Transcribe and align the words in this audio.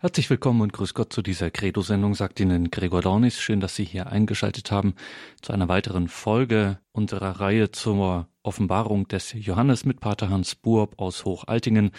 Herzlich 0.00 0.30
willkommen 0.30 0.60
und 0.60 0.72
grüß 0.72 0.94
Gott 0.94 1.12
zu 1.12 1.22
dieser 1.22 1.50
Credo-Sendung, 1.50 2.14
sagt 2.14 2.38
Ihnen 2.38 2.70
Gregor 2.70 3.02
Dornis. 3.02 3.40
Schön, 3.40 3.58
dass 3.58 3.74
Sie 3.74 3.82
hier 3.82 4.06
eingeschaltet 4.06 4.70
haben 4.70 4.94
zu 5.42 5.52
einer 5.52 5.66
weiteren 5.66 6.06
Folge 6.06 6.78
unserer 6.92 7.40
Reihe 7.40 7.72
zur 7.72 8.28
Offenbarung 8.44 9.08
des 9.08 9.32
Johannes 9.32 9.84
mit 9.84 9.98
Pater 9.98 10.30
Hans 10.30 10.54
Buob 10.54 11.00
aus 11.00 11.24
Hochaltingen. 11.24 11.90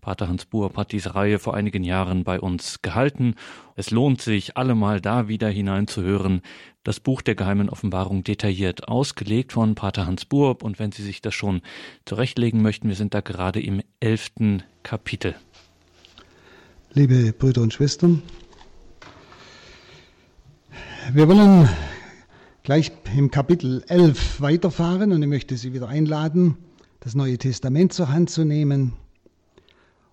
Pater 0.00 0.28
Hans 0.28 0.46
Buob 0.46 0.78
hat 0.78 0.92
diese 0.92 1.14
Reihe 1.14 1.38
vor 1.38 1.52
einigen 1.52 1.84
Jahren 1.84 2.24
bei 2.24 2.40
uns 2.40 2.80
gehalten. 2.80 3.34
Es 3.76 3.90
lohnt 3.90 4.22
sich, 4.22 4.56
allemal 4.56 5.02
da 5.02 5.28
wieder 5.28 5.50
hineinzuhören. 5.50 6.40
Das 6.84 7.00
Buch 7.00 7.20
der 7.20 7.34
geheimen 7.34 7.68
Offenbarung 7.68 8.24
detailliert 8.24 8.88
ausgelegt 8.88 9.52
von 9.52 9.74
Pater 9.74 10.06
Hans 10.06 10.24
Buob. 10.24 10.62
Und 10.62 10.78
wenn 10.78 10.90
Sie 10.90 11.02
sich 11.02 11.20
das 11.20 11.34
schon 11.34 11.60
zurechtlegen 12.06 12.62
möchten, 12.62 12.88
wir 12.88 12.96
sind 12.96 13.12
da 13.12 13.20
gerade 13.20 13.60
im 13.60 13.82
elften 14.00 14.62
Kapitel. 14.82 15.34
Liebe 16.94 17.32
Brüder 17.32 17.62
und 17.62 17.72
Schwestern, 17.72 18.22
wir 21.10 21.26
wollen 21.26 21.66
gleich 22.64 22.92
im 23.16 23.30
Kapitel 23.30 23.82
11 23.88 24.42
weiterfahren 24.42 25.10
und 25.12 25.22
ich 25.22 25.28
möchte 25.28 25.56
Sie 25.56 25.72
wieder 25.72 25.88
einladen, 25.88 26.58
das 27.00 27.14
Neue 27.14 27.38
Testament 27.38 27.94
zur 27.94 28.10
Hand 28.10 28.28
zu 28.28 28.44
nehmen 28.44 28.92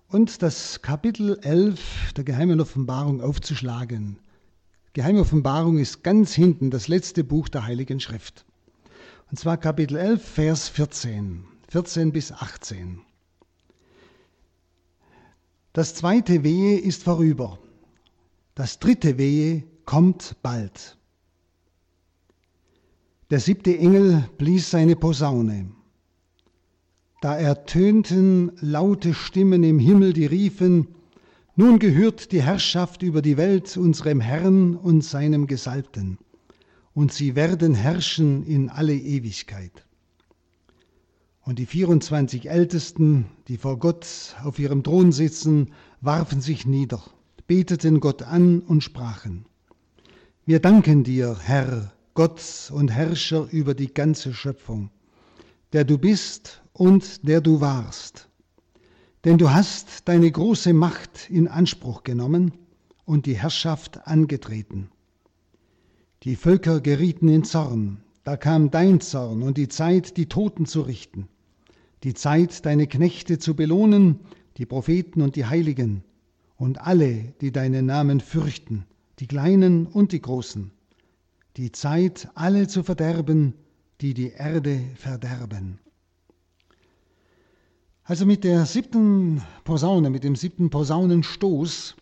und 0.08 0.40
das 0.40 0.80
Kapitel 0.80 1.38
11 1.42 2.14
der 2.16 2.24
Geheimen 2.24 2.62
Offenbarung 2.62 3.20
aufzuschlagen. 3.20 4.18
Geheime 4.94 5.20
Offenbarung 5.20 5.76
ist 5.76 6.02
ganz 6.02 6.32
hinten 6.32 6.70
das 6.70 6.88
letzte 6.88 7.24
Buch 7.24 7.50
der 7.50 7.66
Heiligen 7.66 8.00
Schrift. 8.00 8.46
Und 9.30 9.38
zwar 9.38 9.58
Kapitel 9.58 9.98
11, 9.98 10.24
Vers 10.24 10.70
14, 10.70 11.44
14 11.68 12.10
bis 12.10 12.32
18. 12.32 13.02
Das 15.72 15.94
zweite 15.94 16.42
Wehe 16.42 16.78
ist 16.78 17.04
vorüber. 17.04 17.58
Das 18.56 18.80
dritte 18.80 19.18
Wehe 19.18 19.62
kommt 19.84 20.36
bald. 20.42 20.98
Der 23.30 23.38
siebte 23.38 23.78
Engel 23.78 24.28
blies 24.36 24.70
seine 24.70 24.96
Posaune. 24.96 25.70
Da 27.20 27.36
ertönten 27.36 28.50
laute 28.60 29.14
Stimmen 29.14 29.62
im 29.62 29.78
Himmel, 29.78 30.12
die 30.12 30.26
riefen, 30.26 30.88
nun 31.54 31.78
gehört 31.78 32.32
die 32.32 32.42
Herrschaft 32.42 33.02
über 33.02 33.22
die 33.22 33.36
Welt 33.36 33.76
unserem 33.76 34.20
Herrn 34.20 34.74
und 34.74 35.04
seinem 35.04 35.46
Gesalbten, 35.46 36.18
und 36.94 37.12
sie 37.12 37.36
werden 37.36 37.74
herrschen 37.74 38.44
in 38.44 38.70
alle 38.70 38.94
Ewigkeit. 38.94 39.84
Und 41.50 41.58
die 41.58 41.66
24 41.66 42.48
Ältesten, 42.48 43.26
die 43.48 43.56
vor 43.56 43.76
Gott 43.80 44.36
auf 44.44 44.60
ihrem 44.60 44.84
Thron 44.84 45.10
sitzen, 45.10 45.72
warfen 46.00 46.40
sich 46.40 46.64
nieder, 46.64 47.02
beteten 47.48 47.98
Gott 47.98 48.22
an 48.22 48.60
und 48.60 48.84
sprachen, 48.84 49.46
Wir 50.46 50.60
danken 50.60 51.02
dir, 51.02 51.36
Herr, 51.42 51.90
Gott 52.14 52.70
und 52.72 52.92
Herrscher 52.92 53.48
über 53.50 53.74
die 53.74 53.92
ganze 53.92 54.32
Schöpfung, 54.32 54.90
der 55.72 55.82
du 55.82 55.98
bist 55.98 56.62
und 56.72 57.26
der 57.26 57.40
du 57.40 57.60
warst. 57.60 58.28
Denn 59.24 59.36
du 59.36 59.50
hast 59.50 60.06
deine 60.06 60.30
große 60.30 60.72
Macht 60.72 61.28
in 61.30 61.48
Anspruch 61.48 62.04
genommen 62.04 62.52
und 63.06 63.26
die 63.26 63.36
Herrschaft 63.36 64.06
angetreten. 64.06 64.88
Die 66.22 66.36
Völker 66.36 66.80
gerieten 66.80 67.26
in 67.26 67.42
Zorn, 67.42 68.04
da 68.22 68.36
kam 68.36 68.70
dein 68.70 69.00
Zorn 69.00 69.42
und 69.42 69.56
die 69.56 69.66
Zeit, 69.66 70.16
die 70.16 70.26
Toten 70.26 70.64
zu 70.64 70.82
richten, 70.82 71.26
die 72.02 72.14
Zeit, 72.14 72.64
deine 72.64 72.86
Knechte 72.86 73.38
zu 73.38 73.54
belohnen, 73.54 74.20
die 74.56 74.66
Propheten 74.66 75.22
und 75.22 75.36
die 75.36 75.46
Heiligen 75.46 76.02
und 76.56 76.80
alle, 76.80 77.34
die 77.40 77.52
deinen 77.52 77.86
Namen 77.86 78.20
fürchten, 78.20 78.84
die 79.18 79.26
Kleinen 79.26 79.86
und 79.86 80.12
die 80.12 80.20
Großen, 80.20 80.70
die 81.56 81.72
Zeit, 81.72 82.28
alle 82.34 82.68
zu 82.68 82.82
verderben, 82.82 83.54
die 84.00 84.14
die 84.14 84.30
Erde 84.30 84.80
verderben. 84.96 85.78
Also 88.04 88.26
mit 88.26 88.44
der 88.44 88.66
siebten 88.66 89.42
Posaune, 89.64 90.10
mit 90.10 90.24
dem 90.24 90.36
siebten 90.36 90.70
Posaunenstoß 90.70 91.96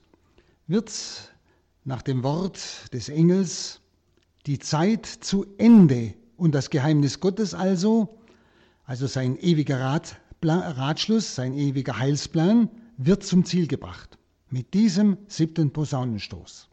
wird 0.66 1.34
nach 1.84 2.02
dem 2.02 2.22
Wort 2.22 2.92
des 2.92 3.08
Engels 3.08 3.80
die 4.46 4.58
Zeit 4.58 5.06
zu 5.06 5.44
Ende 5.58 6.14
und 6.36 6.54
das 6.54 6.70
Geheimnis 6.70 7.20
Gottes 7.20 7.52
also, 7.52 8.17
also 8.88 9.06
sein 9.06 9.36
ewiger 9.38 9.78
Rat, 9.78 10.16
Ratschluss, 10.42 11.34
sein 11.34 11.52
ewiger 11.52 11.98
Heilsplan, 11.98 12.70
wird 12.96 13.22
zum 13.22 13.44
Ziel 13.44 13.66
gebracht. 13.66 14.16
Mit 14.48 14.72
diesem 14.72 15.18
siebten 15.28 15.70
Posaunenstoß 15.74 16.70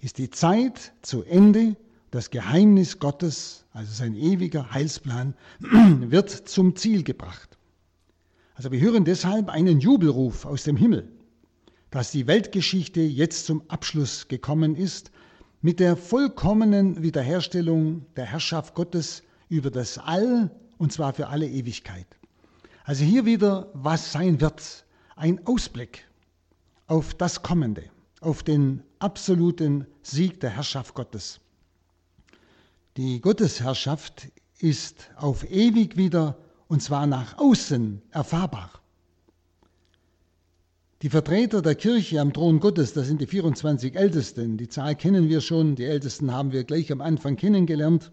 ist 0.00 0.16
die 0.16 0.30
Zeit 0.30 0.94
zu 1.02 1.22
Ende, 1.24 1.76
das 2.10 2.30
Geheimnis 2.30 2.98
Gottes, 3.00 3.66
also 3.74 3.92
sein 3.92 4.16
ewiger 4.16 4.72
Heilsplan, 4.72 5.34
wird 5.60 6.30
zum 6.30 6.74
Ziel 6.74 7.02
gebracht. 7.02 7.58
Also 8.54 8.72
wir 8.72 8.80
hören 8.80 9.04
deshalb 9.04 9.50
einen 9.50 9.78
Jubelruf 9.78 10.46
aus 10.46 10.62
dem 10.62 10.78
Himmel, 10.78 11.06
dass 11.90 12.12
die 12.12 12.26
Weltgeschichte 12.26 13.02
jetzt 13.02 13.44
zum 13.44 13.62
Abschluss 13.68 14.28
gekommen 14.28 14.74
ist 14.74 15.10
mit 15.60 15.80
der 15.80 15.98
vollkommenen 15.98 17.02
Wiederherstellung 17.02 18.06
der 18.16 18.24
Herrschaft 18.24 18.74
Gottes 18.74 19.22
über 19.50 19.70
das 19.70 19.98
All 19.98 20.50
und 20.78 20.92
zwar 20.92 21.12
für 21.12 21.28
alle 21.28 21.48
Ewigkeit. 21.48 22.06
Also 22.84 23.04
hier 23.04 23.24
wieder, 23.24 23.68
was 23.74 24.12
sein 24.12 24.40
wird, 24.40 24.84
ein 25.16 25.44
Ausblick 25.46 26.06
auf 26.86 27.14
das 27.14 27.42
Kommende, 27.42 27.84
auf 28.20 28.42
den 28.42 28.82
absoluten 28.98 29.86
Sieg 30.02 30.40
der 30.40 30.50
Herrschaft 30.50 30.94
Gottes. 30.94 31.40
Die 32.96 33.20
Gottesherrschaft 33.20 34.28
ist 34.58 35.10
auf 35.16 35.50
ewig 35.50 35.96
wieder, 35.96 36.38
und 36.68 36.82
zwar 36.82 37.06
nach 37.06 37.38
außen, 37.38 38.02
erfahrbar. 38.10 38.70
Die 41.02 41.10
Vertreter 41.10 41.60
der 41.60 41.74
Kirche 41.74 42.20
am 42.20 42.32
Thron 42.32 42.58
Gottes, 42.58 42.94
das 42.94 43.06
sind 43.06 43.20
die 43.20 43.26
24 43.26 43.96
Ältesten, 43.96 44.56
die 44.56 44.68
Zahl 44.68 44.94
kennen 44.94 45.28
wir 45.28 45.42
schon, 45.42 45.74
die 45.74 45.84
Ältesten 45.84 46.32
haben 46.32 46.52
wir 46.52 46.64
gleich 46.64 46.90
am 46.90 47.02
Anfang 47.02 47.36
kennengelernt. 47.36 48.12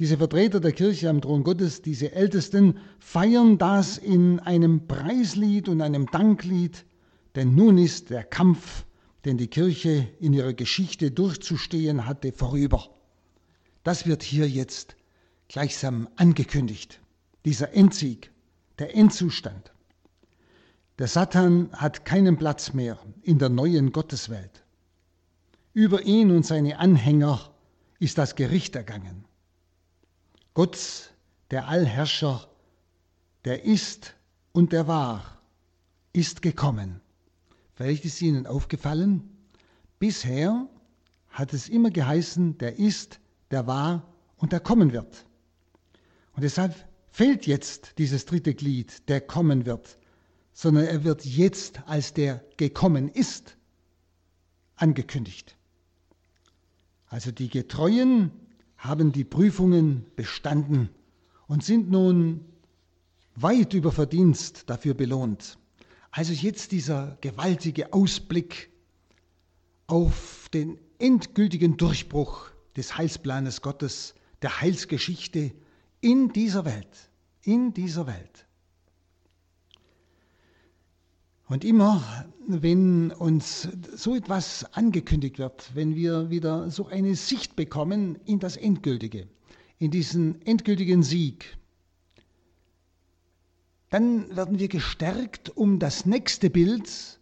Diese 0.00 0.16
Vertreter 0.16 0.60
der 0.60 0.72
Kirche 0.72 1.10
am 1.10 1.20
Thron 1.20 1.44
Gottes, 1.44 1.82
diese 1.82 2.12
Ältesten, 2.12 2.78
feiern 3.00 3.58
das 3.58 3.98
in 3.98 4.40
einem 4.40 4.86
Preislied 4.88 5.68
und 5.68 5.82
einem 5.82 6.06
Danklied, 6.06 6.86
denn 7.34 7.54
nun 7.54 7.76
ist 7.76 8.08
der 8.08 8.24
Kampf, 8.24 8.86
den 9.26 9.36
die 9.36 9.48
Kirche 9.48 10.08
in 10.18 10.32
ihrer 10.32 10.54
Geschichte 10.54 11.10
durchzustehen 11.10 12.06
hatte, 12.06 12.32
vorüber. 12.32 12.88
Das 13.84 14.06
wird 14.06 14.22
hier 14.22 14.48
jetzt 14.48 14.96
gleichsam 15.48 16.08
angekündigt, 16.16 16.98
dieser 17.44 17.74
Endsieg, 17.74 18.30
der 18.78 18.96
Endzustand. 18.96 19.70
Der 20.98 21.08
Satan 21.08 21.68
hat 21.74 22.06
keinen 22.06 22.38
Platz 22.38 22.72
mehr 22.72 22.98
in 23.20 23.38
der 23.38 23.50
neuen 23.50 23.92
Gotteswelt. 23.92 24.64
Über 25.74 26.00
ihn 26.00 26.30
und 26.30 26.46
seine 26.46 26.78
Anhänger 26.78 27.50
ist 27.98 28.16
das 28.16 28.34
Gericht 28.34 28.74
ergangen. 28.76 29.26
Gott, 30.54 31.14
der 31.50 31.68
Allherrscher, 31.68 32.48
der 33.44 33.64
ist 33.64 34.14
und 34.52 34.72
der 34.72 34.86
war, 34.86 35.40
ist 36.12 36.42
gekommen. 36.42 37.00
Vielleicht 37.74 38.04
ist 38.04 38.20
Ihnen 38.20 38.46
aufgefallen, 38.46 39.36
bisher 39.98 40.68
hat 41.28 41.52
es 41.52 41.68
immer 41.68 41.90
geheißen, 41.90 42.58
der 42.58 42.78
ist, 42.78 43.20
der 43.50 43.66
war 43.66 44.12
und 44.36 44.52
der 44.52 44.60
kommen 44.60 44.92
wird. 44.92 45.24
Und 46.32 46.42
deshalb 46.42 46.74
fehlt 47.10 47.46
jetzt 47.46 47.98
dieses 47.98 48.26
dritte 48.26 48.54
Glied, 48.54 49.08
der 49.08 49.20
kommen 49.20 49.66
wird, 49.66 49.98
sondern 50.52 50.84
er 50.84 51.04
wird 51.04 51.24
jetzt 51.24 51.82
als 51.86 52.12
der 52.12 52.44
gekommen 52.56 53.08
ist 53.08 53.56
angekündigt. 54.76 55.56
Also 57.06 57.30
die 57.30 57.48
Getreuen 57.48 58.30
haben 58.80 59.12
die 59.12 59.24
Prüfungen 59.24 60.06
bestanden 60.16 60.88
und 61.46 61.62
sind 61.62 61.90
nun 61.90 62.44
weit 63.36 63.74
über 63.74 63.92
Verdienst 63.92 64.68
dafür 64.68 64.94
belohnt. 64.94 65.58
Also 66.10 66.32
jetzt 66.32 66.72
dieser 66.72 67.18
gewaltige 67.20 67.92
Ausblick 67.92 68.70
auf 69.86 70.48
den 70.52 70.78
endgültigen 70.98 71.76
Durchbruch 71.76 72.50
des 72.76 72.96
Heilsplanes 72.96 73.62
Gottes, 73.62 74.14
der 74.42 74.60
Heilsgeschichte 74.60 75.52
in 76.00 76.32
dieser 76.32 76.64
Welt, 76.64 77.10
in 77.42 77.74
dieser 77.74 78.06
Welt. 78.06 78.46
Und 81.50 81.64
immer, 81.64 82.24
wenn 82.46 83.10
uns 83.10 83.68
so 83.96 84.14
etwas 84.14 84.64
angekündigt 84.72 85.40
wird, 85.40 85.74
wenn 85.74 85.96
wir 85.96 86.30
wieder 86.30 86.70
so 86.70 86.86
eine 86.86 87.16
Sicht 87.16 87.56
bekommen 87.56 88.20
in 88.24 88.38
das 88.38 88.56
Endgültige, 88.56 89.26
in 89.78 89.90
diesen 89.90 90.40
endgültigen 90.46 91.02
Sieg, 91.02 91.58
dann 93.88 94.34
werden 94.36 94.60
wir 94.60 94.68
gestärkt, 94.68 95.50
um 95.56 95.80
das 95.80 96.06
nächste 96.06 96.50
Bild 96.50 97.18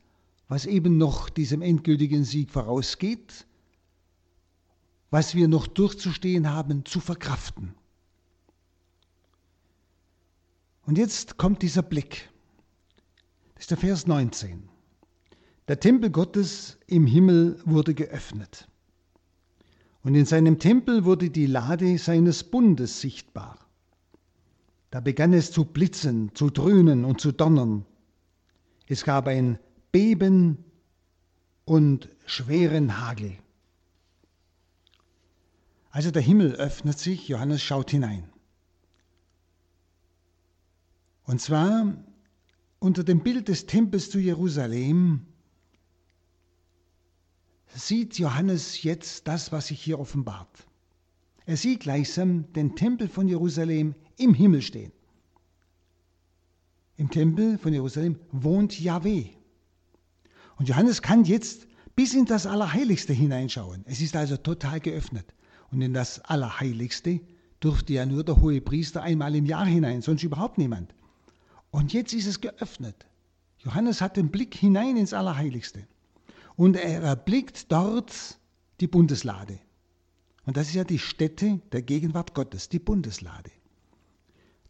was 0.49 0.67
eben 0.67 0.99
noch 0.99 1.31
diesem 1.31 1.63
endgültigen 1.63 2.25
Sieg 2.25 2.51
vorausgeht, 2.51 3.47
was 5.11 5.35
wir 5.35 5.49
noch 5.49 5.67
durchzustehen 5.67 6.51
haben, 6.51 6.85
zu 6.85 7.01
verkraften. 7.01 7.75
Und 10.85 10.99
jetzt 10.99 11.39
kommt 11.39 11.63
dieser 11.63 11.83
Blick. 11.83 12.31
Das 13.59 13.65
ist 13.65 13.71
der 13.73 13.79
Vers 13.79 14.07
19. 14.07 14.69
Der 15.67 15.81
Tempel 15.81 16.11
Gottes 16.11 16.79
im 16.87 17.09
Himmel 17.09 17.61
wurde 17.65 17.93
geöffnet. 17.93 18.69
Und 20.05 20.15
in 20.15 20.27
seinem 20.27 20.61
Tempel 20.61 21.05
wurde 21.05 21.29
die 21.29 21.47
Lade 21.47 21.99
seines 21.99 22.45
Bundes 22.45 23.01
sichtbar. 23.01 23.59
Da 24.93 25.01
begann 25.01 25.33
es 25.33 25.51
zu 25.51 25.65
blitzen, 25.65 26.33
zu 26.37 26.51
dröhnen 26.51 27.05
und 27.05 27.21
zu 27.21 27.33
donnern. 27.33 27.85
Es 28.87 29.03
gab 29.03 29.27
ein 29.27 29.59
Beben 29.91 30.65
und 31.65 32.09
schweren 32.27 33.01
Hagel. 33.01 33.37
Also 35.91 36.13
der 36.13 36.23
Himmel 36.23 36.55
öffnet 36.55 37.01
sich, 37.01 37.27
Johannes 37.27 37.61
schaut 37.61 37.91
hinein. 37.91 38.31
Und 41.25 41.41
zwar 41.41 41.93
unter 42.81 43.05
dem 43.05 43.21
Bild 43.21 43.49
des 43.49 43.67
Tempels 43.67 44.11
zu 44.11 44.19
Jerusalem 44.19 45.27
sieht 47.75 48.19
Johannes 48.19 48.83
jetzt 48.83 49.29
das, 49.29 49.53
was 49.53 49.69
sich 49.69 49.81
hier 49.81 49.99
offenbart. 49.99 50.67
Er 51.47 51.57
sieht 51.57 51.81
gleichsam 51.81 52.53
den 52.53 52.77
Tempel 52.77 53.09
von 53.09 53.29
Jerusalem 53.29 53.95
im 54.17 54.35
Himmel 54.35 54.63
stehen. 54.63 54.93
Im 56.97 57.11
Tempel 57.11 57.59
von 57.59 57.73
Jerusalem 57.73 58.19
wohnt 58.33 58.79
Yahweh. 58.79 59.31
Und 60.57 60.69
Johannes 60.69 61.03
kann 61.03 61.25
jetzt 61.25 61.67
bis 61.95 62.15
in 62.15 62.25
das 62.27 62.47
Allerheiligste 62.47 63.13
hineinschauen. 63.13 63.85
Es 63.87 64.01
ist 64.01 64.17
also 64.17 64.37
total 64.37 64.81
geöffnet. 64.81 65.33
Und 65.71 65.81
in 65.81 65.95
das 65.95 66.21
Allerheiligste 66.21 67.21
durfte 67.61 67.93
ja 67.93 68.07
nur 68.07 68.25
der 68.25 68.41
hohe 68.41 68.61
Priester 68.61 69.03
einmal 69.03 69.35
im 69.35 69.47
Jahr 69.47 69.67
hinein, 69.67 70.03
sonst 70.03 70.23
überhaupt 70.23 70.59
niemand. 70.59 70.95
Und 71.71 71.93
jetzt 71.93 72.13
ist 72.15 72.27
es 72.27 72.41
geöffnet. 72.41 73.07
Johannes 73.59 74.01
hat 74.01 74.17
den 74.17 74.31
Blick 74.31 74.55
hinein 74.55 74.97
ins 74.97 75.13
Allerheiligste. 75.13 75.87
Und 76.57 76.77
er 76.77 77.03
erblickt 77.03 77.71
dort 77.71 78.39
die 78.81 78.87
Bundeslade. 78.87 79.59
Und 80.47 80.57
das 80.57 80.69
ist 80.69 80.75
ja 80.75 80.85
die 80.85 80.99
Stätte 80.99 81.61
der 81.73 81.83
Gegenwart 81.83 82.35
Gottes, 82.35 82.69
die 82.69 82.79
Bundeslade. 82.79 83.51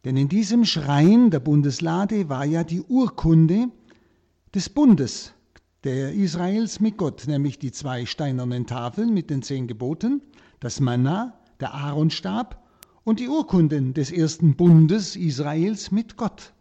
Denn 0.04 0.16
in 0.16 0.28
diesem 0.28 0.64
Schrein 0.64 1.30
der 1.30 1.40
Bundeslade 1.40 2.28
war 2.28 2.44
ja 2.44 2.64
die 2.64 2.82
Urkunde 2.82 3.68
des 4.54 4.68
Bundes 4.68 5.32
der 5.84 6.12
Israels 6.12 6.80
mit 6.80 6.96
Gott, 6.96 7.26
nämlich 7.26 7.58
die 7.58 7.72
zwei 7.72 8.06
steinernen 8.06 8.66
Tafeln 8.66 9.14
mit 9.14 9.30
den 9.30 9.42
zehn 9.42 9.66
Geboten, 9.66 10.22
das 10.60 10.80
Manna, 10.80 11.38
der 11.60 11.74
Aaronstab 11.74 12.64
und 13.04 13.20
die 13.20 13.28
Urkunden 13.28 13.94
des 13.94 14.10
ersten 14.10 14.56
Bundes 14.56 15.14
Israels 15.16 15.90
mit 15.90 16.16
Gott. 16.16 16.52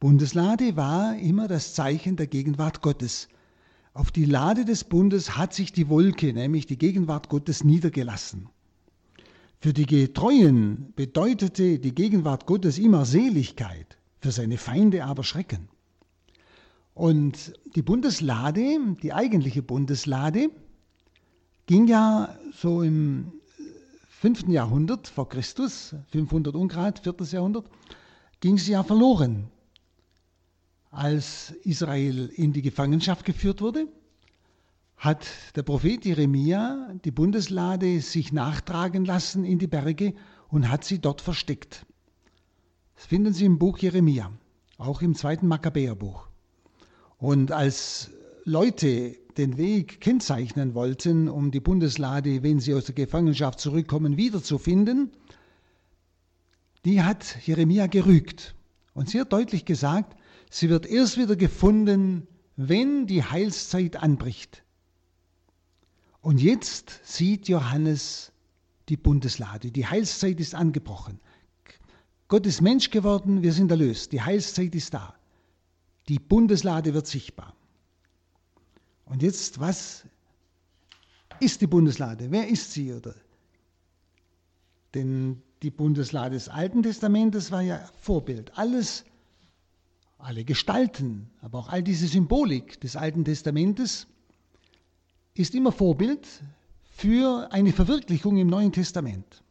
Bundeslade 0.00 0.76
war 0.76 1.14
immer 1.18 1.46
das 1.46 1.74
Zeichen 1.74 2.16
der 2.16 2.26
Gegenwart 2.26 2.80
Gottes. 2.80 3.28
Auf 3.92 4.10
die 4.10 4.24
Lade 4.24 4.64
des 4.64 4.84
Bundes 4.84 5.36
hat 5.36 5.52
sich 5.52 5.74
die 5.74 5.90
Wolke, 5.90 6.32
nämlich 6.32 6.64
die 6.64 6.78
Gegenwart 6.78 7.28
Gottes, 7.28 7.64
niedergelassen. 7.64 8.48
Für 9.60 9.74
die 9.74 9.84
Getreuen 9.84 10.94
bedeutete 10.96 11.78
die 11.78 11.94
Gegenwart 11.94 12.46
Gottes 12.46 12.78
immer 12.78 13.04
Seligkeit, 13.04 13.98
für 14.20 14.32
seine 14.32 14.56
Feinde 14.56 15.04
aber 15.04 15.22
Schrecken. 15.22 15.68
Und 16.94 17.52
die 17.74 17.82
Bundeslade, 17.82 18.78
die 19.02 19.12
eigentliche 19.12 19.62
Bundeslade, 19.62 20.48
ging 21.66 21.86
ja 21.88 22.38
so 22.54 22.80
im 22.80 23.32
5. 24.08 24.48
Jahrhundert 24.48 25.08
vor 25.08 25.28
Christus, 25.28 25.94
500 26.08 26.54
Ungrad, 26.54 27.00
4. 27.00 27.16
Jahrhundert, 27.32 27.66
ging 28.40 28.56
sie 28.56 28.72
ja 28.72 28.82
verloren 28.82 29.50
als 30.90 31.52
Israel 31.62 32.30
in 32.34 32.52
die 32.52 32.62
Gefangenschaft 32.62 33.24
geführt 33.24 33.60
wurde, 33.60 33.86
hat 34.96 35.26
der 35.56 35.62
Prophet 35.62 36.04
Jeremia 36.04 36.94
die 37.04 37.10
Bundeslade 37.10 38.00
sich 38.00 38.32
nachtragen 38.32 39.04
lassen 39.04 39.44
in 39.44 39.58
die 39.58 39.66
Berge 39.66 40.14
und 40.48 40.68
hat 40.68 40.84
sie 40.84 40.98
dort 40.98 41.20
versteckt. 41.20 41.86
Das 42.96 43.06
finden 43.06 43.32
Sie 43.32 43.46
im 43.46 43.58
Buch 43.58 43.78
Jeremia, 43.78 44.30
auch 44.76 45.00
im 45.00 45.14
zweiten 45.14 45.46
Makkabäerbuch. 45.46 46.28
Und 47.16 47.50
als 47.50 48.10
Leute 48.44 49.16
den 49.38 49.56
Weg 49.56 50.02
kennzeichnen 50.02 50.74
wollten, 50.74 51.28
um 51.28 51.50
die 51.50 51.60
Bundeslade, 51.60 52.42
wenn 52.42 52.60
sie 52.60 52.74
aus 52.74 52.84
der 52.84 52.94
Gefangenschaft 52.94 53.60
zurückkommen, 53.60 54.18
wiederzufinden, 54.18 55.12
die 56.84 57.02
hat 57.02 57.38
Jeremia 57.46 57.86
gerügt 57.86 58.54
und 58.92 59.08
sehr 59.08 59.24
deutlich 59.24 59.64
gesagt, 59.64 60.14
Sie 60.50 60.68
wird 60.68 60.84
erst 60.86 61.16
wieder 61.16 61.36
gefunden, 61.36 62.26
wenn 62.56 63.06
die 63.06 63.22
Heilszeit 63.22 63.96
anbricht. 63.96 64.64
Und 66.20 66.40
jetzt 66.40 67.00
sieht 67.04 67.48
Johannes 67.48 68.32
die 68.88 68.96
Bundeslade. 68.96 69.70
Die 69.70 69.86
Heilszeit 69.86 70.40
ist 70.40 70.54
angebrochen. 70.54 71.20
Gott 72.28 72.46
ist 72.46 72.60
Mensch 72.60 72.90
geworden, 72.90 73.42
wir 73.42 73.52
sind 73.52 73.70
erlöst. 73.70 74.12
Die 74.12 74.20
Heilszeit 74.20 74.74
ist 74.74 74.92
da. 74.92 75.14
Die 76.08 76.18
Bundeslade 76.18 76.92
wird 76.94 77.06
sichtbar. 77.06 77.54
Und 79.04 79.22
jetzt, 79.22 79.60
was 79.60 80.04
ist 81.40 81.60
die 81.60 81.66
Bundeslade? 81.66 82.30
Wer 82.30 82.48
ist 82.48 82.72
sie? 82.72 82.92
Oder? 82.92 83.14
Denn 84.94 85.42
die 85.62 85.70
Bundeslade 85.70 86.34
des 86.34 86.48
Alten 86.48 86.82
Testamentes 86.82 87.50
war 87.50 87.62
ja 87.62 87.78
Vorbild. 88.00 88.56
Alles, 88.58 89.04
alle 90.22 90.44
Gestalten, 90.44 91.30
aber 91.40 91.58
auch 91.58 91.68
all 91.68 91.82
diese 91.82 92.06
Symbolik 92.06 92.80
des 92.80 92.96
Alten 92.96 93.24
Testamentes 93.24 94.06
ist 95.34 95.54
immer 95.54 95.72
Vorbild 95.72 96.26
für 96.90 97.48
eine 97.52 97.72
Verwirklichung 97.72 98.36
im 98.36 98.48
Neuen 98.48 98.72
Testament. 98.72 99.42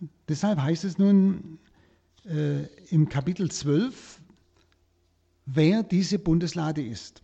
Und 0.00 0.10
deshalb 0.28 0.60
heißt 0.60 0.84
es 0.84 0.98
nun 0.98 1.58
äh, 2.26 2.64
im 2.90 3.08
Kapitel 3.08 3.50
12, 3.50 4.20
wer 5.46 5.82
diese 5.82 6.18
Bundeslade 6.18 6.84
ist. 6.84 7.22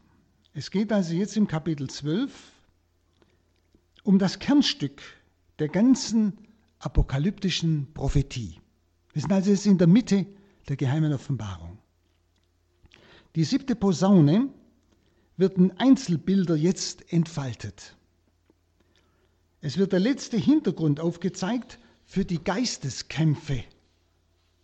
Es 0.54 0.70
geht 0.70 0.92
also 0.92 1.14
jetzt 1.14 1.36
im 1.36 1.46
Kapitel 1.46 1.88
12 1.88 2.32
um 4.04 4.18
das 4.18 4.38
Kernstück 4.38 5.02
der 5.58 5.68
ganzen 5.68 6.38
apokalyptischen 6.78 7.92
Prophetie. 7.92 8.60
Wir 9.12 9.22
sind 9.22 9.32
also 9.32 9.50
jetzt 9.50 9.66
in 9.66 9.78
der 9.78 9.86
Mitte 9.86 10.26
der 10.68 10.76
geheimen 10.76 11.12
Offenbarung. 11.12 11.78
Die 13.34 13.44
siebte 13.44 13.76
Posaune 13.76 14.48
wird 15.36 15.58
in 15.58 15.72
Einzelbilder 15.72 16.56
jetzt 16.56 17.12
entfaltet. 17.12 17.96
Es 19.60 19.76
wird 19.76 19.92
der 19.92 20.00
letzte 20.00 20.36
Hintergrund 20.36 21.00
aufgezeigt 21.00 21.78
für 22.04 22.24
die 22.24 22.42
Geisteskämpfe, 22.42 23.64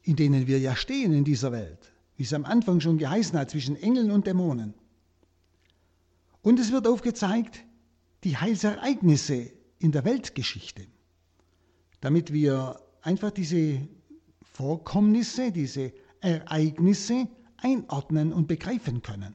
in 0.03 0.17
denen 0.17 0.47
wir 0.47 0.59
ja 0.59 0.77
stehen 0.77 1.13
in 1.13 1.25
dieser 1.25 1.53
Welt, 1.53 1.93
wie 2.17 2.23
es 2.23 2.33
am 2.33 2.45
Anfang 2.45 2.81
schon 2.81 2.99
geheißen 2.99 3.39
hat, 3.39 3.51
zwischen 3.51 3.77
Engeln 3.77 4.11
und 4.11 4.27
Dämonen. 4.27 4.75
Und 6.41 6.59
es 6.59 6.73
wird 6.73 6.87
aufgezeigt 6.87 7.65
die 8.25 8.37
Heilsereignisse 8.37 9.51
in 9.79 9.93
der 9.93 10.05
Weltgeschichte, 10.05 10.87
damit 12.01 12.33
wir 12.33 12.81
einfach 13.03 13.33
diese 13.33 13.89
Vorkommnisse, 14.63 15.51
diese 15.51 15.93
Ereignisse 16.21 17.27
einordnen 17.57 18.33
und 18.33 18.47
begreifen 18.47 19.03
können. 19.03 19.35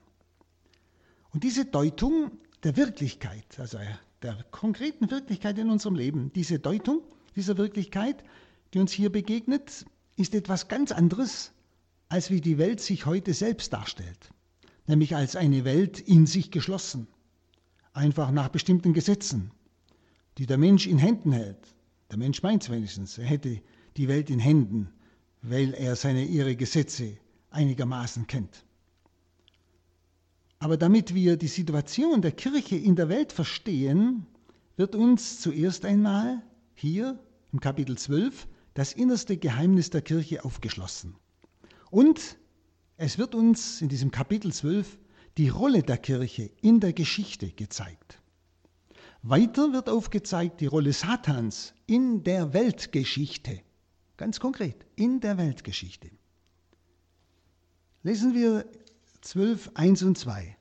Und 1.33 1.43
diese 1.43 1.65
Deutung 1.65 2.31
der 2.63 2.77
Wirklichkeit, 2.77 3.59
also 3.59 3.77
der 4.21 4.45
konkreten 4.51 5.11
Wirklichkeit 5.11 5.57
in 5.57 5.69
unserem 5.69 5.95
Leben, 5.95 6.31
diese 6.33 6.59
Deutung 6.59 7.01
dieser 7.35 7.57
Wirklichkeit, 7.57 8.23
die 8.73 8.79
uns 8.79 8.93
hier 8.93 9.11
begegnet, 9.11 9.85
ist 10.15 10.33
etwas 10.33 10.69
ganz 10.69 10.93
anderes, 10.93 11.51
als 12.07 12.31
wie 12.31 12.39
die 12.39 12.57
Welt 12.57 12.79
sich 12.79 13.05
heute 13.05 13.33
selbst 13.33 13.73
darstellt, 13.73 14.29
nämlich 14.87 15.13
als 15.13 15.35
eine 15.35 15.65
Welt 15.65 15.99
in 15.99 16.25
sich 16.25 16.51
geschlossen, 16.51 17.05
einfach 17.91 18.31
nach 18.31 18.47
bestimmten 18.47 18.93
Gesetzen, 18.93 19.51
die 20.37 20.45
der 20.45 20.57
Mensch 20.57 20.87
in 20.87 20.99
Händen 20.99 21.33
hält. 21.33 21.75
Der 22.11 22.17
Mensch 22.17 22.41
meint 22.43 22.63
es 22.63 22.69
wenigstens, 22.69 23.17
er 23.17 23.25
hätte 23.25 23.61
die 23.97 24.07
Welt 24.07 24.29
in 24.29 24.39
Händen 24.39 24.93
weil 25.49 25.73
er 25.73 25.95
seine 25.95 26.25
ihre 26.25 26.55
Gesetze 26.55 27.17
einigermaßen 27.49 28.27
kennt. 28.27 28.65
Aber 30.59 30.77
damit 30.77 31.13
wir 31.13 31.37
die 31.37 31.47
Situation 31.47 32.21
der 32.21 32.31
Kirche 32.31 32.75
in 32.75 32.95
der 32.95 33.09
Welt 33.09 33.31
verstehen, 33.31 34.25
wird 34.75 34.95
uns 34.95 35.39
zuerst 35.39 35.85
einmal 35.85 36.41
hier 36.73 37.19
im 37.53 37.59
Kapitel 37.59 37.97
12 37.97 38.47
das 38.73 38.93
innerste 38.93 39.37
Geheimnis 39.37 39.89
der 39.89 40.01
Kirche 40.01 40.43
aufgeschlossen. 40.43 41.15
Und 41.89 42.37
es 42.97 43.17
wird 43.17 43.35
uns 43.35 43.81
in 43.81 43.89
diesem 43.89 44.11
Kapitel 44.11 44.51
12 44.51 44.97
die 45.37 45.49
Rolle 45.49 45.83
der 45.83 45.97
Kirche 45.97 46.51
in 46.61 46.79
der 46.79 46.93
Geschichte 46.93 47.51
gezeigt. 47.51 48.19
Weiter 49.21 49.73
wird 49.73 49.89
aufgezeigt 49.89 50.61
die 50.61 50.65
Rolle 50.65 50.93
Satans 50.93 51.73
in 51.85 52.23
der 52.23 52.53
Weltgeschichte. 52.53 53.61
Ganz 54.17 54.39
konkret, 54.39 54.85
in 54.95 55.19
der 55.19 55.37
Weltgeschichte. 55.37 56.09
Lesen 58.03 58.33
wir 58.33 58.65
12, 59.21 59.71
1 59.75 60.03
und 60.03 60.17
2. 60.17 60.57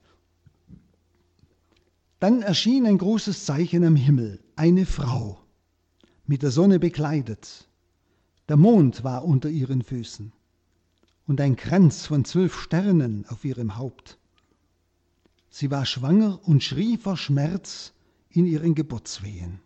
Dann 2.21 2.43
erschien 2.43 2.87
ein 2.87 2.99
großes 2.99 3.45
Zeichen 3.45 3.85
am 3.85 3.97
Himmel, 3.97 4.43
eine 4.57 4.87
Frau, 4.87 5.43
mit 6.27 6.43
der 6.43 6.51
Sonne 6.51 6.79
bekleidet. 6.79 7.69
Der 8.49 8.57
Mond 8.57 9.05
war 9.05 9.25
unter 9.25 9.49
ihren 9.49 9.83
Füßen 9.83 10.33
und 11.27 11.41
ein 11.41 11.57
Kranz 11.57 12.07
von 12.07 12.25
zwölf 12.25 12.55
Sternen 12.61 13.27
auf 13.29 13.45
ihrem 13.45 13.77
Haupt. 13.77 14.19
Sie 15.51 15.71
war 15.71 15.87
schwanger 15.87 16.41
und 16.47 16.63
schrie 16.63 16.97
vor 16.97 17.17
Schmerz 17.17 17.93
in 18.29 18.47
ihren 18.47 18.75
Geburtswehen. 18.75 19.61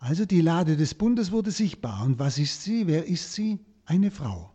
Also 0.00 0.24
die 0.24 0.40
Lade 0.40 0.76
des 0.76 0.94
Bundes 0.94 1.30
wurde 1.30 1.50
sichtbar. 1.50 2.04
Und 2.04 2.18
was 2.18 2.38
ist 2.38 2.64
sie? 2.64 2.86
Wer 2.86 3.06
ist 3.06 3.34
sie? 3.34 3.60
Eine 3.84 4.10
Frau. 4.10 4.50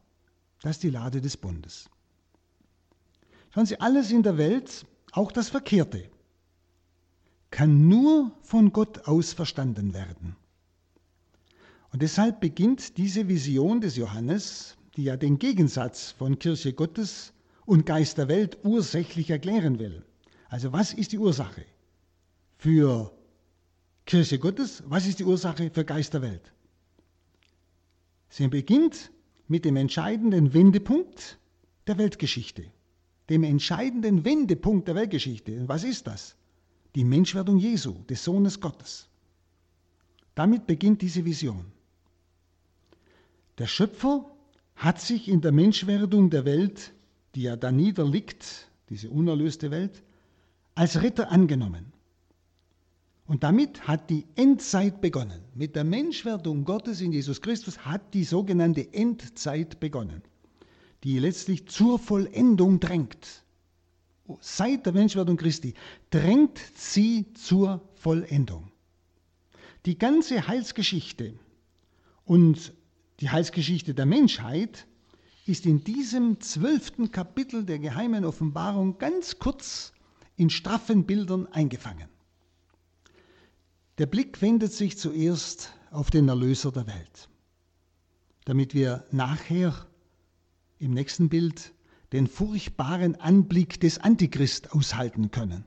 Das 0.62 0.78
ist 0.78 0.84
die 0.84 0.90
Lade 0.90 1.22
des 1.22 1.38
Bundes. 1.38 1.88
Schauen 3.54 3.68
Sie, 3.68 3.80
alles 3.80 4.12
in 4.12 4.24
der 4.24 4.38
Welt, 4.38 4.86
auch 5.12 5.32
das 5.32 5.50
Verkehrte, 5.50 6.10
kann 7.52 7.88
nur 7.88 8.32
von 8.42 8.74
Gott 8.74 9.08
aus 9.08 9.32
verstanden 9.34 9.94
werden. 9.94 10.36
Und 11.94 12.02
deshalb 12.02 12.42
beginnt 12.42 12.98
diese 12.98 13.30
Vision 13.30 13.80
des 13.80 13.96
Johannes, 13.96 14.76
die 14.98 15.06
ja 15.06 15.16
den 15.16 15.38
Gegensatz 15.40 16.12
von 16.12 16.40
Kirche 16.40 16.74
Gottes 16.74 17.32
und 17.66 17.86
Geist 17.86 18.18
der 18.18 18.28
Welt 18.28 18.58
ursächlich 18.64 19.30
erklären 19.30 19.80
will. 19.80 20.04
Also 20.50 20.74
was 20.74 20.92
ist 20.92 21.12
die 21.12 21.20
Ursache 21.20 21.66
für 22.58 23.16
Kirche 24.06 24.40
Gottes? 24.40 24.84
Was 24.88 25.08
ist 25.08 25.20
die 25.20 25.26
Ursache 25.26 25.70
für 25.72 25.86
Geist 25.86 26.14
der 26.14 26.22
Welt? 26.22 26.54
Sie 28.30 28.48
beginnt 28.48 29.12
mit 29.48 29.66
dem 29.66 29.76
entscheidenden 29.76 30.54
Wendepunkt 30.54 31.38
der 31.88 31.98
Weltgeschichte. 31.98 32.66
Dem 33.30 33.44
entscheidenden 33.44 34.26
Wendepunkt 34.26 34.88
der 34.88 34.96
Weltgeschichte. 34.96 35.68
Was 35.68 35.84
ist 35.84 36.08
das? 36.08 36.36
die 36.96 37.04
Menschwerdung 37.04 37.58
Jesu, 37.58 37.94
des 38.10 38.24
Sohnes 38.24 38.60
Gottes. 38.62 39.08
Damit 40.34 40.66
beginnt 40.66 41.02
diese 41.02 41.26
Vision. 41.26 41.66
Der 43.58 43.68
Schöpfer 43.68 44.26
hat 44.76 45.00
sich 45.00 45.28
in 45.28 45.42
der 45.42 45.52
Menschwerdung 45.52 46.30
der 46.30 46.46
Welt, 46.46 46.94
die 47.36 47.44
ja 47.44 47.56
da 47.58 47.72
niederliegt, 47.72 48.70
diese 48.90 49.10
unerlöste 49.10 49.72
Welt, 49.72 50.04
als 50.74 51.02
Ritter 51.02 51.32
angenommen. 51.32 51.92
Und 53.28 53.44
damit 53.44 53.88
hat 53.88 54.10
die 54.10 54.26
Endzeit 54.36 55.02
begonnen. 55.02 55.42
Mit 55.56 55.76
der 55.76 55.84
Menschwerdung 55.84 56.64
Gottes 56.64 57.02
in 57.02 57.12
Jesus 57.12 57.42
Christus 57.42 57.80
hat 57.80 58.14
die 58.14 58.24
sogenannte 58.24 58.94
Endzeit 58.94 59.80
begonnen, 59.80 60.22
die 61.04 61.18
letztlich 61.20 61.68
zur 61.68 61.98
Vollendung 61.98 62.80
drängt 62.80 63.46
seit 64.40 64.86
der 64.86 64.94
Menschwerdung 64.94 65.38
Christi, 65.38 65.74
drängt 66.10 66.60
sie 66.76 67.32
zur 67.34 67.82
Vollendung. 67.96 68.72
Die 69.86 69.98
ganze 69.98 70.48
Heilsgeschichte 70.48 71.38
und 72.26 72.74
die 73.20 73.30
Heilsgeschichte 73.30 73.94
der 73.94 74.06
Menschheit 74.06 74.88
ist 75.46 75.66
in 75.66 75.84
diesem 75.84 76.42
zwölften 76.42 77.12
Kapitel 77.12 77.66
der 77.66 77.80
geheimen 77.80 78.26
Offenbarung 78.26 78.98
ganz 78.98 79.38
kurz 79.38 79.94
in 80.38 80.50
straffen 80.50 81.06
Bildern 81.06 81.46
eingefangen. 81.48 82.10
Der 83.98 84.08
Blick 84.08 84.42
wendet 84.42 84.74
sich 84.74 84.98
zuerst 84.98 85.72
auf 85.90 86.10
den 86.10 86.28
Erlöser 86.28 86.70
der 86.70 86.86
Welt, 86.86 87.30
damit 88.44 88.74
wir 88.74 89.06
nachher 89.12 89.88
im 90.80 90.92
nächsten 90.92 91.30
Bild 91.30 91.74
den 92.12 92.28
furchtbaren 92.28 93.16
Anblick 93.16 93.80
des 93.80 93.98
Antichrist 94.00 94.74
aushalten 94.74 95.32
können. 95.32 95.64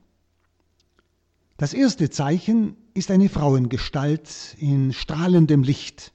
Das 1.57 1.73
erste 1.73 2.11
Zeichen 2.11 2.77
ist 2.93 3.09
eine 3.09 3.29
Frauengestalt 3.29 4.55
in 4.59 4.93
strahlendem 4.93 5.63
Licht, 5.63 6.13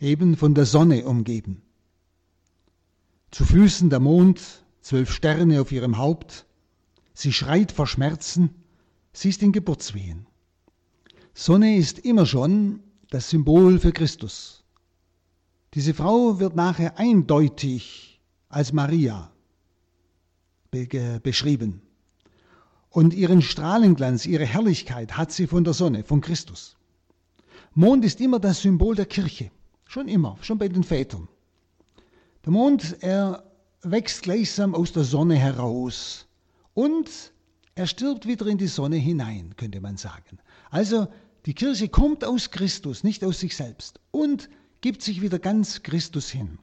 eben 0.00 0.36
von 0.36 0.54
der 0.56 0.66
Sonne 0.66 1.06
umgeben. 1.06 1.62
Zu 3.30 3.44
Füßen 3.44 3.88
der 3.88 4.00
Mond, 4.00 4.64
zwölf 4.80 5.12
Sterne 5.12 5.60
auf 5.60 5.70
ihrem 5.70 5.96
Haupt. 5.96 6.46
Sie 7.14 7.32
schreit 7.32 7.70
vor 7.70 7.86
Schmerzen, 7.86 8.50
sie 9.12 9.28
ist 9.28 9.42
in 9.44 9.52
Geburtswehen. 9.52 10.26
Sonne 11.34 11.76
ist 11.76 11.98
immer 12.00 12.26
schon 12.26 12.80
das 13.10 13.30
Symbol 13.30 13.78
für 13.78 13.92
Christus. 13.92 14.64
Diese 15.74 15.94
Frau 15.94 16.40
wird 16.40 16.56
nachher 16.56 16.98
eindeutig 16.98 18.20
als 18.48 18.72
Maria 18.72 19.30
beschrieben. 21.22 21.82
Und 22.90 23.14
ihren 23.14 23.42
Strahlenglanz, 23.42 24.26
ihre 24.26 24.44
Herrlichkeit 24.44 25.16
hat 25.16 25.30
sie 25.30 25.46
von 25.46 25.62
der 25.62 25.74
Sonne, 25.74 26.02
von 26.02 26.20
Christus. 26.20 26.76
Mond 27.74 28.04
ist 28.04 28.20
immer 28.20 28.40
das 28.40 28.62
Symbol 28.62 28.96
der 28.96 29.06
Kirche. 29.06 29.50
Schon 29.84 30.08
immer, 30.08 30.36
schon 30.40 30.58
bei 30.58 30.68
den 30.68 30.82
Vätern. 30.82 31.28
Der 32.44 32.52
Mond, 32.52 32.96
er 33.00 33.44
wächst 33.82 34.22
gleichsam 34.22 34.74
aus 34.74 34.92
der 34.92 35.04
Sonne 35.04 35.36
heraus 35.36 36.26
und 36.74 37.32
er 37.74 37.86
stirbt 37.86 38.26
wieder 38.26 38.46
in 38.46 38.58
die 38.58 38.66
Sonne 38.66 38.96
hinein, 38.96 39.54
könnte 39.56 39.80
man 39.80 39.96
sagen. 39.96 40.38
Also 40.70 41.08
die 41.46 41.54
Kirche 41.54 41.88
kommt 41.88 42.24
aus 42.24 42.50
Christus, 42.50 43.04
nicht 43.04 43.24
aus 43.24 43.40
sich 43.40 43.56
selbst 43.56 44.00
und 44.10 44.48
gibt 44.80 45.02
sich 45.02 45.20
wieder 45.20 45.38
ganz 45.38 45.82
Christus 45.82 46.30
hin. 46.30 46.58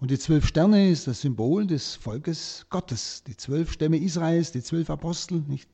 Und 0.00 0.10
die 0.10 0.18
zwölf 0.18 0.46
Sterne 0.46 0.90
ist 0.90 1.06
das 1.06 1.22
Symbol 1.22 1.66
des 1.66 1.94
Volkes 1.94 2.66
Gottes, 2.68 3.22
die 3.26 3.36
zwölf 3.36 3.72
Stämme 3.72 3.96
Israels, 3.96 4.52
die 4.52 4.62
zwölf 4.62 4.90
Apostel, 4.90 5.40
nicht? 5.48 5.70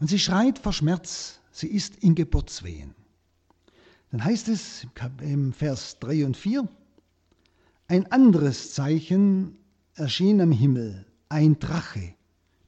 Und 0.00 0.08
sie 0.08 0.18
schreit 0.18 0.58
vor 0.58 0.72
Schmerz, 0.72 1.40
sie 1.50 1.68
ist 1.68 1.96
in 1.96 2.14
Geburtswehen. 2.14 2.94
Dann 4.10 4.24
heißt 4.24 4.48
es 4.48 4.86
im 5.20 5.52
Vers 5.52 5.98
3 6.00 6.26
und 6.26 6.36
4, 6.36 6.68
ein 7.86 8.10
anderes 8.12 8.74
Zeichen 8.74 9.56
erschien 9.94 10.40
am 10.40 10.52
Himmel, 10.52 11.06
ein 11.28 11.58
Drache, 11.58 12.14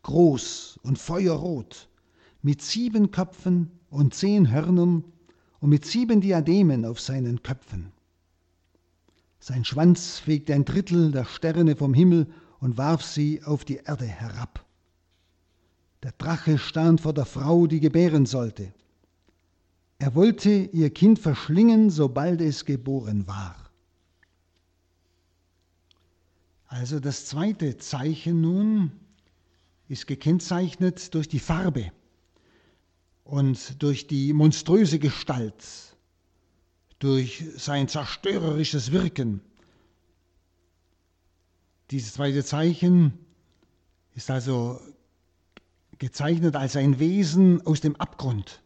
groß 0.02 0.80
und 0.83 0.99
feuerrot, 0.99 1.89
mit 2.42 2.62
sieben 2.62 3.11
Köpfen 3.11 3.70
und 3.90 4.14
zehn 4.14 4.50
Hörnern 4.50 5.04
und 5.61 5.68
mit 5.68 5.85
sieben 5.85 6.20
Diademen 6.20 6.85
auf 6.85 7.00
seinen 7.00 7.42
Köpfen. 7.42 7.92
Sein 9.38 9.64
Schwanz 9.64 10.18
fegte 10.18 10.54
ein 10.54 10.64
Drittel 10.64 11.12
der 11.12 11.25
Sterne 11.25 11.76
vom 11.76 11.94
Himmel 11.94 12.26
und 12.61 12.76
warf 12.76 13.02
sie 13.02 13.42
auf 13.42 13.64
die 13.64 13.76
Erde 13.76 14.06
herab. 14.06 14.64
Der 16.02 16.12
Drache 16.12 16.59
stand 16.59 17.00
vor 17.00 17.12
der 17.12 17.26
Frau, 17.26 17.66
die 17.66 17.80
gebären 17.80 18.26
sollte. 18.26 18.73
Er 19.99 20.14
wollte 20.14 20.50
ihr 20.50 20.90
Kind 20.90 21.18
verschlingen, 21.18 21.90
sobald 21.90 22.40
es 22.40 22.64
geboren 22.64 23.26
war. 23.26 23.54
Also 26.68 27.00
das 27.00 27.26
zweite 27.26 27.76
Zeichen 27.76 28.40
nun 28.40 28.92
ist 29.88 30.06
gekennzeichnet 30.06 31.12
durch 31.14 31.28
die 31.28 31.40
Farbe 31.40 31.92
und 33.31 33.81
durch 33.81 34.09
die 34.09 34.33
monströse 34.33 34.99
Gestalt 34.99 35.65
durch 36.99 37.45
sein 37.57 37.89
zerstörerisches 37.89 38.93
Wirken. 38.93 39.41
Dieses 41.91 42.15
zweite 42.15 42.45
Zeichen 42.45 43.19
ist 44.15 44.31
also 44.31 44.81
gezeichnet 45.99 46.57
als 46.57 46.77
ein 46.77 46.99
Wesen 46.99 47.65
aus 47.67 47.81
dem 47.81 47.97
Abgrund, 47.97 48.63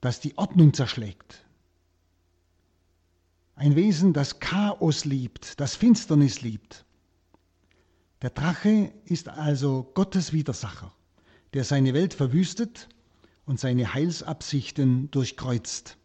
das 0.00 0.20
die 0.20 0.36
Ordnung 0.36 0.74
zerschlägt. 0.74 1.44
Ein 3.54 3.74
Wesen, 3.76 4.12
das 4.12 4.40
Chaos 4.40 5.04
liebt, 5.04 5.60
das 5.60 5.76
Finsternis 5.76 6.42
liebt. 6.42 6.84
Der 8.20 8.30
Drache 8.30 8.92
ist 9.04 9.28
also 9.28 9.90
Gottes 9.94 10.32
Widersacher, 10.32 10.92
der 11.54 11.64
seine 11.64 11.94
Welt 11.94 12.12
verwüstet 12.12 12.88
und 13.46 13.58
seine 13.60 13.94
Heilsabsichten 13.94 15.10
durchkreuzt. 15.10 15.96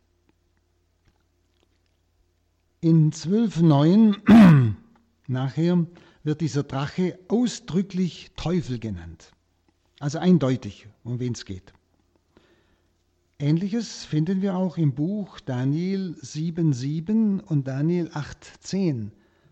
In 2.80 3.12
12.9 3.12 4.74
nachher 5.28 5.86
wird 6.24 6.42
dieser 6.42 6.64
Drache 6.64 7.20
ausdrücklich 7.28 8.32
Teufel 8.36 8.80
genannt. 8.80 9.32
Also 10.00 10.20
eindeutig, 10.20 10.88
um 11.04 11.20
wen 11.20 11.34
es 11.34 11.46
geht. 11.46 11.74
Ähnliches 13.38 14.06
finden 14.06 14.42
wir 14.44 14.56
auch 14.56 14.78
im 14.78 14.94
Buch 14.94 15.40
Daniel 15.40 16.16
7.7 16.22 17.42
und 17.42 17.68
Daniel 17.68 18.08
8.10. 18.10 19.10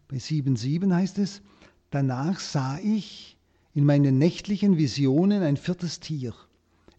Bei 0.07 0.17
7.7 0.17 0.93
heißt 0.93 1.17
es, 1.17 1.41
danach 1.89 2.39
sah 2.39 2.77
ich 2.79 3.37
in 3.73 3.85
meinen 3.85 4.19
nächtlichen 4.19 4.77
Visionen 4.77 5.41
ein 5.41 5.57
viertes 5.57 5.99
Tier. 5.99 6.33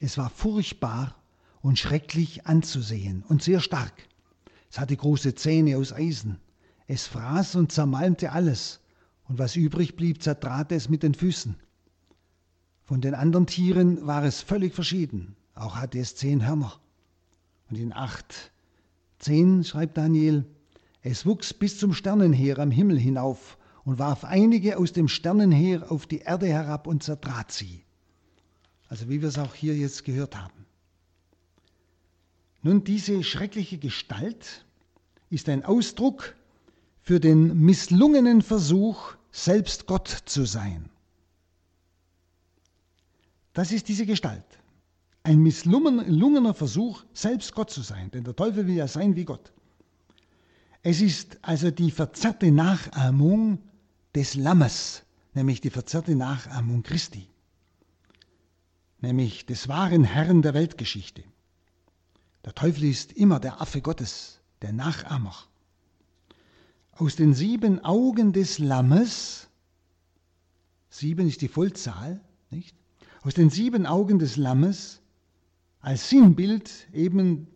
Es 0.00 0.16
war 0.16 0.30
furchtbar 0.30 1.14
und 1.61 1.78
schrecklich 1.78 2.47
anzusehen 2.47 3.23
und 3.28 3.42
sehr 3.42 3.61
stark. 3.61 3.92
Es 4.71 4.78
hatte 4.78 4.97
große 4.97 5.35
Zähne 5.35 5.76
aus 5.76 5.92
Eisen. 5.92 6.38
Es 6.87 7.07
fraß 7.07 7.57
und 7.57 7.71
zermalmte 7.71 8.33
alles, 8.33 8.80
und 9.28 9.38
was 9.38 9.54
übrig 9.54 9.95
blieb, 9.95 10.23
zertrat 10.23 10.73
es 10.73 10.88
mit 10.88 11.02
den 11.02 11.14
Füßen. 11.14 11.54
Von 12.83 13.00
den 13.00 13.14
anderen 13.14 13.47
Tieren 13.47 14.07
war 14.07 14.25
es 14.25 14.40
völlig 14.40 14.75
verschieden. 14.75 15.37
Auch 15.54 15.76
hatte 15.76 15.99
es 15.99 16.16
zehn 16.16 16.45
Hörner. 16.47 16.73
Und 17.69 17.78
in 17.78 17.92
acht, 17.92 18.50
zehn, 19.19 19.62
schreibt 19.62 19.99
Daniel, 19.99 20.47
es 21.02 21.26
wuchs 21.26 21.54
bis 21.54 21.78
zum 21.78 21.92
Sternenheer 21.92 22.59
am 22.59 22.71
Himmel 22.71 22.99
hinauf 22.99 23.59
und 23.85 23.99
warf 23.99 24.25
einige 24.25 24.78
aus 24.78 24.92
dem 24.92 25.09
Sternenheer 25.09 25.92
auf 25.92 26.07
die 26.07 26.21
Erde 26.21 26.47
herab 26.47 26.87
und 26.87 27.02
zertrat 27.02 27.52
sie. 27.52 27.85
Also 28.90 29.09
wie 29.09 29.23
wir 29.23 29.28
es 29.28 29.38
auch 29.38 29.54
hier 29.54 29.76
jetzt 29.76 30.04
gehört 30.04 30.37
haben. 30.37 30.66
Nun, 32.62 32.85
diese 32.85 33.23
schreckliche 33.23 33.78
Gestalt 33.78 34.66
ist 35.30 35.49
ein 35.49 35.64
Ausdruck 35.64 36.35
für 37.00 37.20
den 37.20 37.61
misslungenen 37.61 38.42
Versuch, 38.42 39.14
selbst 39.30 39.87
Gott 39.87 40.09
zu 40.09 40.44
sein. 40.44 40.90
Das 43.52 43.70
ist 43.70 43.88
diese 43.88 44.06
Gestalt. 44.06 44.44
Ein 45.23 45.38
misslungener 45.38 46.52
Versuch, 46.52 47.04
selbst 47.14 47.54
Gott 47.54 47.70
zu 47.70 47.82
sein, 47.82 48.11
denn 48.11 48.25
der 48.25 48.35
Teufel 48.35 48.66
will 48.66 48.75
ja 48.75 48.88
sein 48.88 49.14
wie 49.14 49.25
Gott. 49.25 49.52
Es 50.82 51.00
ist 51.00 51.38
also 51.42 51.70
die 51.70 51.92
verzerrte 51.92 52.50
Nachahmung 52.50 53.61
des 54.14 54.35
Lammes, 54.35 55.04
nämlich 55.32 55.61
die 55.61 55.70
verzerrte 55.70 56.16
Nachahmung 56.16 56.82
Christi, 56.82 57.29
nämlich 59.02 59.47
des 59.47 59.69
wahren 59.69 60.04
Herrn 60.04 60.42
der 60.42 60.54
Weltgeschichte. 60.54 61.23
Der 62.45 62.54
Teufel 62.54 62.85
ist 62.85 63.12
immer 63.12 63.40
der 63.40 63.61
Affe 63.61 63.80
Gottes, 63.83 64.40
der 64.62 64.73
Nachahmer. 64.73 65.35
Aus 66.92 67.16
den 67.16 67.35
sieben 67.35 67.85
Augen 67.85 68.33
des 68.33 68.59
Lammes, 68.59 69.49
sieben 70.90 71.28
ist 71.28 71.40
die 71.40 71.49
Vollzahl, 71.49 72.21
nicht? 72.50 72.75
Aus 73.23 73.35
den 73.35 73.50
sieben 73.50 73.87
Augen 73.87 74.19
des 74.19 74.37
Lammes 74.37 75.00
als 75.80 76.09
Sinnbild 76.09 76.88
eben 76.92 77.47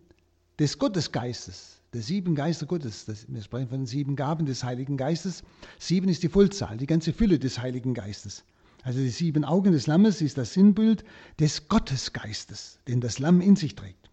des 0.58 0.78
Gottesgeistes, 0.78 1.80
der 1.92 2.02
sieben 2.02 2.34
Geister 2.34 2.66
Gottes. 2.66 3.04
Das, 3.06 3.26
wir 3.28 3.42
sprechen 3.42 3.68
von 3.68 3.80
den 3.80 3.86
sieben 3.86 4.16
Gaben 4.16 4.46
des 4.46 4.64
Heiligen 4.64 4.96
Geistes. 4.96 5.42
Sieben 5.78 6.08
ist 6.08 6.22
die 6.22 6.28
Vollzahl, 6.28 6.76
die 6.76 6.86
ganze 6.86 7.12
Fülle 7.12 7.38
des 7.38 7.58
Heiligen 7.58 7.94
Geistes. 7.94 8.44
Also 8.84 9.00
die 9.00 9.08
sieben 9.08 9.44
Augen 9.44 9.72
des 9.72 9.88
Lammes 9.88 10.20
ist 10.20 10.38
das 10.38 10.52
Sinnbild 10.52 11.04
des 11.40 11.66
Gottesgeistes, 11.68 12.78
den 12.86 13.00
das 13.00 13.18
Lamm 13.18 13.40
in 13.40 13.56
sich 13.56 13.74
trägt 13.74 14.04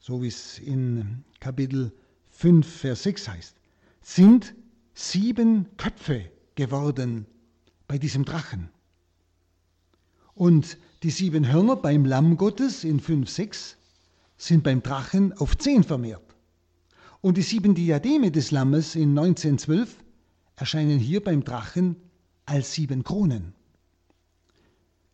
so 0.00 0.22
wie 0.22 0.28
es 0.28 0.58
in 0.58 1.24
Kapitel 1.40 1.92
5, 2.30 2.66
Vers 2.66 3.02
6 3.02 3.28
heißt, 3.28 3.56
sind 4.00 4.54
sieben 4.94 5.68
Köpfe 5.76 6.24
geworden 6.54 7.26
bei 7.86 7.98
diesem 7.98 8.24
Drachen. 8.24 8.70
Und 10.34 10.78
die 11.02 11.10
sieben 11.10 11.52
Hörner 11.52 11.76
beim 11.76 12.06
Lamm 12.06 12.38
Gottes 12.38 12.82
in 12.82 12.98
5, 12.98 13.28
6 13.28 13.76
sind 14.38 14.64
beim 14.64 14.82
Drachen 14.82 15.34
auf 15.34 15.56
zehn 15.58 15.84
vermehrt. 15.84 16.34
Und 17.20 17.36
die 17.36 17.42
sieben 17.42 17.74
Diademe 17.74 18.30
des 18.30 18.50
Lammes 18.50 18.94
in 18.94 19.10
1912 19.10 19.96
erscheinen 20.56 20.98
hier 20.98 21.22
beim 21.22 21.44
Drachen 21.44 21.96
als 22.50 22.72
sieben 22.72 23.04
Kronen. 23.04 23.54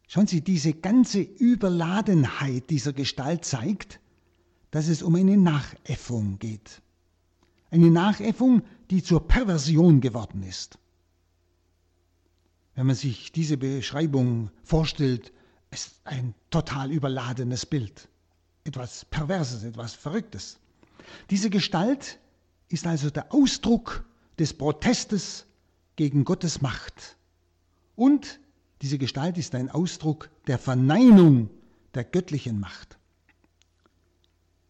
Schauen 0.09 0.27
Sie, 0.27 0.41
diese 0.41 0.73
ganze 0.73 1.21
Überladenheit 1.21 2.71
dieser 2.71 2.95
Gestalt 2.95 3.45
zeigt, 3.45 4.01
dass 4.71 4.89
es 4.89 5.03
um 5.03 5.15
eine 5.17 5.37
Nachäffung 5.37 6.39
geht. 6.39 6.81
Eine 7.71 7.91
Nachäffung, 7.91 8.63
die 8.91 9.03
zur 9.03 9.29
Perversion 9.29 10.01
geworden 10.01 10.43
ist. 10.45 10.79
Wenn 12.75 12.87
man 12.87 12.97
sich 12.97 13.33
diese 13.33 13.59
Beschreibung 13.59 14.51
vorstellt, 14.63 15.33
ist 15.71 16.01
ein 16.05 16.35
total 16.51 16.91
überladenes 16.91 17.67
Bild. 17.67 18.09
Etwas 18.65 19.05
Perverses, 19.05 19.63
etwas 19.63 19.93
Verrücktes. 19.93 20.59
Diese 21.29 21.51
Gestalt 21.51 22.19
ist 22.69 22.87
also 22.87 23.11
der 23.11 23.33
Ausdruck 23.35 24.07
des 24.39 24.55
Protestes 24.55 25.45
gegen 25.97 26.25
Gottes 26.25 26.63
Macht. 26.63 27.17
Und 27.97 28.41
diese 28.83 28.99
Gestalt 28.99 29.39
ist 29.39 29.55
ein 29.55 29.71
Ausdruck 29.71 30.31
der 30.47 30.59
Verneinung 30.59 31.51
der 31.95 32.05
göttlichen 32.05 32.61
Macht. 32.61 32.99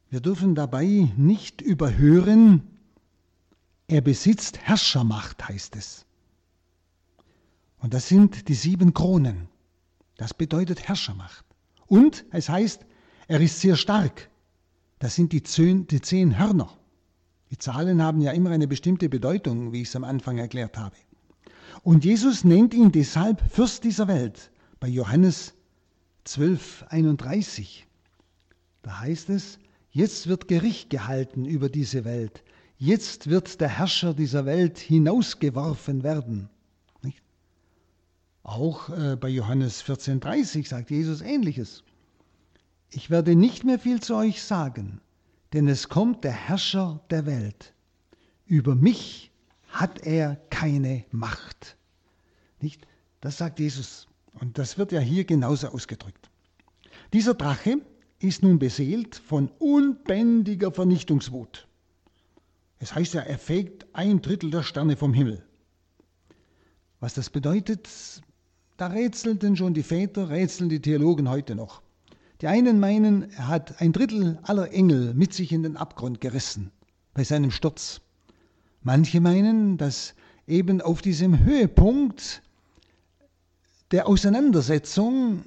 Wir 0.09 0.21
dürfen 0.21 0.55
dabei 0.55 1.13
nicht 1.17 1.61
überhören, 1.61 2.63
er 3.89 4.01
besitzt 4.01 4.59
Herrschermacht, 4.59 5.49
heißt 5.49 5.77
es. 5.77 6.07
Und 7.79 7.93
das 7.95 8.09
sind 8.09 8.49
die 8.49 8.55
sieben 8.55 8.95
Kronen. 8.95 9.49
Das 10.17 10.33
bedeutet 10.33 10.89
Herrschermacht. 10.89 11.45
Und 11.87 12.25
es 12.31 12.49
heißt, 12.49 12.87
er 13.29 13.41
ist 13.41 13.61
sehr 13.61 13.77
stark. 13.77 14.31
Das 14.99 15.15
sind 15.15 15.33
die 15.33 15.43
zehn, 15.43 15.87
die 15.87 16.01
zehn 16.01 16.39
Hörner. 16.39 16.73
Die 17.51 17.59
Zahlen 17.59 18.03
haben 18.03 18.21
ja 18.21 18.33
immer 18.33 18.51
eine 18.51 18.67
bestimmte 18.67 19.09
Bedeutung, 19.09 19.73
wie 19.73 19.83
ich 19.83 19.89
es 19.89 19.97
am 19.97 20.05
Anfang 20.05 20.39
erklärt 20.39 20.77
habe. 20.79 20.97
Und 21.83 22.05
Jesus 22.05 22.45
nennt 22.45 22.75
ihn 22.75 22.93
deshalb 22.93 23.41
Fürst 23.51 23.85
dieser 23.85 24.09
Welt 24.09 24.51
bei 24.81 24.89
Johannes 24.89 25.55
12, 26.25 26.87
31. 26.89 27.87
Da 28.83 29.01
heißt 29.01 29.31
es, 29.31 29.59
Jetzt 29.97 30.27
wird 30.27 30.47
Gericht 30.47 30.91
gehalten 30.91 31.47
über 31.47 31.71
diese 31.71 32.05
Welt. 32.05 32.45
Jetzt 32.77 33.31
wird 33.31 33.63
der 33.63 33.71
Herrscher 33.71 34.13
dieser 34.13 34.45
Welt 34.45 34.79
hinausgeworfen 34.79 36.03
werden. 36.03 36.51
Nicht? 37.01 37.23
Auch 38.43 38.91
äh, 38.91 39.17
bei 39.17 39.31
Johannes 39.31 39.83
14,30 39.83 40.69
sagt 40.69 40.91
Jesus 40.91 41.23
ähnliches. 41.23 41.83
Ich 42.91 43.09
werde 43.09 43.35
nicht 43.37 43.65
mehr 43.65 43.79
viel 43.79 44.03
zu 44.03 44.17
euch 44.17 44.43
sagen, 44.43 45.01
denn 45.55 45.67
es 45.67 45.89
kommt 45.89 46.25
der 46.25 46.33
Herrscher 46.33 47.01
der 47.09 47.25
Welt. 47.25 47.73
Über 48.45 48.75
mich 48.75 49.31
hat 49.81 50.07
er 50.07 50.37
keine 50.51 51.05
Macht. 51.11 51.77
Nicht? 52.61 52.87
Das 53.21 53.39
sagt 53.39 53.59
Jesus. 53.59 54.09
Und 54.41 54.59
das 54.59 54.79
wird 54.79 54.93
ja 54.93 55.01
hier 55.01 55.25
genauso 55.25 55.69
ausgedrückt. 55.69 56.31
Dieser 57.13 57.35
Drache 57.35 57.79
ist 58.19 58.43
nun 58.43 58.59
beseelt 58.59 59.17
von 59.17 59.51
unbändiger 59.59 60.73
Vernichtungswut. 60.73 61.69
Es 62.79 62.95
heißt 62.95 63.15
ja, 63.15 63.21
er 63.23 63.39
fegt 63.39 63.87
ein 63.93 64.21
Drittel 64.23 64.51
der 64.51 64.63
Sterne 64.63 64.97
vom 64.97 65.15
Himmel. 65.15 65.45
Was 67.01 67.15
das 67.15 67.31
bedeutet, 67.31 67.89
da 68.77 68.89
rätselten 68.89 69.57
schon 69.57 69.75
die 69.75 69.83
Väter, 69.83 70.31
rätseln 70.31 70.69
die 70.69 70.81
Theologen 70.81 71.29
heute 71.29 71.55
noch. 71.55 71.83
Die 72.41 72.47
einen 72.47 72.81
meinen, 72.81 73.31
er 73.31 73.49
hat 73.49 73.81
ein 73.81 73.93
Drittel 73.93 74.39
aller 74.43 74.71
Engel 74.73 75.15
mit 75.15 75.33
sich 75.33 75.53
in 75.53 75.63
den 75.63 75.77
Abgrund 75.77 76.21
gerissen 76.21 76.71
bei 77.15 77.25
seinem 77.25 77.51
Sturz. 77.51 78.01
Manche 78.87 79.21
meinen, 79.21 79.79
dass 79.79 80.15
eben 80.47 80.81
auf 80.81 81.03
diesem 81.03 81.41
Höhepunkt 81.45 82.41
der 83.91 84.07
Auseinandersetzung 84.07 85.43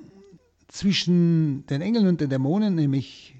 zwischen 0.67 1.65
den 1.67 1.80
Engeln 1.80 2.08
und 2.08 2.19
den 2.19 2.30
Dämonen, 2.30 2.75
nämlich 2.75 3.38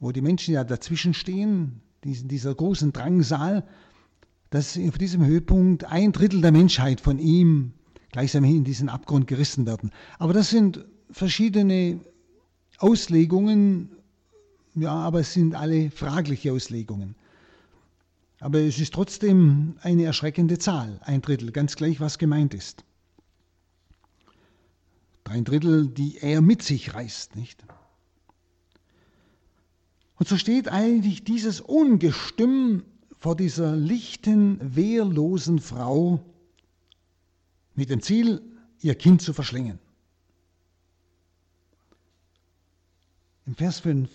wo 0.00 0.10
die 0.10 0.22
Menschen 0.22 0.54
ja 0.54 0.64
dazwischen 0.64 1.12
stehen, 1.12 1.82
diesen, 2.02 2.28
dieser 2.28 2.54
großen 2.54 2.94
Drangsal, 2.94 3.64
dass 4.48 4.78
auf 4.78 4.96
diesem 4.96 5.22
Höhepunkt 5.26 5.84
ein 5.84 6.12
Drittel 6.12 6.40
der 6.40 6.52
Menschheit 6.52 7.02
von 7.02 7.18
ihm 7.18 7.74
gleichsam 8.10 8.44
in 8.44 8.64
diesen 8.64 8.88
Abgrund 8.88 9.26
gerissen 9.26 9.66
werden. 9.66 9.90
Aber 10.18 10.32
das 10.32 10.48
sind 10.48 10.82
verschiedene 11.10 12.00
Auslegungen, 12.78 13.90
ja, 14.74 14.94
aber 14.94 15.20
es 15.20 15.34
sind 15.34 15.54
alle 15.54 15.90
fragliche 15.90 16.54
Auslegungen. 16.54 17.16
Aber 18.44 18.60
es 18.60 18.78
ist 18.78 18.92
trotzdem 18.92 19.78
eine 19.80 20.04
erschreckende 20.04 20.58
Zahl, 20.58 21.00
ein 21.02 21.22
Drittel, 21.22 21.50
ganz 21.50 21.76
gleich, 21.76 21.98
was 22.00 22.18
gemeint 22.18 22.52
ist. 22.52 22.84
Drei 25.24 25.40
Drittel, 25.40 25.88
die 25.88 26.18
er 26.18 26.42
mit 26.42 26.60
sich 26.60 26.92
reißt, 26.92 27.36
nicht? 27.36 27.64
Und 30.16 30.28
so 30.28 30.36
steht 30.36 30.68
eigentlich 30.68 31.24
dieses 31.24 31.62
Ungestüm 31.62 32.84
vor 33.18 33.34
dieser 33.34 33.74
lichten, 33.74 34.58
wehrlosen 34.60 35.58
Frau 35.58 36.22
mit 37.74 37.88
dem 37.88 38.02
Ziel, 38.02 38.42
ihr 38.82 38.94
Kind 38.94 39.22
zu 39.22 39.32
verschlingen. 39.32 39.78
Im 43.46 43.54
Vers 43.54 43.80
5. 43.80 44.10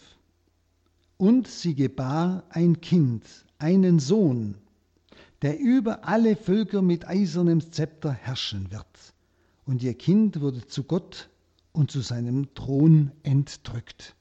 Und 1.17 1.47
sie 1.47 1.73
gebar 1.73 2.43
ein 2.51 2.79
Kind, 2.79 3.25
einen 3.59 3.99
Sohn, 3.99 4.55
der 5.41 5.59
über 5.59 6.07
alle 6.07 6.35
Völker 6.35 6.81
mit 6.81 7.07
eisernem 7.07 7.71
Zepter 7.71 8.11
herrschen 8.11 8.71
wird. 8.71 9.13
Und 9.65 9.83
ihr 9.83 9.93
Kind 9.93 10.41
wurde 10.41 10.65
zu 10.65 10.83
Gott 10.83 11.29
und 11.71 11.91
zu 11.91 12.01
seinem 12.01 12.53
Thron 12.55 13.11
entrückt. 13.23 14.15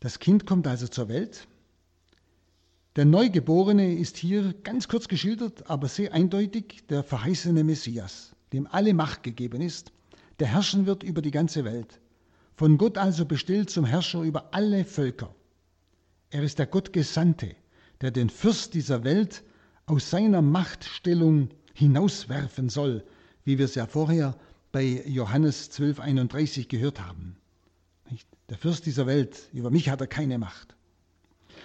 Das 0.00 0.18
Kind 0.18 0.46
kommt 0.46 0.66
also 0.66 0.88
zur 0.88 1.08
Welt. 1.08 1.46
Der 2.96 3.04
Neugeborene 3.04 3.94
ist 3.94 4.16
hier 4.16 4.54
ganz 4.64 4.88
kurz 4.88 5.06
geschildert, 5.06 5.70
aber 5.70 5.88
sehr 5.88 6.12
eindeutig 6.12 6.82
der 6.88 7.04
verheißene 7.04 7.62
Messias, 7.62 8.34
dem 8.52 8.66
alle 8.66 8.94
Macht 8.94 9.22
gegeben 9.22 9.60
ist, 9.60 9.92
der 10.40 10.48
herrschen 10.48 10.86
wird 10.86 11.02
über 11.02 11.22
die 11.22 11.30
ganze 11.30 11.64
Welt. 11.64 12.00
Von 12.56 12.78
Gott 12.78 12.98
also 12.98 13.26
bestellt 13.26 13.70
zum 13.70 13.84
Herrscher 13.84 14.22
über 14.22 14.52
alle 14.54 14.84
Völker. 14.84 15.34
Er 16.30 16.42
ist 16.44 16.58
der 16.58 16.66
Gottgesandte, 16.66 17.56
der 18.00 18.12
den 18.12 18.30
Fürst 18.30 18.74
dieser 18.74 19.02
Welt 19.04 19.42
aus 19.86 20.10
seiner 20.10 20.42
Machtstellung 20.42 21.50
hinauswerfen 21.74 22.68
soll, 22.68 23.04
wie 23.44 23.58
wir 23.58 23.64
es 23.64 23.74
ja 23.74 23.86
vorher 23.86 24.36
bei 24.70 25.02
Johannes 25.06 25.72
12,31 25.72 26.68
gehört 26.68 27.00
haben. 27.00 27.36
Der 28.48 28.58
Fürst 28.58 28.86
dieser 28.86 29.06
Welt, 29.06 29.48
über 29.52 29.70
mich 29.70 29.88
hat 29.88 30.00
er 30.00 30.06
keine 30.06 30.38
Macht. 30.38 30.76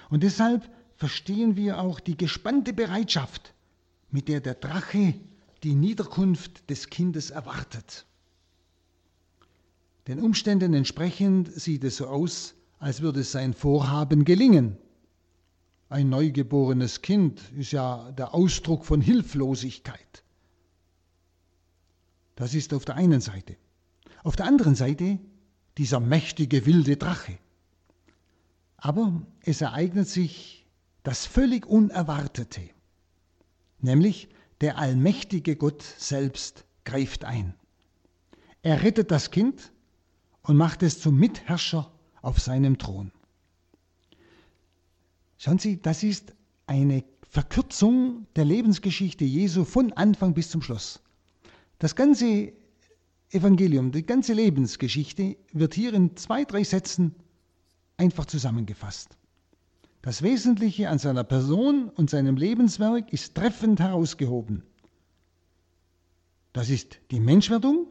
Und 0.10 0.23
deshalb 0.23 0.67
verstehen 0.95 1.56
wir 1.56 1.80
auch 1.80 1.99
die 1.99 2.17
gespannte 2.17 2.73
Bereitschaft, 2.73 3.54
mit 4.10 4.28
der 4.28 4.39
der 4.39 4.56
Drache 4.56 5.13
die 5.63 5.75
Niederkunft 5.75 6.69
des 6.69 6.89
Kindes 6.89 7.30
erwartet. 7.30 8.06
Den 10.08 10.19
Umständen 10.19 10.73
entsprechend 10.73 11.51
sieht 11.51 11.84
es 11.84 11.97
so 11.97 12.08
aus, 12.08 12.56
als 12.79 13.01
würde 13.01 13.23
sein 13.23 13.53
Vorhaben 13.53 14.25
gelingen. 14.25 14.77
Ein 15.89 16.09
neugeborenes 16.09 17.01
Kind 17.01 17.41
ist 17.57 17.71
ja 17.71 18.11
der 18.11 18.33
Ausdruck 18.33 18.85
von 18.85 19.01
Hilflosigkeit. 19.01 20.23
Das 22.35 22.53
ist 22.53 22.73
auf 22.73 22.85
der 22.85 22.95
einen 22.95 23.21
Seite. 23.21 23.55
Auf 24.23 24.35
der 24.35 24.45
anderen 24.45 24.75
Seite 24.75 25.19
dieser 25.77 25.99
mächtige 25.99 26.65
wilde 26.65 26.97
Drache. 26.97 27.38
Aber 28.77 29.21
es 29.41 29.61
ereignet 29.61 30.07
sich 30.07 30.67
das 31.03 31.25
völlig 31.25 31.65
Unerwartete, 31.65 32.61
nämlich 33.79 34.29
der 34.61 34.77
allmächtige 34.77 35.55
Gott 35.55 35.83
selbst 35.83 36.65
greift 36.83 37.25
ein. 37.25 37.53
Er 38.63 38.83
rettet 38.83 39.11
das 39.11 39.31
Kind 39.31 39.71
und 40.41 40.57
macht 40.57 40.81
es 40.81 40.99
zum 40.99 41.17
Mitherrscher 41.17 41.91
auf 42.25 42.39
seinem 42.39 42.77
Thron. 42.77 43.11
Schauen 45.38 45.59
Sie, 45.59 45.81
das 45.81 46.03
ist 46.03 46.33
eine 46.65 47.03
Verkürzung 47.29 48.25
der 48.35 48.45
Lebensgeschichte 48.45 49.25
Jesu 49.25 49.63
von 49.63 49.93
Anfang 49.93 50.33
bis 50.33 50.49
zum 50.49 50.61
Schluss. 50.61 51.01
Das 51.79 51.95
ganze 51.95 52.53
Evangelium, 53.29 53.91
die 53.91 54.05
ganze 54.05 54.33
Lebensgeschichte 54.33 55.38
wird 55.51 55.73
hier 55.73 55.93
in 55.93 56.15
zwei, 56.15 56.45
drei 56.45 56.63
Sätzen 56.63 57.13
einfach 57.97 58.25
zusammengefasst. 58.25 59.17
Das 60.01 60.21
Wesentliche 60.21 60.89
an 60.89 60.99
seiner 60.99 61.23
Person 61.23 61.89
und 61.89 62.09
seinem 62.09 62.38
Lebenswerk 62.38 63.11
ist 63.11 63.35
treffend 63.35 63.79
herausgehoben. 63.79 64.63
Das 66.53 66.69
ist 66.69 66.99
die 67.11 67.19
Menschwerdung, 67.19 67.88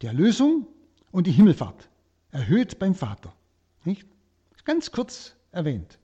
die 0.00 0.06
Erlösung 0.06 0.68
und 1.10 1.26
die 1.26 1.32
Himmelfahrt, 1.32 1.88
erhöht 2.30 2.78
beim 2.78 2.94
Vater. 2.94 3.34
Nicht? 3.84 4.06
Ganz 4.64 4.90
kurz 4.90 5.34
erwähnt. 5.52 5.98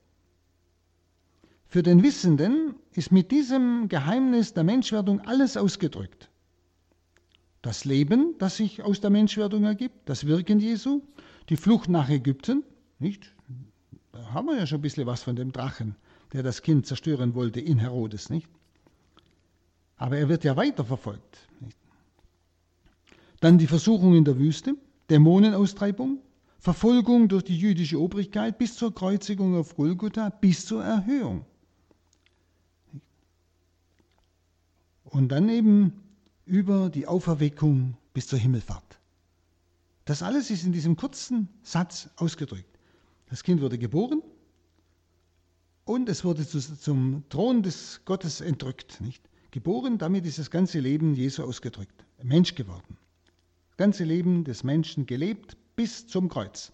Für 1.66 1.82
den 1.82 2.02
Wissenden 2.02 2.74
ist 2.92 3.12
mit 3.12 3.30
diesem 3.30 3.88
Geheimnis 3.88 4.54
der 4.54 4.64
Menschwerdung 4.64 5.20
alles 5.20 5.56
ausgedrückt. 5.56 6.28
Das 7.62 7.84
Leben, 7.84 8.34
das 8.38 8.56
sich 8.56 8.82
aus 8.82 9.00
der 9.00 9.10
Menschwerdung 9.10 9.64
ergibt, 9.64 10.08
das 10.08 10.26
Wirken 10.26 10.60
Jesu, 10.60 11.02
die 11.48 11.56
Flucht 11.56 11.88
nach 11.88 12.08
Ägypten, 12.08 12.64
nicht? 12.98 13.34
Da 14.12 14.32
haben 14.32 14.46
wir 14.48 14.58
ja 14.58 14.66
schon 14.66 14.78
ein 14.78 14.82
bisschen 14.82 15.06
was 15.06 15.22
von 15.22 15.36
dem 15.36 15.52
Drachen, 15.52 15.96
der 16.32 16.42
das 16.42 16.62
Kind 16.62 16.86
zerstören 16.86 17.34
wollte 17.34 17.60
in 17.60 17.78
Herodes, 17.78 18.30
nicht? 18.30 18.48
Aber 19.96 20.16
er 20.16 20.28
wird 20.28 20.44
ja 20.44 20.56
weiterverfolgt. 20.56 21.38
Nicht? 21.60 21.76
Dann 23.40 23.58
die 23.58 23.66
Versuchung 23.66 24.14
in 24.14 24.24
der 24.24 24.38
Wüste, 24.38 24.74
Dämonenaustreibung, 25.08 26.18
Verfolgung 26.60 27.28
durch 27.28 27.44
die 27.44 27.56
jüdische 27.56 27.98
Obrigkeit 27.98 28.58
bis 28.58 28.76
zur 28.76 28.94
Kreuzigung 28.94 29.56
auf 29.56 29.76
Golgotha, 29.76 30.28
bis 30.28 30.66
zur 30.66 30.84
Erhöhung. 30.84 31.46
Und 35.04 35.30
dann 35.30 35.48
eben 35.48 35.94
über 36.44 36.90
die 36.90 37.06
Auferweckung 37.06 37.96
bis 38.12 38.26
zur 38.26 38.38
Himmelfahrt. 38.38 38.98
Das 40.04 40.22
alles 40.22 40.50
ist 40.50 40.64
in 40.64 40.72
diesem 40.72 40.96
kurzen 40.96 41.48
Satz 41.62 42.10
ausgedrückt. 42.16 42.78
Das 43.30 43.42
Kind 43.42 43.62
wurde 43.62 43.78
geboren 43.78 44.22
und 45.84 46.10
es 46.10 46.24
wurde 46.24 46.46
zu, 46.46 46.60
zum 46.60 47.24
Thron 47.30 47.62
des 47.62 48.02
Gottes 48.04 48.42
entrückt. 48.42 49.00
Nicht? 49.00 49.22
Geboren, 49.50 49.96
damit 49.96 50.26
ist 50.26 50.38
das 50.38 50.50
ganze 50.50 50.78
Leben 50.78 51.14
Jesu 51.14 51.42
ausgedrückt. 51.42 52.04
Mensch 52.22 52.54
geworden. 52.54 52.98
Das 53.70 53.78
ganze 53.78 54.04
Leben 54.04 54.44
des 54.44 54.62
Menschen 54.62 55.06
gelebt 55.06 55.56
bis 55.80 56.06
zum 56.06 56.28
Kreuz. 56.28 56.72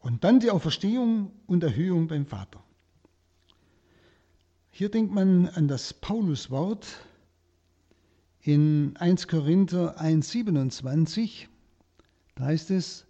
Und 0.00 0.24
dann 0.24 0.38
die 0.38 0.50
Auferstehung 0.50 1.32
und 1.46 1.64
Erhöhung 1.64 2.06
beim 2.08 2.26
Vater. 2.26 2.62
Hier 4.70 4.90
denkt 4.90 5.10
man 5.10 5.48
an 5.48 5.68
das 5.68 5.94
Pauluswort, 5.94 6.86
in 8.42 8.94
1 8.98 9.26
Korinther 9.26 9.98
1,27, 9.98 11.46
da 12.34 12.44
heißt 12.44 12.72
es, 12.72 13.06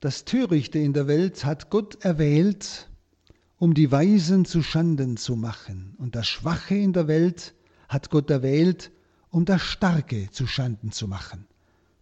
das 0.00 0.24
Törichte 0.24 0.78
in 0.78 0.94
der 0.94 1.06
Welt 1.06 1.44
hat 1.44 1.68
Gott 1.68 2.02
erwählt, 2.02 2.88
um 3.58 3.74
die 3.74 3.92
Weisen 3.92 4.46
zu 4.46 4.62
Schanden 4.62 5.18
zu 5.18 5.36
machen. 5.36 5.96
Und 5.98 6.14
das 6.14 6.28
Schwache 6.28 6.76
in 6.76 6.94
der 6.94 7.08
Welt 7.08 7.52
hat 7.90 8.08
Gott 8.08 8.30
erwählt, 8.30 8.90
um 9.28 9.44
das 9.44 9.60
Starke 9.60 10.30
zu 10.30 10.46
Schanden 10.46 10.92
zu 10.92 11.08
machen. 11.08 11.46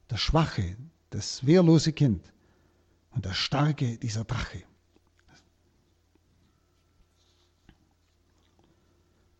Das 0.06 0.20
Schwache, 0.20 0.76
das 1.14 1.46
wehrlose 1.46 1.92
Kind 1.92 2.32
und 3.10 3.26
das 3.26 3.36
Starke, 3.36 3.98
dieser 3.98 4.24
Drache. 4.24 4.62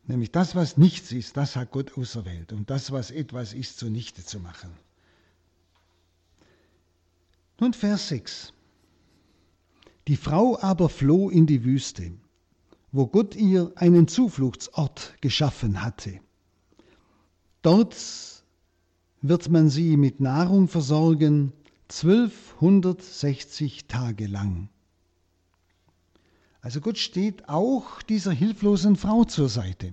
Nämlich 0.05 0.33
das, 0.33 0.55
was 0.55 0.77
nichts 0.77 1.13
ist, 1.13 1.37
das 1.37 1.57
hat 1.57 1.71
Gott 1.71 1.97
auserwählt, 1.97 2.53
um 2.53 2.67
das, 2.67 2.91
was 2.91 3.11
etwas 3.11 3.55
ist, 3.55 3.79
zunichte 3.79 4.25
zu 4.25 4.41
machen. 4.41 4.71
Nun 7.61 7.73
Vers 7.73 8.09
6. 8.09 8.53
Die 10.09 10.17
Frau 10.17 10.59
aber 10.61 10.89
floh 10.89 11.31
in 11.31 11.47
die 11.47 11.65
Wüste, 11.65 12.13
wo 12.91 13.07
Gott 13.07 13.37
ihr 13.37 13.73
einen 13.77 14.09
Zufluchtsort 14.09 15.15
geschaffen 15.21 15.83
hatte. 15.83 16.21
Dort 17.63 17.97
wird 19.23 19.49
man 19.49 19.71
sie 19.71 19.97
mit 19.97 20.19
Nahrung 20.19 20.67
versorgen, 20.67 21.53
1260 21.93 23.87
Tage 23.87 24.27
lang. 24.27 24.71
Also 26.63 26.81
Gott 26.81 26.97
steht 26.97 27.51
auch 27.51 28.01
dieser 28.01 28.33
hilflosen 28.33 28.97
Frau 28.97 29.25
zur 29.25 29.51
Seite, 29.51 29.93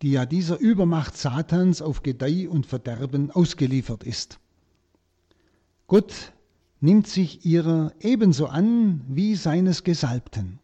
die 0.00 0.12
ja 0.12 0.24
dieser 0.24 0.58
Übermacht 0.58 1.18
Satans 1.18 1.82
auf 1.82 2.02
Gedeih 2.02 2.48
und 2.48 2.64
Verderben 2.64 3.30
ausgeliefert 3.30 4.04
ist. 4.04 4.38
Gott 5.86 6.32
nimmt 6.80 7.06
sich 7.06 7.44
ihrer 7.44 7.92
ebenso 8.00 8.46
an 8.46 9.02
wie 9.06 9.34
seines 9.34 9.84
Gesalbten. 9.84 10.60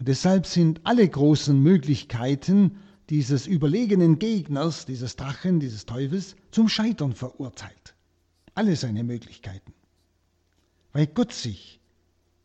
Und 0.00 0.08
deshalb 0.08 0.46
sind 0.46 0.80
alle 0.82 1.08
großen 1.08 1.62
Möglichkeiten 1.62 2.78
dieses 3.10 3.46
überlegenen 3.46 4.18
Gegners, 4.18 4.86
dieses 4.86 5.14
Drachen, 5.14 5.60
dieses 5.60 5.86
Teufels, 5.86 6.34
zum 6.50 6.68
Scheitern 6.68 7.12
verurteilt. 7.12 7.95
Alle 8.56 8.74
seine 8.74 9.04
Möglichkeiten. 9.04 9.74
Weil 10.92 11.06
Gott 11.06 11.32
sich 11.32 11.78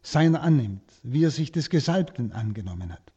seiner 0.04 0.42
annimmt, 0.42 0.84
wie 1.04 1.24
er 1.24 1.32
sich 1.32 1.54
des 1.54 1.70
Gesalbten 1.70 2.34
angenommen 2.34 2.92
hat. 2.92 3.14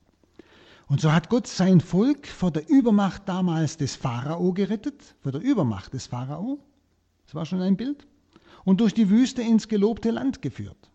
Und 0.86 1.00
so 1.00 1.12
hat 1.12 1.28
Gott 1.28 1.48
sein 1.48 1.80
Volk 1.80 2.28
vor 2.28 2.52
der 2.52 2.68
Übermacht 2.68 3.28
damals 3.28 3.76
des 3.76 3.96
Pharao 3.96 4.52
gerettet, 4.52 5.16
vor 5.20 5.32
der 5.32 5.40
Übermacht 5.40 5.92
des 5.92 6.06
Pharao, 6.06 6.60
das 7.24 7.34
war 7.34 7.46
schon 7.46 7.62
ein 7.62 7.76
Bild, 7.76 8.06
und 8.64 8.80
durch 8.80 8.94
die 8.94 9.10
Wüste 9.10 9.42
ins 9.42 9.66
gelobte 9.66 10.12
Land 10.12 10.40
geführt. 10.40 10.90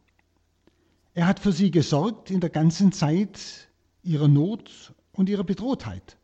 Er 1.16 1.28
hat 1.28 1.40
für 1.40 1.52
sie 1.52 1.70
gesorgt 1.70 2.32
in 2.32 2.40
der 2.40 2.50
ganzen 2.50 2.94
Zeit 2.94 3.68
ihrer 4.04 4.30
Not 4.30 4.94
und 5.12 5.28
ihrer 5.28 5.44
Bedrohtheit. 5.44 6.18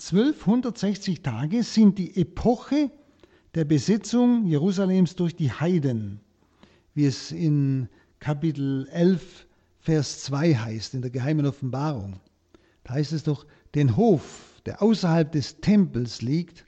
1260 0.00 1.22
Tage 1.22 1.62
sind 1.62 1.98
die 1.98 2.16
Epoche 2.16 2.90
der 3.54 3.64
Besetzung 3.64 4.46
Jerusalems 4.46 5.16
durch 5.16 5.34
die 5.34 5.52
Heiden, 5.52 6.20
wie 6.94 7.06
es 7.06 7.32
in 7.32 7.88
Kapitel 8.20 8.88
11, 8.90 9.46
Vers 9.80 10.22
2 10.24 10.54
heißt, 10.54 10.94
in 10.94 11.02
der 11.02 11.10
geheimen 11.10 11.46
Offenbarung. 11.46 12.20
Da 12.84 12.94
heißt 12.94 13.12
es 13.12 13.22
doch, 13.22 13.46
den 13.74 13.96
Hof, 13.96 14.60
der 14.66 14.82
außerhalb 14.82 15.30
des 15.30 15.60
Tempels 15.60 16.20
liegt, 16.20 16.64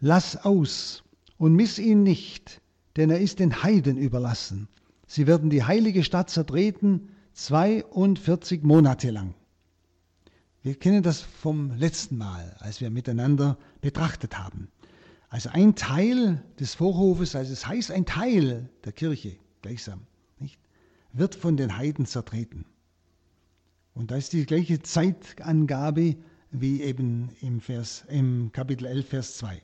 lass 0.00 0.36
aus 0.36 1.02
und 1.36 1.54
miss 1.54 1.78
ihn 1.78 2.02
nicht, 2.02 2.60
denn 2.96 3.10
er 3.10 3.20
ist 3.20 3.38
den 3.38 3.62
Heiden 3.62 3.96
überlassen. 3.96 4.68
Sie 5.06 5.26
werden 5.26 5.50
die 5.50 5.64
heilige 5.64 6.04
Stadt 6.04 6.30
zertreten 6.30 7.08
42 7.34 8.62
Monate 8.62 9.10
lang. 9.10 9.34
Wir 10.62 10.74
kennen 10.74 11.02
das 11.02 11.20
vom 11.20 11.72
letzten 11.76 12.16
Mal, 12.16 12.56
als 12.60 12.80
wir 12.80 12.90
miteinander 12.90 13.58
betrachtet 13.80 14.38
haben. 14.38 14.68
Also 15.32 15.48
ein 15.48 15.74
Teil 15.74 16.44
des 16.60 16.74
Vorhofes, 16.74 17.34
also 17.34 17.54
es 17.54 17.66
heißt 17.66 17.90
ein 17.90 18.04
Teil 18.04 18.68
der 18.84 18.92
Kirche 18.92 19.38
gleichsam, 19.62 20.02
nicht, 20.38 20.60
wird 21.14 21.34
von 21.34 21.56
den 21.56 21.78
Heiden 21.78 22.04
zertreten. 22.04 22.66
Und 23.94 24.10
da 24.10 24.16
ist 24.16 24.34
die 24.34 24.44
gleiche 24.44 24.82
Zeitangabe 24.82 26.16
wie 26.50 26.82
eben 26.82 27.30
im, 27.40 27.62
Vers, 27.62 28.04
im 28.08 28.52
Kapitel 28.52 28.84
11, 28.84 29.08
Vers 29.08 29.38
2. 29.38 29.62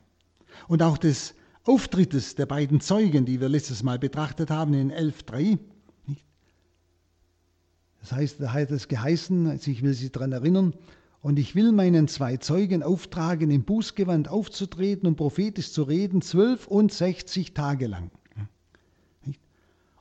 Und 0.67 0.81
auch 0.81 0.97
des 0.97 1.35
Auftrittes 1.65 2.33
der 2.33 2.47
beiden 2.47 2.81
Zeugen, 2.81 3.25
die 3.25 3.39
wir 3.39 3.47
letztes 3.47 3.83
Mal 3.83 3.99
betrachtet 3.99 4.49
haben 4.49 4.73
in 4.73 4.91
11.3. 4.91 5.59
Das 7.99 8.11
heißt, 8.11 8.41
da 8.41 8.53
hat 8.53 8.71
es 8.71 8.87
geheißen, 8.87 9.45
also 9.45 9.69
ich 9.69 9.83
will 9.83 9.93
Sie 9.93 10.11
daran 10.11 10.31
erinnern, 10.31 10.73
und 11.21 11.37
ich 11.37 11.55
will 11.55 11.71
meinen 11.71 12.07
zwei 12.07 12.37
Zeugen 12.37 12.83
auftragen, 12.83 13.51
im 13.51 13.63
Bußgewand 13.63 14.29
aufzutreten 14.29 15.07
und 15.07 15.15
prophetisch 15.15 15.71
zu 15.71 15.83
reden, 15.83 16.21
zwölf 16.21 16.67
und 16.67 16.93
sechzig 16.93 17.53
Tage 17.53 17.87
lang. 17.87 18.11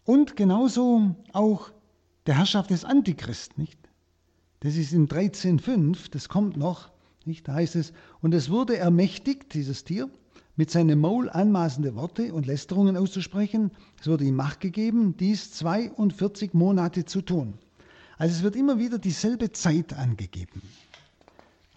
Und 0.05 0.37
genauso 0.37 1.17
auch 1.33 1.71
der 2.27 2.37
Herrschaft 2.39 2.71
des 2.71 2.85
Antichrist, 2.85 3.59
nicht? 3.59 3.79
Das 4.61 4.77
ist 4.77 4.93
in 4.93 5.09
13.5, 5.09 6.11
das 6.11 6.29
kommt 6.29 6.57
noch, 6.57 6.91
nicht? 7.25 7.47
Da 7.47 7.55
heißt 7.55 7.77
es, 7.77 7.93
und 8.21 8.33
es 8.35 8.51
wurde 8.51 8.77
ermächtigt, 8.77 9.55
dieses 9.55 9.85
Tier, 9.85 10.09
mit 10.57 10.71
seinem 10.71 11.01
Maul 11.01 11.31
anmaßende 11.31 11.95
Worte 11.95 12.35
und 12.35 12.47
Lästerungen 12.47 12.97
auszusprechen. 12.97 13.71
Es 14.01 14.09
wurde 14.09 14.25
ihm 14.25 14.35
Macht 14.35 14.61
gegeben, 14.61 15.17
dies 15.17 15.53
42 15.53 16.53
Monate 16.53 17.05
zu 17.05 17.23
tun. 17.23 17.55
Also 18.17 18.35
es 18.35 18.43
wird 18.43 18.57
immer 18.57 18.79
wieder 18.81 18.99
dieselbe 18.99 19.53
Zeit 19.53 19.93
angegeben. 19.93 20.63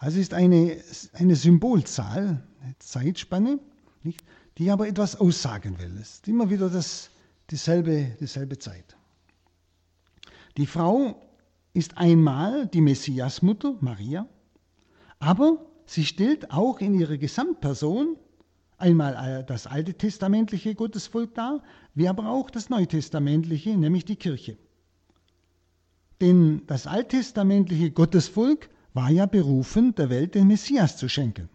Also 0.02 0.20
ist 0.20 0.34
eine, 0.34 0.78
eine 1.14 1.36
Symbolzahl, 1.36 2.42
eine 2.60 2.76
Zeitspanne, 2.80 3.60
nicht, 4.02 4.24
die 4.58 4.72
aber 4.72 4.88
etwas 4.88 5.16
aussagen 5.16 5.78
will. 5.78 5.96
Es 6.02 6.14
ist 6.14 6.28
immer 6.28 6.50
wieder 6.50 6.72
das, 6.72 7.12
dieselbe, 7.52 8.18
dieselbe 8.20 8.58
Zeit. 8.58 8.98
Die 10.58 10.66
Frau 10.66 11.22
ist 11.76 12.00
einmal 12.00 12.66
die 12.66 12.82
Messiasmutter, 12.82 13.76
Maria, 13.80 14.28
aber 15.20 15.64
sie 15.86 16.04
stellt 16.04 16.50
auch 16.50 16.80
in 16.80 16.96
ihrer 16.96 17.18
Gesamtperson 17.18 18.18
einmal 18.80 19.44
das 19.44 19.68
alte 19.68 19.94
testamentliche 19.94 20.74
Gottesvolk 20.74 21.36
dar, 21.36 21.62
wie 21.94 22.08
aber 22.10 22.28
auch 22.28 22.50
das 22.50 22.72
neutestamentliche, 22.72 23.78
nämlich 23.78 24.06
die 24.06 24.16
Kirche. 24.16 24.58
Denn 26.22 26.64
das 26.66 26.88
alttestamentliche 26.88 27.92
Gottesvolk 27.92 28.68
war 28.94 29.10
ja 29.10 29.26
berufen, 29.26 29.96
der 29.96 30.10
Welt 30.10 30.36
den 30.36 30.48
Messias 30.48 30.98
zu 30.98 31.08
schenken. 31.08 31.50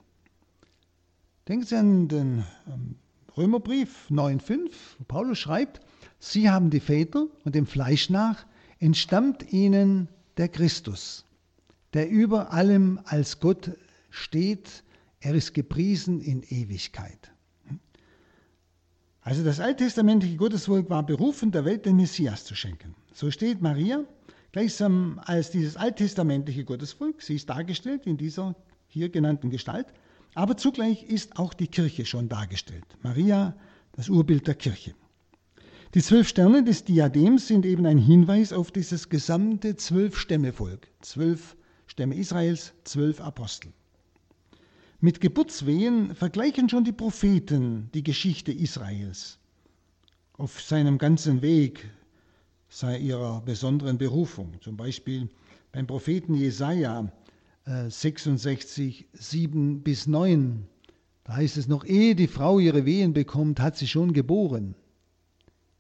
Denken 1.49 1.67
Sie 1.67 1.77
an 1.77 2.09
den 2.09 2.45
ähm, 2.67 2.97
Römerbrief 3.37 4.09
9.5, 4.11 4.71
wo 4.99 5.05
Paulus 5.05 5.39
schreibt, 5.39 5.81
Sie 6.19 6.51
haben 6.51 6.71
die 6.71 6.81
Väter 6.81 7.27
und 7.45 7.55
dem 7.55 7.67
Fleisch 7.67 8.11
nach 8.11 8.47
entstammt 8.79 9.53
ihnen 9.53 10.09
der 10.37 10.49
Christus, 10.49 11.25
der 11.93 12.09
über 12.09 12.53
allem 12.53 13.01
als 13.05 13.39
Gott 13.41 13.73
steht, 14.11 14.83
er 15.21 15.35
ist 15.35 15.55
gepriesen 15.55 16.21
in 16.21 16.43
Ewigkeit. 16.43 17.33
Also 19.21 19.43
das 19.45 19.61
alttestamentliche 19.61 20.37
Gottesvolk 20.37 20.89
war 20.89 21.05
berufen, 21.05 21.51
der 21.51 21.65
Welt 21.65 21.85
den 21.85 21.97
Messias 21.97 22.45
zu 22.45 22.55
schenken. 22.55 22.95
So 23.13 23.31
steht 23.31 23.61
Maria 23.61 24.05
gleichsam 24.57 25.21
als 25.23 25.51
dieses 25.51 25.77
alttestamentliche 25.77 26.65
Gottesvolk. 26.65 27.21
Sie 27.21 27.35
ist 27.35 27.51
dargestellt 27.51 28.07
in 28.07 28.17
dieser 28.17 28.57
hier 28.89 29.11
genannten 29.11 29.51
Gestalt. 29.51 29.89
Aber 30.35 30.57
zugleich 30.57 31.03
ist 31.03 31.39
auch 31.39 31.53
die 31.53 31.67
Kirche 31.67 32.07
schon 32.07 32.31
dargestellt. 32.31 32.87
Maria, 33.03 33.55
das 33.93 34.09
Urbild 34.09 34.47
der 34.47 34.55
Kirche. 34.55 34.95
Die 35.93 36.01
zwölf 36.01 36.27
Sterne 36.27 36.65
des 36.65 36.85
Diadems 36.85 37.49
sind 37.49 37.67
eben 37.67 37.85
ein 37.85 37.99
Hinweis 37.99 38.55
auf 38.55 38.71
dieses 38.71 39.11
gesamte 39.11 39.77
Zwölf-Stämme-Volk. 39.77 40.89
Zwölf 41.03 41.55
Stämme 41.87 42.15
Israels, 42.15 42.73
zwölf 42.85 43.21
Apostel. 43.21 43.75
Mit 45.01 45.21
Geburtswehen 45.21 46.15
vergleichen 46.15 46.71
schon 46.71 46.85
die 46.85 46.93
Propheten 46.93 47.91
die 47.93 48.03
Geschichte 48.03 48.53
Israels 48.53 49.39
auf 50.39 50.63
seinem 50.63 50.97
ganzen 50.97 51.43
Weg 51.43 51.91
sei 52.69 52.99
ihrer 52.99 53.41
besonderen 53.43 53.99
Berufung. 53.99 54.55
Zum 54.61 54.77
Beispiel 54.77 55.29
beim 55.73 55.87
Propheten 55.87 56.35
Jesaja 56.35 57.11
66, 57.67 59.03
äh, 59.03 59.05
7 59.13 59.83
bis 59.83 60.07
9. 60.07 60.67
Da 61.25 61.37
heißt 61.37 61.57
es 61.57 61.67
noch, 61.67 61.85
ehe 61.85 62.15
die 62.15 62.29
Frau 62.29 62.61
ihre 62.61 62.85
Wehen 62.85 63.13
bekommt, 63.13 63.59
hat 63.61 63.77
sie 63.77 63.89
schon 63.89 64.13
geboren. 64.13 64.77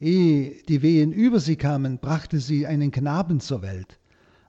Ehe 0.00 0.62
die 0.68 0.82
Wehen 0.82 1.12
über 1.12 1.38
sie 1.38 1.56
kamen, 1.56 1.98
brachte 1.98 2.40
sie 2.40 2.66
einen 2.66 2.90
Knaben 2.90 3.40
zur 3.40 3.62
Welt. 3.62 3.98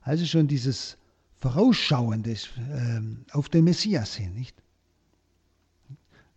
Also 0.02 0.26
schon 0.26 0.48
dieses 0.48 0.98
Vorausschauende 1.38 2.32
äh, 2.32 3.00
auf 3.30 3.48
den 3.48 3.64
Messias 3.64 4.16
hin, 4.16 4.34
nicht? 4.34 4.56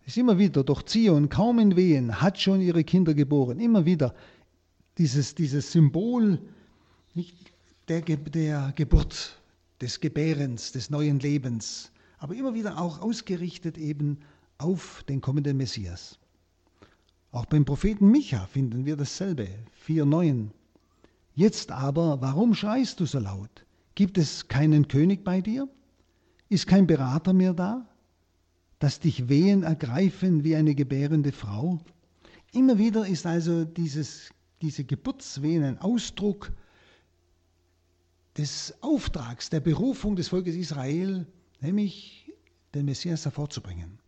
Ist 0.06 0.16
immer 0.16 0.38
wieder, 0.38 0.64
doch 0.64 0.82
Zion, 0.82 1.28
kaum 1.28 1.58
in 1.58 1.76
Wehen, 1.76 2.20
hat 2.20 2.40
schon 2.40 2.60
ihre 2.60 2.84
Kinder 2.84 3.14
geboren. 3.14 3.60
Immer 3.60 3.84
wieder 3.84 4.14
dieses, 4.98 5.34
dieses 5.34 5.72
Symbol 5.72 6.38
nicht, 7.14 7.52
der, 7.88 8.00
der 8.02 8.72
Geburt, 8.76 9.42
des 9.80 9.98
Gebärens, 9.98 10.72
des 10.72 10.90
neuen 10.90 11.18
Lebens, 11.18 11.90
aber 12.18 12.36
immer 12.36 12.54
wieder 12.54 12.78
auch 12.78 13.00
ausgerichtet 13.00 13.76
eben 13.76 14.18
auf 14.58 15.02
den 15.08 15.20
kommenden 15.20 15.56
Messias. 15.56 16.18
Auch 17.32 17.46
beim 17.46 17.64
Propheten 17.64 18.10
Micha 18.10 18.46
finden 18.46 18.86
wir 18.86 18.96
dasselbe, 18.96 19.48
4,9. 19.86 20.50
Jetzt 21.34 21.72
aber, 21.72 22.20
warum 22.20 22.54
schreist 22.54 23.00
du 23.00 23.06
so 23.06 23.18
laut? 23.18 23.64
Gibt 23.96 24.18
es 24.18 24.46
keinen 24.46 24.86
König 24.86 25.24
bei 25.24 25.40
dir? 25.40 25.68
Ist 26.48 26.66
kein 26.66 26.86
Berater 26.86 27.32
mehr 27.32 27.52
da? 27.52 27.88
Dass 28.78 29.00
dich 29.00 29.28
Wehen 29.28 29.64
ergreifen 29.64 30.44
wie 30.44 30.54
eine 30.54 30.74
gebärende 30.74 31.32
Frau? 31.32 31.80
Immer 32.52 32.78
wieder 32.78 33.06
ist 33.06 33.26
also 33.26 33.64
dieses 33.64 34.30
diese 34.62 34.84
Geburtswehen 34.84 35.64
ein 35.64 35.78
Ausdruck 35.78 36.52
des 38.38 38.74
Auftrags, 38.80 39.50
der 39.50 39.60
Berufung 39.60 40.16
des 40.16 40.28
Volkes 40.28 40.54
Israel, 40.54 41.26
nämlich 41.60 42.32
den 42.74 42.86
Messias 42.86 43.24
hervorzubringen. 43.24 43.98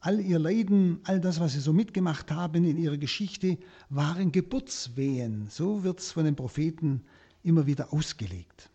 All 0.00 0.20
ihr 0.20 0.38
Leiden, 0.38 1.00
all 1.04 1.20
das, 1.20 1.40
was 1.40 1.52
sie 1.52 1.60
so 1.60 1.72
mitgemacht 1.72 2.30
haben 2.30 2.64
in 2.64 2.76
ihrer 2.76 2.98
Geschichte, 2.98 3.58
waren 3.88 4.32
Geburtswehen. 4.32 5.48
So 5.48 5.82
wird 5.82 6.00
es 6.00 6.12
von 6.12 6.24
den 6.24 6.36
Propheten 6.36 7.02
immer 7.42 7.66
wieder 7.66 7.92
ausgelegt. 7.92 8.68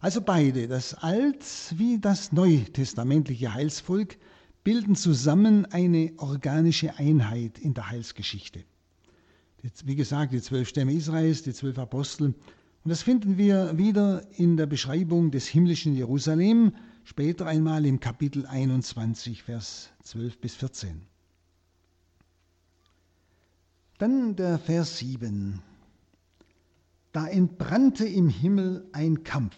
Also 0.00 0.20
beide, 0.20 0.68
das 0.68 0.94
Alt- 0.94 1.74
wie 1.76 1.98
das 1.98 2.32
neutestamentliche 2.32 3.54
Heilsvolk, 3.54 4.18
bilden 4.62 4.96
zusammen 4.96 5.66
eine 5.66 6.12
organische 6.16 6.98
Einheit 6.98 7.58
in 7.58 7.74
der 7.74 7.90
Heilsgeschichte. 7.90 8.64
Wie 9.84 9.96
gesagt, 9.96 10.34
die 10.34 10.42
zwölf 10.42 10.68
Stämme 10.68 10.92
Israels, 10.92 11.42
die 11.42 11.54
zwölf 11.54 11.78
Apostel. 11.78 12.26
Und 12.26 12.90
das 12.90 13.02
finden 13.02 13.38
wir 13.38 13.78
wieder 13.78 14.22
in 14.36 14.58
der 14.58 14.66
Beschreibung 14.66 15.30
des 15.30 15.46
himmlischen 15.46 15.94
Jerusalem, 15.94 16.74
später 17.04 17.46
einmal 17.46 17.86
im 17.86 17.98
Kapitel 17.98 18.44
21, 18.44 19.42
Vers 19.42 19.88
12 20.02 20.38
bis 20.38 20.54
14. 20.56 21.06
Dann 23.96 24.36
der 24.36 24.58
Vers 24.58 24.98
7. 24.98 25.62
Da 27.12 27.26
entbrannte 27.26 28.06
im 28.06 28.28
Himmel 28.28 28.86
ein 28.92 29.24
Kampf. 29.24 29.56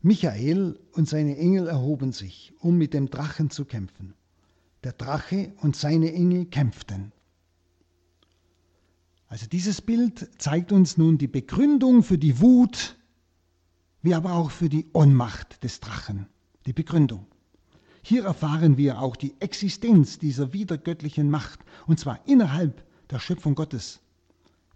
Michael 0.00 0.78
und 0.92 1.08
seine 1.08 1.36
Engel 1.38 1.66
erhoben 1.66 2.12
sich, 2.12 2.52
um 2.60 2.78
mit 2.78 2.94
dem 2.94 3.10
Drachen 3.10 3.50
zu 3.50 3.64
kämpfen. 3.64 4.14
Der 4.84 4.92
Drache 4.92 5.54
und 5.56 5.74
seine 5.74 6.12
Engel 6.12 6.44
kämpften. 6.44 7.10
Also 9.34 9.48
dieses 9.48 9.82
Bild 9.82 10.30
zeigt 10.40 10.70
uns 10.70 10.96
nun 10.96 11.18
die 11.18 11.26
Begründung 11.26 12.04
für 12.04 12.18
die 12.18 12.38
Wut, 12.38 12.96
wie 14.00 14.14
aber 14.14 14.34
auch 14.34 14.52
für 14.52 14.68
die 14.68 14.86
Ohnmacht 14.92 15.64
des 15.64 15.80
Drachen. 15.80 16.28
Die 16.66 16.72
Begründung. 16.72 17.26
Hier 18.00 18.26
erfahren 18.26 18.76
wir 18.76 19.00
auch 19.00 19.16
die 19.16 19.34
Existenz 19.40 20.20
dieser 20.20 20.52
wiedergöttlichen 20.52 21.30
Macht, 21.30 21.58
und 21.88 21.98
zwar 21.98 22.20
innerhalb 22.28 22.84
der 23.10 23.18
Schöpfung 23.18 23.56
Gottes. 23.56 23.98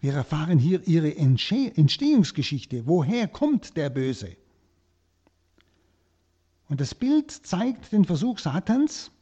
Wir 0.00 0.14
erfahren 0.14 0.58
hier 0.58 0.88
ihre 0.88 1.14
Entstehungsgeschichte. 1.14 2.84
Woher 2.88 3.28
kommt 3.28 3.76
der 3.76 3.90
Böse? 3.90 4.36
Und 6.68 6.80
das 6.80 6.96
Bild 6.96 7.30
zeigt 7.30 7.92
den 7.92 8.04
Versuch 8.04 8.40
Satans, 8.40 9.12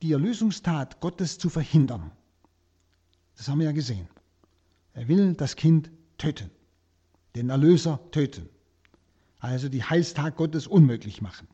die 0.00 0.12
Erlösungstat 0.12 1.00
Gottes 1.00 1.36
zu 1.36 1.50
verhindern. 1.50 2.12
Das 3.36 3.46
haben 3.46 3.58
wir 3.58 3.66
ja 3.66 3.72
gesehen. 3.72 4.08
Er 4.92 5.08
will 5.08 5.34
das 5.34 5.56
Kind 5.56 5.90
töten, 6.18 6.50
den 7.34 7.50
Erlöser 7.50 8.00
töten. 8.10 8.48
Also 9.38 9.68
die 9.68 9.82
Heilstag 9.82 10.36
Gottes 10.36 10.66
unmöglich 10.66 11.22
machen. 11.22 11.48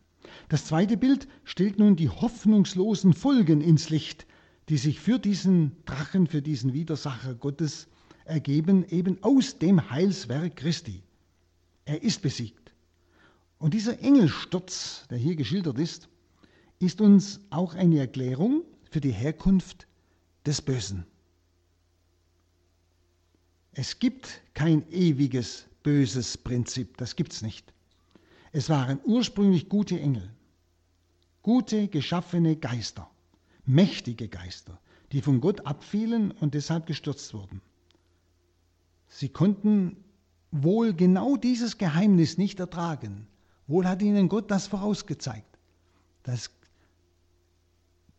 Das 0.48 0.64
zweite 0.64 0.96
Bild 0.96 1.28
stellt 1.44 1.78
nun 1.78 1.96
die 1.96 2.08
hoffnungslosen 2.08 3.12
Folgen 3.12 3.60
ins 3.60 3.90
Licht, 3.90 4.26
die 4.68 4.78
sich 4.78 5.00
für 5.00 5.18
diesen 5.18 5.72
Drachen, 5.84 6.26
für 6.26 6.42
diesen 6.42 6.72
Widersacher 6.72 7.34
Gottes 7.34 7.88
ergeben, 8.24 8.84
eben 8.88 9.22
aus 9.22 9.58
dem 9.58 9.90
Heilswerk 9.90 10.56
Christi. 10.56 11.02
Er 11.84 12.02
ist 12.02 12.22
besiegt. 12.22 12.72
Und 13.58 13.74
dieser 13.74 14.00
Engelsturz, 14.00 15.06
der 15.08 15.18
hier 15.18 15.36
geschildert 15.36 15.78
ist, 15.78 16.08
ist 16.78 17.00
uns 17.00 17.40
auch 17.50 17.74
eine 17.74 17.98
Erklärung 17.98 18.62
für 18.90 19.00
die 19.00 19.12
Herkunft 19.12 19.86
des 20.44 20.60
Bösen. 20.60 21.06
Es 23.78 23.98
gibt 23.98 24.40
kein 24.54 24.90
ewiges 24.90 25.66
böses 25.82 26.38
Prinzip, 26.38 26.96
das 26.96 27.14
gibt 27.14 27.34
es 27.34 27.42
nicht. 27.42 27.74
Es 28.50 28.70
waren 28.70 28.98
ursprünglich 29.04 29.68
gute 29.68 30.00
Engel, 30.00 30.30
gute 31.42 31.86
geschaffene 31.88 32.56
Geister, 32.56 33.10
mächtige 33.66 34.28
Geister, 34.28 34.80
die 35.12 35.20
von 35.20 35.42
Gott 35.42 35.66
abfielen 35.66 36.30
und 36.30 36.54
deshalb 36.54 36.86
gestürzt 36.86 37.34
wurden. 37.34 37.60
Sie 39.08 39.28
konnten 39.28 40.02
wohl 40.50 40.94
genau 40.94 41.36
dieses 41.36 41.76
Geheimnis 41.76 42.38
nicht 42.38 42.58
ertragen. 42.58 43.26
Wohl 43.66 43.86
hat 43.86 44.00
ihnen 44.00 44.30
Gott 44.30 44.50
das 44.50 44.68
vorausgezeigt, 44.68 45.58
dass 46.22 46.50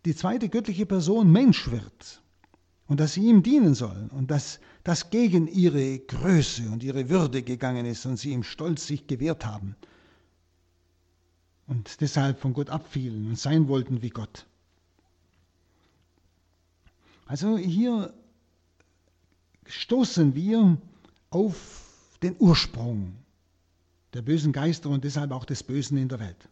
die 0.06 0.16
zweite 0.16 0.50
göttliche 0.50 0.86
Person 0.86 1.32
Mensch 1.32 1.72
wird 1.72 2.22
und 2.86 3.00
dass 3.00 3.16
sie 3.16 3.28
ihm 3.28 3.42
dienen 3.42 3.74
sollen 3.74 4.10
und 4.12 4.30
dass 4.30 4.60
das 4.88 5.10
gegen 5.10 5.48
ihre 5.48 6.00
Größe 6.00 6.70
und 6.70 6.82
ihre 6.82 7.10
Würde 7.10 7.44
gegangen 7.44 7.86
ist 7.86 8.06
und 8.06 8.16
sie 8.16 8.32
im 8.32 8.44
Stolz 8.44 8.88
sich 8.88 9.06
gewehrt 9.06 9.46
haben 9.46 9.76
und 11.68 12.00
deshalb 12.00 12.40
von 12.40 12.54
Gott 12.54 12.70
abfielen 12.70 13.28
und 13.28 13.38
sein 13.38 13.68
wollten 13.68 14.02
wie 14.02 14.12
Gott. 14.12 14.46
Also 17.26 17.58
hier 17.58 18.14
stoßen 19.66 20.34
wir 20.36 20.78
auf 21.32 22.18
den 22.24 22.38
Ursprung 22.40 23.14
der 24.14 24.22
bösen 24.22 24.54
Geister 24.54 24.90
und 24.90 25.04
deshalb 25.04 25.34
auch 25.34 25.44
des 25.44 25.64
Bösen 25.64 25.98
in 25.98 26.08
der 26.08 26.22
Welt. 26.22 26.48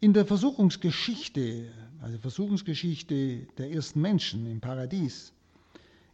In 0.00 0.12
der 0.12 0.26
Versuchungsgeschichte, 0.26 1.72
also 2.02 2.18
Versuchungsgeschichte 2.18 3.46
der 3.56 3.70
ersten 3.70 4.02
Menschen 4.02 4.44
im 4.44 4.60
Paradies, 4.60 5.32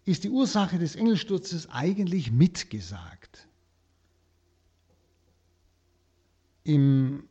ist 0.08 0.24
die 0.24 0.30
Ursache 0.30 0.78
des 0.78 0.96
Engelsturzes 0.96 1.68
eigentlich 1.68 2.32
mitgesagt. 2.32 3.46
Im 6.64 7.28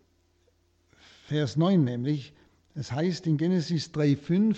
Vers 1.26 1.58
9 1.58 1.84
nämlich, 1.84 2.34
es 2.76 2.92
heißt 2.92 3.26
in 3.26 3.38
Genesis 3.38 3.90
3,5, 3.90 4.58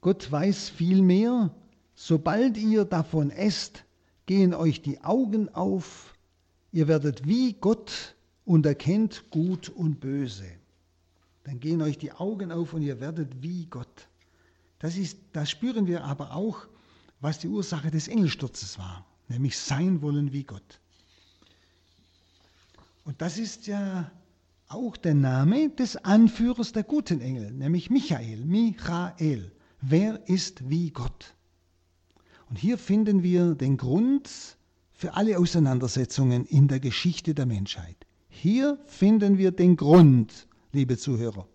Gott 0.00 0.30
weiß 0.30 0.70
vielmehr, 0.70 1.54
sobald 1.94 2.56
ihr 2.56 2.84
davon 2.84 3.30
esst, 3.30 3.84
gehen 4.26 4.54
euch 4.54 4.82
die 4.82 5.04
Augen 5.04 5.48
auf, 5.54 6.16
ihr 6.72 6.88
werdet 6.88 7.28
wie 7.28 7.52
Gott 7.52 8.16
und 8.44 8.66
erkennt 8.66 9.30
Gut 9.30 9.68
und 9.68 10.00
Böse. 10.00 10.50
Dann 11.44 11.60
gehen 11.60 11.80
euch 11.80 11.96
die 11.96 12.10
Augen 12.10 12.50
auf 12.50 12.74
und 12.74 12.82
ihr 12.82 12.98
werdet 12.98 13.40
wie 13.40 13.66
Gott. 13.66 14.08
Das, 14.86 14.96
ist, 14.96 15.18
das 15.32 15.50
spüren 15.50 15.88
wir 15.88 16.04
aber 16.04 16.32
auch, 16.32 16.68
was 17.18 17.40
die 17.40 17.48
Ursache 17.48 17.90
des 17.90 18.06
Engelsturzes 18.06 18.78
war, 18.78 19.04
nämlich 19.26 19.58
sein 19.58 20.00
wollen 20.00 20.32
wie 20.32 20.44
Gott. 20.44 20.78
Und 23.02 23.20
das 23.20 23.36
ist 23.36 23.66
ja 23.66 24.12
auch 24.68 24.96
der 24.96 25.14
Name 25.14 25.70
des 25.70 25.96
Anführers 25.96 26.70
der 26.70 26.84
guten 26.84 27.20
Engel, 27.20 27.50
nämlich 27.50 27.90
Michael, 27.90 28.44
Michael. 28.44 29.50
Wer 29.80 30.28
ist 30.28 30.70
wie 30.70 30.90
Gott? 30.90 31.34
Und 32.48 32.56
hier 32.56 32.78
finden 32.78 33.24
wir 33.24 33.56
den 33.56 33.78
Grund 33.78 34.30
für 34.92 35.14
alle 35.14 35.36
Auseinandersetzungen 35.36 36.44
in 36.44 36.68
der 36.68 36.78
Geschichte 36.78 37.34
der 37.34 37.46
Menschheit. 37.46 37.96
Hier 38.28 38.78
finden 38.86 39.36
wir 39.36 39.50
den 39.50 39.74
Grund, 39.74 40.46
liebe 40.70 40.96
Zuhörer, 40.96 41.48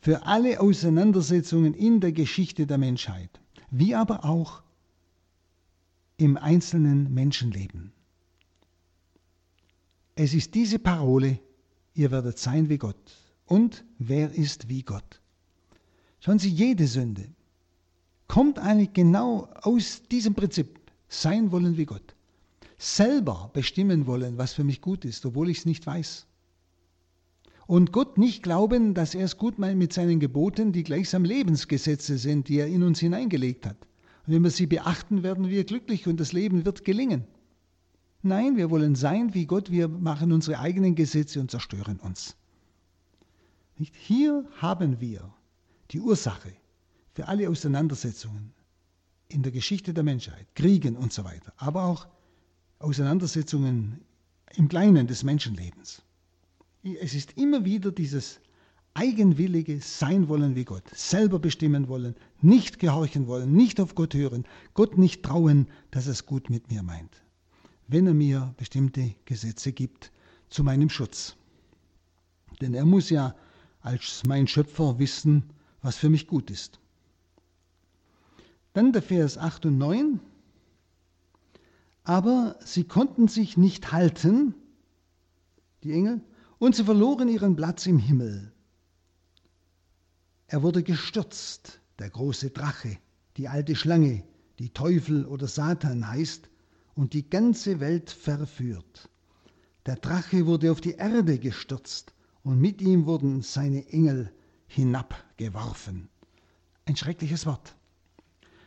für 0.00 0.24
alle 0.26 0.60
Auseinandersetzungen 0.60 1.74
in 1.74 2.00
der 2.00 2.12
Geschichte 2.12 2.66
der 2.66 2.78
Menschheit, 2.78 3.40
wie 3.70 3.94
aber 3.94 4.24
auch 4.24 4.62
im 6.16 6.36
einzelnen 6.36 7.12
Menschenleben. 7.12 7.92
Es 10.14 10.34
ist 10.34 10.54
diese 10.54 10.78
Parole, 10.78 11.38
ihr 11.94 12.10
werdet 12.10 12.38
sein 12.38 12.68
wie 12.68 12.78
Gott. 12.78 12.96
Und 13.46 13.84
wer 13.98 14.32
ist 14.32 14.68
wie 14.68 14.82
Gott? 14.82 15.20
Schauen 16.20 16.38
Sie, 16.38 16.50
jede 16.50 16.86
Sünde 16.86 17.28
kommt 18.26 18.58
eigentlich 18.58 18.92
genau 18.92 19.48
aus 19.62 20.02
diesem 20.10 20.34
Prinzip, 20.34 20.80
sein 21.08 21.50
wollen 21.52 21.76
wie 21.76 21.86
Gott 21.86 22.14
selber 22.78 23.50
bestimmen 23.52 24.06
wollen, 24.06 24.38
was 24.38 24.52
für 24.52 24.64
mich 24.64 24.80
gut 24.80 25.04
ist, 25.04 25.26
obwohl 25.26 25.50
ich 25.50 25.58
es 25.58 25.66
nicht 25.66 25.86
weiß. 25.86 26.26
Und 27.68 27.92
Gott 27.92 28.16
nicht 28.16 28.42
glauben, 28.42 28.94
dass 28.94 29.14
er 29.14 29.26
es 29.26 29.36
gut 29.36 29.58
meint 29.58 29.76
mit 29.76 29.92
seinen 29.92 30.20
Geboten, 30.20 30.72
die 30.72 30.84
gleichsam 30.84 31.22
Lebensgesetze 31.22 32.16
sind, 32.16 32.48
die 32.48 32.56
er 32.56 32.66
in 32.66 32.82
uns 32.82 32.98
hineingelegt 32.98 33.66
hat. 33.66 33.76
Und 34.26 34.32
wenn 34.32 34.42
wir 34.42 34.50
sie 34.50 34.66
beachten, 34.66 35.22
werden 35.22 35.50
wir 35.50 35.64
glücklich 35.64 36.06
und 36.06 36.18
das 36.18 36.32
Leben 36.32 36.64
wird 36.64 36.86
gelingen. 36.86 37.24
Nein, 38.22 38.56
wir 38.56 38.70
wollen 38.70 38.94
sein 38.94 39.34
wie 39.34 39.44
Gott, 39.44 39.70
wir 39.70 39.86
machen 39.86 40.32
unsere 40.32 40.60
eigenen 40.60 40.94
Gesetze 40.94 41.40
und 41.40 41.50
zerstören 41.50 42.00
uns. 42.00 42.36
Nicht? 43.76 43.94
Hier 43.94 44.46
haben 44.56 44.98
wir 45.02 45.30
die 45.90 46.00
Ursache 46.00 46.54
für 47.12 47.28
alle 47.28 47.50
Auseinandersetzungen 47.50 48.54
in 49.28 49.42
der 49.42 49.52
Geschichte 49.52 49.92
der 49.92 50.04
Menschheit, 50.04 50.46
Kriegen 50.54 50.96
und 50.96 51.12
so 51.12 51.22
weiter, 51.22 51.52
aber 51.58 51.84
auch 51.84 52.06
Auseinandersetzungen 52.78 54.00
im 54.54 54.70
Kleinen 54.70 55.06
des 55.06 55.22
Menschenlebens. 55.22 56.00
Es 56.82 57.14
ist 57.14 57.36
immer 57.36 57.64
wieder 57.64 57.90
dieses 57.90 58.40
eigenwillige 58.94 59.80
Sein 59.80 60.28
wollen 60.28 60.56
wie 60.56 60.64
Gott, 60.64 60.84
selber 60.94 61.38
bestimmen 61.38 61.88
wollen, 61.88 62.16
nicht 62.40 62.78
gehorchen 62.78 63.26
wollen, 63.26 63.52
nicht 63.52 63.80
auf 63.80 63.94
Gott 63.94 64.14
hören, 64.14 64.44
Gott 64.74 64.98
nicht 64.98 65.22
trauen, 65.22 65.68
dass 65.90 66.06
er 66.06 66.12
es 66.12 66.26
gut 66.26 66.50
mit 66.50 66.70
mir 66.70 66.82
meint, 66.82 67.22
wenn 67.86 68.06
er 68.06 68.14
mir 68.14 68.54
bestimmte 68.56 69.14
Gesetze 69.24 69.72
gibt 69.72 70.10
zu 70.48 70.64
meinem 70.64 70.90
Schutz. 70.90 71.36
Denn 72.60 72.74
er 72.74 72.84
muss 72.84 73.10
ja 73.10 73.34
als 73.80 74.22
mein 74.26 74.48
Schöpfer 74.48 74.98
wissen, 74.98 75.44
was 75.82 75.96
für 75.96 76.10
mich 76.10 76.26
gut 76.26 76.50
ist. 76.50 76.80
Dann 78.72 78.92
der 78.92 79.02
Vers 79.02 79.38
8 79.38 79.66
und 79.66 79.78
9 79.78 80.20
aber 82.08 82.56
sie 82.64 82.84
konnten 82.84 83.28
sich 83.28 83.58
nicht 83.58 83.92
halten, 83.92 84.54
die 85.82 85.92
Engel, 85.92 86.22
und 86.58 86.74
sie 86.74 86.84
verloren 86.84 87.28
ihren 87.28 87.56
Platz 87.56 87.86
im 87.86 87.98
Himmel. 87.98 88.52
Er 90.46 90.62
wurde 90.62 90.82
gestürzt, 90.82 91.80
der 91.98 92.10
große 92.10 92.50
Drache, 92.50 92.98
die 93.36 93.48
alte 93.48 93.76
Schlange, 93.76 94.24
die 94.58 94.70
Teufel 94.70 95.26
oder 95.26 95.46
Satan 95.46 96.08
heißt, 96.08 96.48
und 96.94 97.12
die 97.12 97.28
ganze 97.28 97.80
Welt 97.80 98.10
verführt. 98.10 99.08
Der 99.86 99.96
Drache 99.96 100.46
wurde 100.46 100.72
auf 100.72 100.80
die 100.80 100.94
Erde 100.94 101.38
gestürzt, 101.38 102.12
und 102.42 102.60
mit 102.60 102.80
ihm 102.80 103.06
wurden 103.06 103.42
seine 103.42 103.86
Engel 103.88 104.32
hinabgeworfen. 104.66 106.08
Ein 106.86 106.96
schreckliches 106.96 107.46
Wort. 107.46 107.76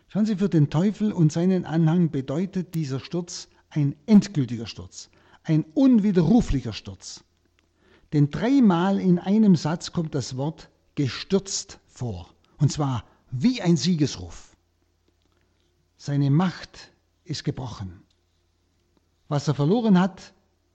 Schauen 0.07 0.25
Sie, 0.25 0.35
für 0.35 0.49
den 0.49 0.69
Teufel 0.69 1.11
und 1.11 1.31
seinen 1.31 1.65
Anhang 1.65 2.11
bedeutet 2.11 2.75
dieser 2.75 2.99
Sturz 2.99 3.47
ein 3.69 3.95
endgültiger 4.05 4.67
Sturz, 4.67 5.09
ein 5.43 5.63
unwiderruflicher 5.73 6.73
Sturz. 6.73 7.23
Denn 8.13 8.29
dreimal 8.29 8.99
in 8.99 9.19
einem 9.19 9.55
Satz 9.55 9.91
kommt 9.91 10.15
das 10.15 10.35
Wort 10.37 10.69
gestürzt 10.95 11.79
vor, 11.87 12.33
und 12.57 12.71
zwar 12.71 13.05
wie 13.31 13.61
ein 13.61 13.77
Siegesruf. 13.77 14.55
Seine 15.97 16.29
Macht 16.29 16.91
ist 17.23 17.43
gebrochen. 17.43 18.01
Was 19.29 19.47
er 19.47 19.53
verloren 19.53 19.99
hat, 19.99 20.33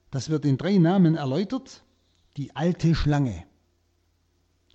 das 0.09 0.29
wird 0.29 0.45
in 0.45 0.57
drei 0.57 0.77
Namen 0.77 1.15
erläutert. 1.15 1.83
Die 2.37 2.55
alte 2.55 2.95
Schlange. 2.95 3.43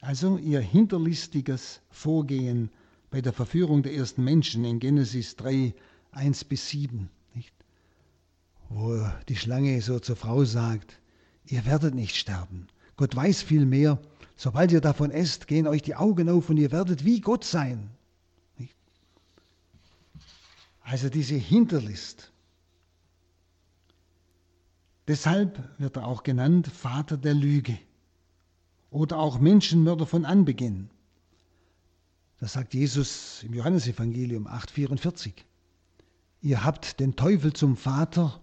Also 0.01 0.37
ihr 0.37 0.61
hinterlistiges 0.61 1.81
Vorgehen 1.91 2.71
bei 3.11 3.21
der 3.21 3.33
Verführung 3.33 3.83
der 3.83 3.95
ersten 3.95 4.25
Menschen 4.25 4.65
in 4.65 4.79
Genesis 4.81 5.37
3, 5.37 5.75
1 6.13 6.45
bis 6.45 6.69
7, 6.71 7.09
nicht? 7.35 7.55
wo 8.69 9.07
die 9.29 9.37
Schlange 9.37 9.81
so 9.81 9.99
zur 9.99 10.17
Frau 10.17 10.45
sagt, 10.45 10.99
ihr 11.47 11.65
werdet 11.67 11.95
nicht 11.95 12.17
sterben. 12.17 12.69
Gott 12.97 13.15
weiß 13.15 13.43
viel 13.43 13.67
mehr. 13.67 13.99
Sobald 14.37 14.73
ihr 14.73 14.81
davon 14.81 15.11
esst, 15.11 15.47
gehen 15.47 15.67
euch 15.67 15.83
die 15.83 15.95
Augen 15.95 16.29
auf 16.29 16.49
und 16.51 16.57
ihr 16.57 16.73
werdet 16.73 17.05
wie 17.05 17.21
Gott 17.21 17.45
sein. 17.45 17.91
Also 20.83 21.09
diese 21.09 21.35
Hinterlist. 21.35 22.33
Deshalb 25.09 25.63
wird 25.79 25.97
er 25.97 26.07
auch 26.07 26.23
genannt 26.23 26.69
Vater 26.69 27.17
der 27.17 27.35
Lüge 27.35 27.79
oder 28.91 29.19
auch 29.19 29.39
Menschenmörder 29.39 30.07
von 30.07 30.25
Anbeginn. 30.25 30.91
Das 32.39 32.55
sagt 32.55 32.75
Jesus 32.75 33.43
im 33.43 33.55
Johannesevangelium 33.55 34.47
8,44. 34.47 35.33
Ihr 36.41 36.65
habt 36.65 36.99
den 36.99 37.15
Teufel 37.15 37.53
zum 37.53 37.77
Vater 37.77 38.41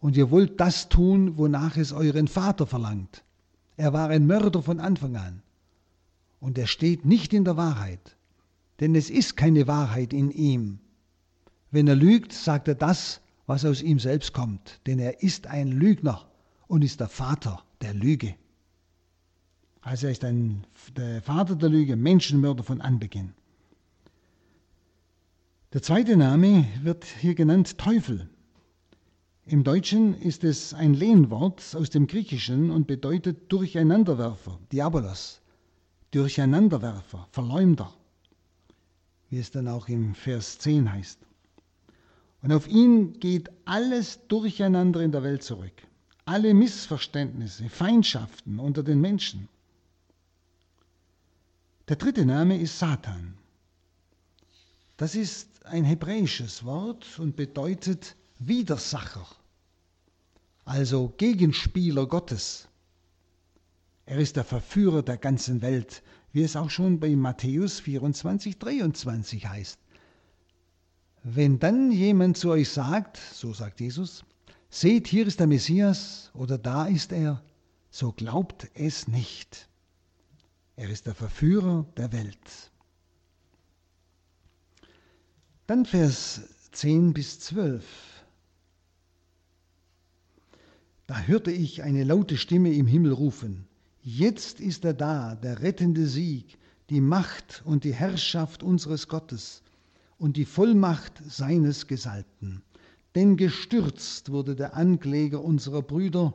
und 0.00 0.16
ihr 0.16 0.30
wollt 0.30 0.60
das 0.60 0.88
tun, 0.88 1.36
wonach 1.36 1.76
es 1.76 1.92
euren 1.92 2.26
Vater 2.26 2.66
verlangt. 2.66 3.22
Er 3.76 3.92
war 3.92 4.08
ein 4.08 4.26
Mörder 4.26 4.62
von 4.62 4.80
Anfang 4.80 5.16
an. 5.16 5.42
Und 6.40 6.56
er 6.56 6.66
steht 6.66 7.04
nicht 7.04 7.34
in 7.34 7.44
der 7.44 7.58
Wahrheit, 7.58 8.16
denn 8.80 8.94
es 8.94 9.10
ist 9.10 9.36
keine 9.36 9.66
Wahrheit 9.66 10.14
in 10.14 10.30
ihm. 10.30 10.78
Wenn 11.70 11.86
er 11.86 11.96
lügt, 11.96 12.32
sagt 12.32 12.66
er 12.66 12.74
das, 12.74 13.20
was 13.46 13.64
aus 13.64 13.82
ihm 13.82 13.98
selbst 13.98 14.32
kommt, 14.32 14.80
denn 14.86 14.98
er 14.98 15.22
ist 15.22 15.46
ein 15.46 15.68
Lügner 15.68 16.26
und 16.66 16.82
ist 16.82 17.00
der 17.00 17.08
Vater 17.08 17.62
der 17.82 17.92
Lüge. 17.92 18.34
Also 19.82 20.06
er 20.06 20.12
ist 20.12 20.24
ein, 20.24 20.66
der 20.96 21.20
Vater 21.22 21.56
der 21.56 21.68
Lüge, 21.68 21.96
Menschenmörder 21.96 22.64
von 22.64 22.80
Anbeginn. 22.80 23.32
Der 25.72 25.82
zweite 25.82 26.16
Name 26.16 26.66
wird 26.82 27.04
hier 27.04 27.34
genannt 27.34 27.78
Teufel. 27.78 28.28
Im 29.50 29.64
Deutschen 29.64 30.14
ist 30.22 30.44
es 30.44 30.74
ein 30.74 30.94
Lehnwort 30.94 31.74
aus 31.74 31.90
dem 31.90 32.06
Griechischen 32.06 32.70
und 32.70 32.86
bedeutet 32.86 33.50
Durcheinanderwerfer, 33.50 34.60
Diabolos, 34.70 35.40
Durcheinanderwerfer, 36.12 37.26
Verleumder, 37.32 37.92
wie 39.28 39.40
es 39.40 39.50
dann 39.50 39.66
auch 39.66 39.88
im 39.88 40.14
Vers 40.14 40.60
10 40.60 40.92
heißt. 40.92 41.18
Und 42.42 42.52
auf 42.52 42.68
ihn 42.68 43.18
geht 43.18 43.50
alles 43.64 44.20
Durcheinander 44.28 45.00
in 45.00 45.10
der 45.10 45.24
Welt 45.24 45.42
zurück, 45.42 45.82
alle 46.26 46.54
Missverständnisse, 46.54 47.68
Feindschaften 47.68 48.60
unter 48.60 48.84
den 48.84 49.00
Menschen. 49.00 49.48
Der 51.88 51.96
dritte 51.96 52.24
Name 52.24 52.56
ist 52.56 52.78
Satan. 52.78 53.34
Das 54.96 55.16
ist 55.16 55.66
ein 55.66 55.82
hebräisches 55.82 56.64
Wort 56.64 57.18
und 57.18 57.34
bedeutet 57.34 58.14
Widersacher, 58.38 59.26
also 60.64 61.12
Gegenspieler 61.16 62.06
Gottes. 62.06 62.68
Er 64.06 64.18
ist 64.18 64.36
der 64.36 64.44
Verführer 64.44 65.02
der 65.02 65.16
ganzen 65.16 65.62
Welt, 65.62 66.02
wie 66.32 66.42
es 66.42 66.56
auch 66.56 66.70
schon 66.70 67.00
bei 67.00 67.14
Matthäus 67.16 67.80
24, 67.80 68.58
23 68.58 69.46
heißt. 69.46 69.78
Wenn 71.22 71.58
dann 71.58 71.92
jemand 71.92 72.36
zu 72.36 72.50
euch 72.50 72.68
sagt, 72.68 73.18
so 73.18 73.52
sagt 73.52 73.80
Jesus, 73.80 74.24
seht, 74.70 75.06
hier 75.06 75.26
ist 75.26 75.40
der 75.40 75.46
Messias 75.46 76.30
oder 76.34 76.56
da 76.56 76.86
ist 76.86 77.12
er, 77.12 77.42
so 77.90 78.12
glaubt 78.12 78.68
es 78.74 79.08
nicht. 79.08 79.68
Er 80.76 80.88
ist 80.88 81.06
der 81.06 81.14
Verführer 81.14 81.84
der 81.96 82.12
Welt. 82.12 82.70
Dann 85.66 85.84
Vers 85.84 86.40
10 86.72 87.12
bis 87.12 87.38
12. 87.40 87.84
Da 91.10 91.22
hörte 91.22 91.50
ich 91.50 91.82
eine 91.82 92.04
laute 92.04 92.36
Stimme 92.36 92.72
im 92.72 92.86
Himmel 92.86 93.10
rufen, 93.10 93.66
Jetzt 94.00 94.60
ist 94.60 94.84
er 94.84 94.94
da, 94.94 95.34
der 95.34 95.60
rettende 95.60 96.06
Sieg, 96.06 96.56
die 96.88 97.00
Macht 97.00 97.62
und 97.64 97.82
die 97.82 97.92
Herrschaft 97.92 98.62
unseres 98.62 99.08
Gottes 99.08 99.64
und 100.18 100.36
die 100.36 100.44
Vollmacht 100.44 101.20
seines 101.28 101.88
Gesalbten. 101.88 102.62
Denn 103.16 103.36
gestürzt 103.36 104.30
wurde 104.30 104.54
der 104.54 104.76
Ankläger 104.76 105.42
unserer 105.42 105.82
Brüder, 105.82 106.32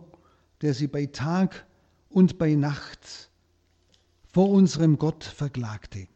der 0.59 0.73
sie 0.73 0.87
bei 0.87 1.05
Tag 1.05 1.65
und 2.09 2.37
bei 2.37 2.55
Nacht 2.55 3.31
vor 4.27 4.49
unserem 4.49 4.97
Gott 4.97 5.23
verklagte. 5.23 6.09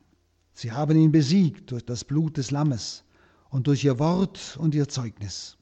Sie 0.51 0.74
haben 0.74 0.97
ihn 0.97 1.14
besiegt 1.14 1.72
durch 1.72 1.86
das 1.86 2.03
Blut 2.03 2.36
des 2.36 2.51
Lammes 2.51 3.05
und 3.51 3.68
durch 3.68 3.86
ihr 3.86 3.99
Wort 3.99 4.57
und 4.60 4.76
ihr 4.76 4.89
Zeugnis. 4.89 5.55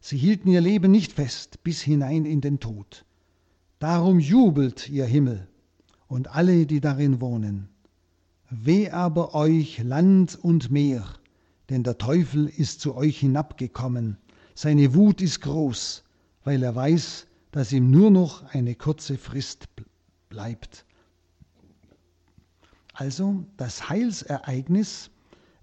Sie 0.00 0.16
hielten 0.16 0.48
ihr 0.48 0.60
Leben 0.60 0.90
nicht 0.90 1.12
fest 1.12 1.62
bis 1.62 1.82
hinein 1.82 2.24
in 2.24 2.40
den 2.40 2.60
Tod. 2.60 3.04
Darum 3.78 4.20
jubelt 4.20 4.88
ihr 4.88 5.06
Himmel 5.06 5.48
und 6.06 6.34
alle, 6.34 6.66
die 6.66 6.80
darin 6.80 7.20
wohnen. 7.20 7.68
Weh 8.50 8.90
aber 8.90 9.34
euch 9.34 9.78
Land 9.82 10.38
und 10.40 10.70
Meer, 10.70 11.04
denn 11.68 11.82
der 11.82 11.98
Teufel 11.98 12.48
ist 12.48 12.80
zu 12.80 12.94
euch 12.94 13.18
hinabgekommen. 13.18 14.16
Seine 14.54 14.94
Wut 14.94 15.20
ist 15.20 15.42
groß, 15.42 16.04
weil 16.44 16.62
er 16.62 16.74
weiß, 16.74 17.26
dass 17.52 17.72
ihm 17.72 17.90
nur 17.90 18.10
noch 18.10 18.42
eine 18.54 18.74
kurze 18.74 19.18
Frist 19.18 19.68
bleibt. 20.28 20.84
Also 22.94 23.44
das 23.56 23.88
Heilsereignis 23.88 25.10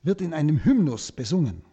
wird 0.03 0.21
in 0.21 0.33
einem 0.33 0.63
Hymnus 0.63 1.11
besungen. 1.11 1.63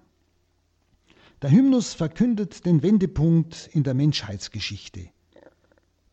Der 1.43 1.51
Hymnus 1.51 1.93
verkündet 1.93 2.65
den 2.67 2.85
Wendepunkt 2.85 3.69
in 3.73 3.83
der 3.83 3.95
Menschheitsgeschichte, 3.95 5.09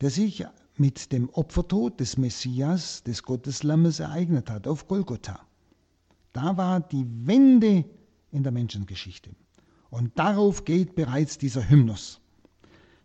der 0.01 0.09
sich 0.09 0.43
mit 0.75 1.11
dem 1.11 1.29
Opfertod 1.29 1.99
des 1.99 2.17
Messias, 2.17 3.03
des 3.03 3.21
Gotteslammes, 3.21 3.99
ereignet 3.99 4.49
hat 4.49 4.65
auf 4.65 4.87
Golgotha. 4.87 5.39
Da 6.33 6.57
war 6.57 6.79
die 6.79 7.05
Wende 7.27 7.85
in 8.31 8.41
der 8.41 8.51
Menschengeschichte. 8.51 9.29
Und 9.91 10.17
darauf 10.17 10.65
geht 10.65 10.95
bereits 10.95 11.37
dieser 11.37 11.69
Hymnus. 11.69 12.21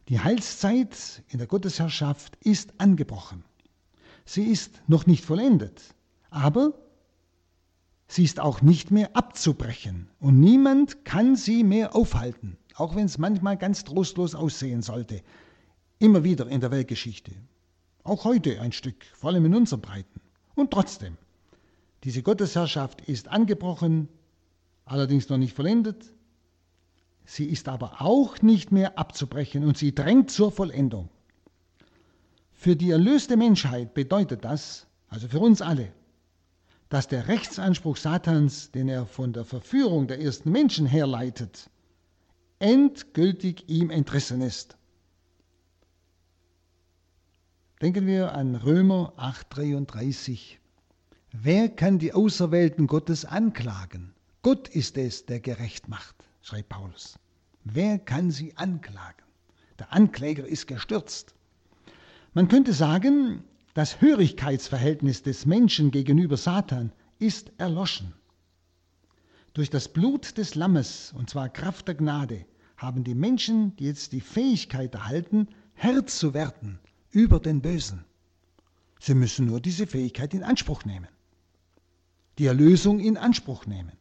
Die 0.08 0.18
Heilszeit 0.18 1.22
in 1.28 1.36
der 1.36 1.46
Gottesherrschaft 1.46 2.36
ist 2.36 2.72
angebrochen. 2.78 3.44
Sie 4.24 4.44
ist 4.44 4.80
noch 4.86 5.04
nicht 5.04 5.26
vollendet, 5.26 5.94
aber 6.30 6.72
sie 8.14 8.22
ist 8.24 8.38
auch 8.38 8.62
nicht 8.62 8.92
mehr 8.92 9.16
abzubrechen 9.16 10.08
und 10.20 10.38
niemand 10.38 11.04
kann 11.04 11.34
sie 11.34 11.64
mehr 11.64 11.96
aufhalten, 11.96 12.56
auch 12.76 12.94
wenn 12.94 13.06
es 13.06 13.18
manchmal 13.18 13.56
ganz 13.56 13.82
trostlos 13.82 14.36
aussehen 14.36 14.82
sollte. 14.82 15.20
Immer 15.98 16.22
wieder 16.22 16.46
in 16.46 16.60
der 16.60 16.70
Weltgeschichte. 16.70 17.32
Auch 18.04 18.24
heute 18.24 18.60
ein 18.60 18.70
Stück, 18.70 19.04
vor 19.14 19.30
allem 19.30 19.46
in 19.46 19.54
unseren 19.54 19.80
Breiten. 19.80 20.20
Und 20.54 20.70
trotzdem, 20.70 21.16
diese 22.04 22.22
Gottesherrschaft 22.22 23.00
ist 23.00 23.26
angebrochen, 23.28 24.08
allerdings 24.84 25.28
noch 25.28 25.38
nicht 25.38 25.56
vollendet. 25.56 26.12
Sie 27.24 27.46
ist 27.46 27.68
aber 27.68 28.00
auch 28.00 28.42
nicht 28.42 28.70
mehr 28.70 28.96
abzubrechen 28.96 29.64
und 29.64 29.76
sie 29.76 29.92
drängt 29.92 30.30
zur 30.30 30.52
Vollendung. 30.52 31.08
Für 32.52 32.76
die 32.76 32.90
erlöste 32.90 33.36
Menschheit 33.36 33.92
bedeutet 33.92 34.44
das, 34.44 34.86
also 35.08 35.26
für 35.26 35.40
uns 35.40 35.62
alle, 35.62 35.92
dass 36.94 37.08
der 37.08 37.26
Rechtsanspruch 37.26 37.96
Satans, 37.96 38.70
den 38.70 38.88
er 38.88 39.04
von 39.04 39.32
der 39.32 39.44
Verführung 39.44 40.06
der 40.06 40.20
ersten 40.20 40.52
Menschen 40.52 40.86
herleitet, 40.86 41.68
endgültig 42.60 43.68
ihm 43.68 43.90
entrissen 43.90 44.40
ist. 44.40 44.76
Denken 47.82 48.06
wir 48.06 48.32
an 48.34 48.54
Römer 48.54 49.12
8:33. 49.16 50.60
Wer 51.32 51.68
kann 51.68 51.98
die 51.98 52.12
Auserwählten 52.12 52.86
Gottes 52.86 53.24
anklagen? 53.24 54.14
Gott 54.42 54.68
ist 54.68 54.96
es, 54.96 55.26
der 55.26 55.40
gerecht 55.40 55.88
macht, 55.88 56.14
schreibt 56.42 56.68
Paulus. 56.68 57.18
Wer 57.64 57.98
kann 57.98 58.30
sie 58.30 58.56
anklagen? 58.56 59.24
Der 59.80 59.92
Ankläger 59.92 60.46
ist 60.46 60.68
gestürzt. 60.68 61.34
Man 62.34 62.46
könnte 62.46 62.72
sagen, 62.72 63.42
das 63.74 64.00
Hörigkeitsverhältnis 64.00 65.22
des 65.22 65.46
Menschen 65.46 65.90
gegenüber 65.90 66.36
Satan 66.36 66.92
ist 67.18 67.52
erloschen. 67.58 68.14
Durch 69.52 69.68
das 69.68 69.88
Blut 69.88 70.38
des 70.38 70.54
Lammes, 70.54 71.12
und 71.16 71.28
zwar 71.28 71.48
Kraft 71.48 71.88
der 71.88 71.96
Gnade, 71.96 72.46
haben 72.76 73.02
die 73.02 73.14
Menschen 73.14 73.72
jetzt 73.78 74.12
die 74.12 74.20
Fähigkeit 74.20 74.94
erhalten, 74.94 75.48
Herr 75.74 76.06
zu 76.06 76.34
werden 76.34 76.78
über 77.10 77.40
den 77.40 77.62
Bösen. 77.62 78.04
Sie 79.00 79.14
müssen 79.14 79.46
nur 79.46 79.60
diese 79.60 79.86
Fähigkeit 79.86 80.34
in 80.34 80.44
Anspruch 80.44 80.84
nehmen. 80.84 81.08
Die 82.38 82.46
Erlösung 82.46 83.00
in 83.00 83.16
Anspruch 83.16 83.66
nehmen. 83.66 83.92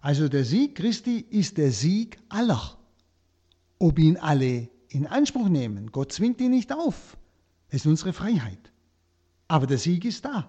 Also 0.00 0.28
der 0.28 0.44
Sieg 0.44 0.74
Christi 0.74 1.18
ist 1.18 1.58
der 1.58 1.70
Sieg 1.70 2.18
aller. 2.28 2.78
Ob 3.78 3.98
ihn 3.98 4.16
alle 4.16 4.68
in 4.88 5.06
Anspruch 5.06 5.48
nehmen, 5.48 5.92
Gott 5.92 6.12
zwingt 6.12 6.40
ihn 6.40 6.50
nicht 6.50 6.72
auf. 6.72 7.16
Es 7.68 7.82
ist 7.82 7.86
unsere 7.86 8.12
Freiheit. 8.12 8.71
Aber 9.52 9.66
der 9.66 9.76
Sieg 9.76 10.06
ist 10.06 10.24
da. 10.24 10.48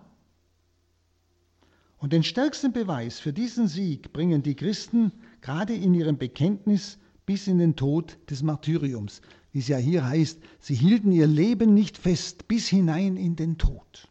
Und 1.97 2.14
den 2.14 2.24
stärksten 2.24 2.72
Beweis 2.72 3.20
für 3.20 3.34
diesen 3.34 3.68
Sieg 3.68 4.14
bringen 4.14 4.43
die 4.43 4.56
Christen 4.56 5.12
gerade 5.41 5.76
in 5.76 5.93
ihrem 5.93 6.18
Bekenntnis 6.18 6.97
bis 7.26 7.47
in 7.47 7.58
den 7.58 7.76
Tod 7.76 8.18
des 8.30 8.43
Martyriums. 8.43 9.22
wie 9.51 9.60
es 9.60 9.68
ja 9.68 9.76
hier 9.76 10.06
heißt, 10.06 10.39
sie 10.62 10.76
hielten 10.76 11.12
ihr 11.12 11.28
Leben 11.28 11.74
nicht 11.74 11.97
fest 11.97 12.47
bis 12.47 12.70
hinein 12.70 13.18
in 13.18 13.36
den 13.36 13.58
Tod. 13.58 14.08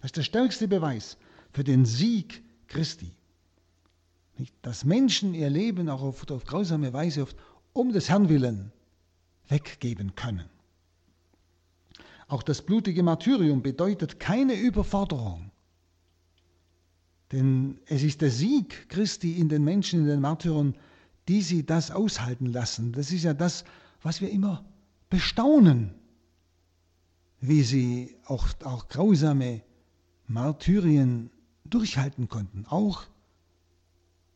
Das 0.00 0.06
ist 0.06 0.16
der 0.16 0.22
stärkste 0.22 0.68
Beweis 0.68 1.18
für 1.52 1.62
den 1.62 1.84
Sieg 1.84 2.42
Christi. 2.68 3.12
Dass 4.62 4.86
Menschen 4.86 5.34
ihr 5.34 5.50
Leben 5.50 5.90
auch 5.90 6.00
auf, 6.00 6.30
auf 6.30 6.46
grausame 6.46 6.94
Weise 6.94 7.24
oft 7.24 7.36
um 7.74 7.92
des 7.92 8.08
Herrn 8.08 8.30
willen 8.30 8.72
weggeben 9.48 10.14
können. 10.14 10.48
Auch 12.28 12.42
das 12.42 12.62
blutige 12.62 13.02
Martyrium 13.02 13.62
bedeutet 13.62 14.20
keine 14.20 14.54
Überforderung. 14.54 15.50
Denn 17.32 17.80
es 17.86 18.02
ist 18.02 18.20
der 18.20 18.30
Sieg 18.30 18.88
Christi 18.88 19.32
in 19.38 19.48
den 19.48 19.64
Menschen, 19.64 20.00
in 20.00 20.06
den 20.06 20.20
Märtyrern, 20.20 20.74
die 21.28 21.42
sie 21.42 21.64
das 21.64 21.90
aushalten 21.90 22.46
lassen. 22.46 22.92
Das 22.92 23.10
ist 23.10 23.24
ja 23.24 23.32
das, 23.32 23.64
was 24.02 24.20
wir 24.20 24.30
immer 24.30 24.64
bestaunen, 25.08 25.94
wie 27.40 27.62
sie 27.62 28.16
auch, 28.26 28.46
auch 28.64 28.88
grausame 28.88 29.62
Martyrien 30.26 31.30
durchhalten 31.64 32.28
konnten, 32.28 32.66
auch 32.66 33.04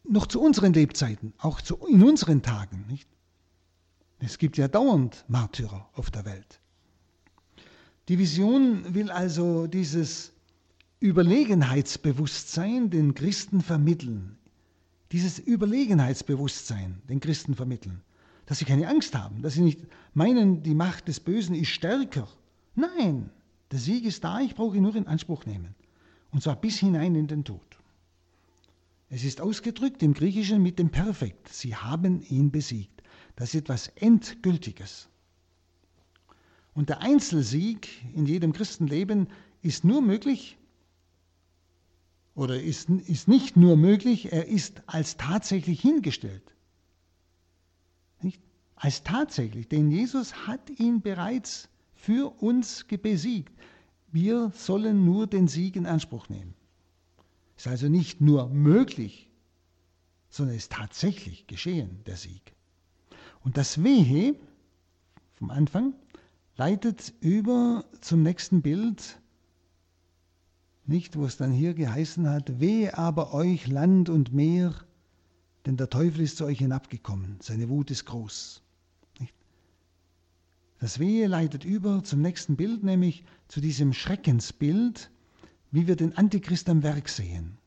noch 0.09 0.26
zu 0.26 0.41
unseren 0.41 0.72
Lebzeiten, 0.72 1.32
auch 1.39 1.61
zu, 1.61 1.76
in 1.87 2.03
unseren 2.03 2.43
Tagen. 2.43 2.87
Nicht? 2.89 3.09
Es 4.18 4.39
gibt 4.39 4.57
ja 4.57 4.68
dauernd 4.68 5.24
Märtyrer 5.28 5.89
auf 5.95 6.11
der 6.11 6.24
Welt. 6.24 6.61
Die 8.09 8.18
Vision 8.18 8.94
will 8.94 9.11
also 9.11 9.66
dieses 9.66 10.32
Überlegenheitsbewusstsein 11.00 12.88
den 12.88 13.14
Christen 13.14 13.62
vermitteln. 13.62 14.38
Dieses 15.11 15.40
Überlegenheitsbewusstsein 15.40 17.02
den 17.09 17.18
Christen 17.18 17.57
vermitteln. 17.57 18.02
Dass 18.46 18.59
sie 18.59 18.64
keine 18.64 18.86
Angst 18.86 19.16
haben, 19.16 19.42
dass 19.42 19.54
sie 19.54 19.62
nicht 19.62 19.80
meinen, 20.14 20.62
die 20.62 20.74
Macht 20.74 21.09
des 21.09 21.18
Bösen 21.18 21.57
ist 21.57 21.70
stärker. 21.70 22.28
Nein, 22.76 23.30
der 23.72 23.80
Sieg 23.80 24.04
ist 24.04 24.22
da, 24.22 24.40
ich 24.40 24.54
brauche 24.54 24.76
ihn 24.76 24.84
nur 24.84 24.94
in 24.94 25.09
Anspruch 25.09 25.44
nehmen. 25.44 25.74
Und 26.30 26.44
zwar 26.44 26.54
bis 26.54 26.78
hinein 26.78 27.16
in 27.16 27.26
den 27.26 27.44
Tod. 27.44 27.76
Es 29.09 29.24
ist 29.24 29.40
ausgedrückt 29.40 30.02
im 30.04 30.14
Griechischen 30.14 30.62
mit 30.62 30.78
dem 30.78 30.90
Perfekt. 30.90 31.48
Sie 31.48 31.74
haben 31.74 32.22
ihn 32.22 32.52
besiegt. 32.52 33.02
Das 33.34 33.48
ist 33.48 33.62
etwas 33.62 33.88
Endgültiges. 33.96 35.09
Und 36.77 36.91
der 36.91 37.01
Einzelsieg 37.01 37.89
in 38.14 38.27
jedem 38.27 38.53
Christenleben 38.53 39.29
ist 39.62 39.83
nur 39.83 40.03
möglich, 40.03 40.59
oder 42.35 42.61
ist, 42.62 42.91
ist 42.91 43.29
nicht 43.29 43.57
nur 43.57 43.77
möglich, 43.77 44.31
er 44.31 44.47
ist 44.47 44.83
als 44.85 45.16
tatsächlich 45.16 45.81
hingestellt. 45.81 46.43
Nicht? 48.20 48.43
Als 48.74 49.03
tatsächlich, 49.03 49.68
denn 49.68 49.91
Jesus 49.91 50.47
hat 50.47 50.68
ihn 50.79 51.01
bereits 51.01 51.70
für 51.95 52.43
uns 52.43 52.85
besiegt. 52.85 53.55
Wir 54.12 54.53
sollen 54.55 55.03
nur 55.07 55.27
den 55.27 55.49
Sieg 55.49 55.77
in 55.77 55.87
Anspruch 55.87 56.29
nehmen. 56.29 56.53
Ist 57.57 57.68
also 57.68 57.89
nicht 57.89 58.20
nur 58.20 58.51
möglich, 58.51 59.31
sondern 60.29 60.57
ist 60.57 60.72
tatsächlich 60.72 61.47
geschehen, 61.47 62.03
der 62.05 62.18
Sieg. 62.18 62.53
Und 63.43 63.57
das 63.57 63.83
Wehe 63.83 64.39
vom 65.37 65.51
Anfang 65.51 65.95
leitet 66.57 67.12
über 67.20 67.84
zum 68.00 68.22
nächsten 68.22 68.62
Bild, 68.62 69.20
nicht, 70.86 71.16
wo 71.16 71.24
es 71.24 71.36
dann 71.36 71.52
hier 71.52 71.74
geheißen 71.74 72.28
hat, 72.28 72.61
wehe 72.61 72.96
aber 72.96 73.34
euch 73.34 73.66
Land 73.66 74.09
und 74.09 74.32
Meer, 74.32 74.74
denn 75.66 75.76
der 75.76 75.90
Teufel 75.90 76.22
ist 76.22 76.36
zu 76.36 76.44
euch 76.44 76.59
hinabgekommen, 76.59 77.38
seine 77.42 77.68
Wut 77.68 77.90
ist 77.90 78.07
groß. 78.07 78.62
Nicht? 79.18 79.34
Das 80.78 80.98
Wehe 80.98 81.26
leitet 81.26 81.64
über 81.64 82.04
zum 82.04 82.22
nächsten 82.22 82.57
Bild, 82.57 82.84
nämlich 82.84 83.24
zu 83.48 83.61
diesem 83.61 83.92
Schreckensbild, 83.92 85.11
wie 85.72 85.86
wir 85.86 85.96
den 85.96 86.16
Antichrist 86.16 86.68
am 86.68 86.82
Werk 86.82 87.09
sehen. 87.09 87.59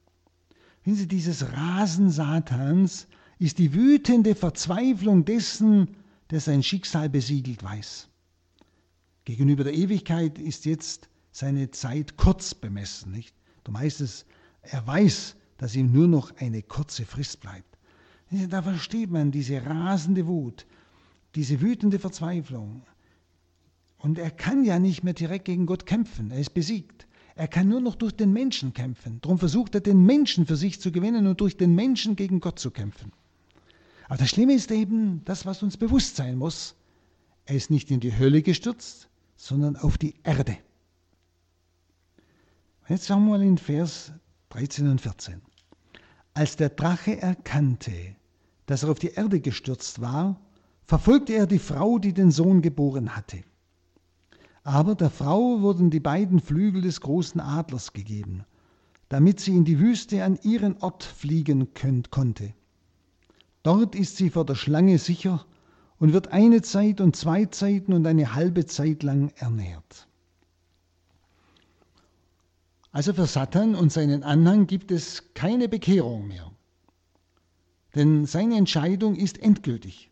Wenn 0.83 0.95
Sie, 0.95 1.07
dieses 1.07 1.51
Rasen 1.51 2.09
Satans 2.09 3.07
ist 3.37 3.59
die 3.59 3.73
wütende 3.73 4.33
Verzweiflung 4.33 5.25
dessen, 5.25 5.95
der 6.31 6.39
sein 6.39 6.63
Schicksal 6.63 7.09
besiegelt 7.09 7.63
weiß. 7.63 8.08
Gegenüber 9.29 9.63
der 9.63 9.75
Ewigkeit 9.75 10.39
ist 10.39 10.65
jetzt 10.65 11.07
seine 11.31 11.69
Zeit 11.69 12.17
kurz 12.17 12.55
bemessen. 12.55 13.11
Nicht? 13.11 13.35
Darum 13.63 13.79
heißt 13.79 14.01
es, 14.01 14.25
er 14.63 14.87
weiß, 14.87 15.35
dass 15.57 15.75
ihm 15.75 15.91
nur 15.91 16.07
noch 16.07 16.35
eine 16.37 16.63
kurze 16.63 17.05
Frist 17.05 17.39
bleibt. 17.39 17.77
Da 18.31 18.63
versteht 18.63 19.11
man 19.11 19.29
diese 19.29 19.63
rasende 19.63 20.25
Wut, 20.25 20.65
diese 21.35 21.61
wütende 21.61 21.99
Verzweiflung. 21.99 22.81
Und 23.99 24.17
er 24.17 24.31
kann 24.31 24.63
ja 24.63 24.79
nicht 24.79 25.03
mehr 25.03 25.13
direkt 25.13 25.45
gegen 25.45 25.67
Gott 25.67 25.85
kämpfen, 25.85 26.31
er 26.31 26.39
ist 26.39 26.55
besiegt. 26.55 27.05
Er 27.35 27.47
kann 27.47 27.67
nur 27.67 27.81
noch 27.81 27.95
durch 27.95 28.15
den 28.15 28.33
Menschen 28.33 28.73
kämpfen. 28.73 29.21
Darum 29.21 29.37
versucht 29.37 29.75
er, 29.75 29.81
den 29.81 30.05
Menschen 30.05 30.47
für 30.47 30.55
sich 30.55 30.81
zu 30.81 30.91
gewinnen 30.91 31.27
und 31.27 31.39
durch 31.39 31.55
den 31.55 31.75
Menschen 31.75 32.15
gegen 32.15 32.39
Gott 32.39 32.57
zu 32.57 32.71
kämpfen. 32.71 33.11
Aber 34.07 34.17
das 34.17 34.29
Schlimme 34.29 34.53
ist 34.53 34.71
eben 34.71 35.23
das, 35.25 35.45
was 35.45 35.61
uns 35.61 35.77
bewusst 35.77 36.15
sein 36.15 36.35
muss. 36.35 36.73
Er 37.45 37.55
ist 37.55 37.69
nicht 37.69 37.91
in 37.91 37.99
die 37.99 38.17
Hölle 38.17 38.41
gestürzt, 38.41 39.08
sondern 39.39 39.77
auf 39.77 39.97
die 39.97 40.15
Erde. 40.23 40.57
Jetzt 42.89 43.07
schauen 43.07 43.25
wir 43.25 43.37
mal 43.37 43.41
in 43.41 43.57
Vers 43.57 44.11
13 44.49 44.89
und 44.89 44.99
14. 44.99 45.41
Als 46.33 46.57
der 46.57 46.69
Drache 46.69 47.21
erkannte, 47.21 47.93
dass 48.65 48.83
er 48.83 48.89
auf 48.89 48.99
die 48.99 49.11
Erde 49.13 49.39
gestürzt 49.39 50.01
war, 50.01 50.41
verfolgte 50.83 51.33
er 51.33 51.47
die 51.47 51.59
Frau, 51.59 51.99
die 51.99 52.13
den 52.13 52.31
Sohn 52.31 52.61
geboren 52.61 53.15
hatte. 53.15 53.43
Aber 54.63 54.93
der 54.93 55.09
Frau 55.09 55.61
wurden 55.61 55.89
die 55.89 56.01
beiden 56.01 56.41
Flügel 56.41 56.81
des 56.81 56.99
großen 56.99 57.39
Adlers 57.39 57.93
gegeben, 57.93 58.43
damit 59.07 59.39
sie 59.39 59.55
in 59.55 59.63
die 59.63 59.79
Wüste 59.79 60.25
an 60.25 60.37
ihren 60.43 60.77
Ort 60.81 61.03
fliegen 61.03 61.73
könnt, 61.73 62.11
konnte. 62.11 62.53
Dort 63.63 63.95
ist 63.95 64.17
sie 64.17 64.31
vor 64.31 64.45
der 64.45 64.55
Schlange 64.55 64.97
sicher 64.97 65.45
und 65.99 66.13
wird 66.13 66.29
eine 66.29 66.61
Zeit 66.61 67.01
und 67.01 67.15
zwei 67.15 67.45
Zeiten 67.45 67.93
und 67.93 68.05
eine 68.07 68.33
halbe 68.33 68.65
Zeit 68.65 69.03
lang 69.03 69.31
ernährt. 69.37 70.07
Also 72.91 73.13
für 73.13 73.27
Satan 73.27 73.75
und 73.75 73.91
seinen 73.91 74.23
Anhang 74.23 74.65
gibt 74.65 74.91
es 74.91 75.33
keine 75.33 75.69
Bekehrung 75.69 76.27
mehr. 76.27 76.51
Denn 77.95 78.25
seine 78.25 78.57
Entscheidung 78.57 79.15
ist 79.15 79.37
endgültig. 79.37 80.09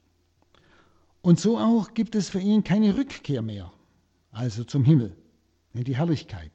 Und 1.21 1.39
so 1.39 1.57
auch 1.57 1.93
gibt 1.93 2.15
es 2.15 2.29
für 2.29 2.39
ihn 2.39 2.63
keine 2.63 2.97
Rückkehr 2.97 3.41
mehr 3.41 3.71
also 4.38 4.63
zum 4.63 4.83
Himmel, 4.83 5.15
in 5.73 5.83
die 5.83 5.95
Herrlichkeit. 5.95 6.51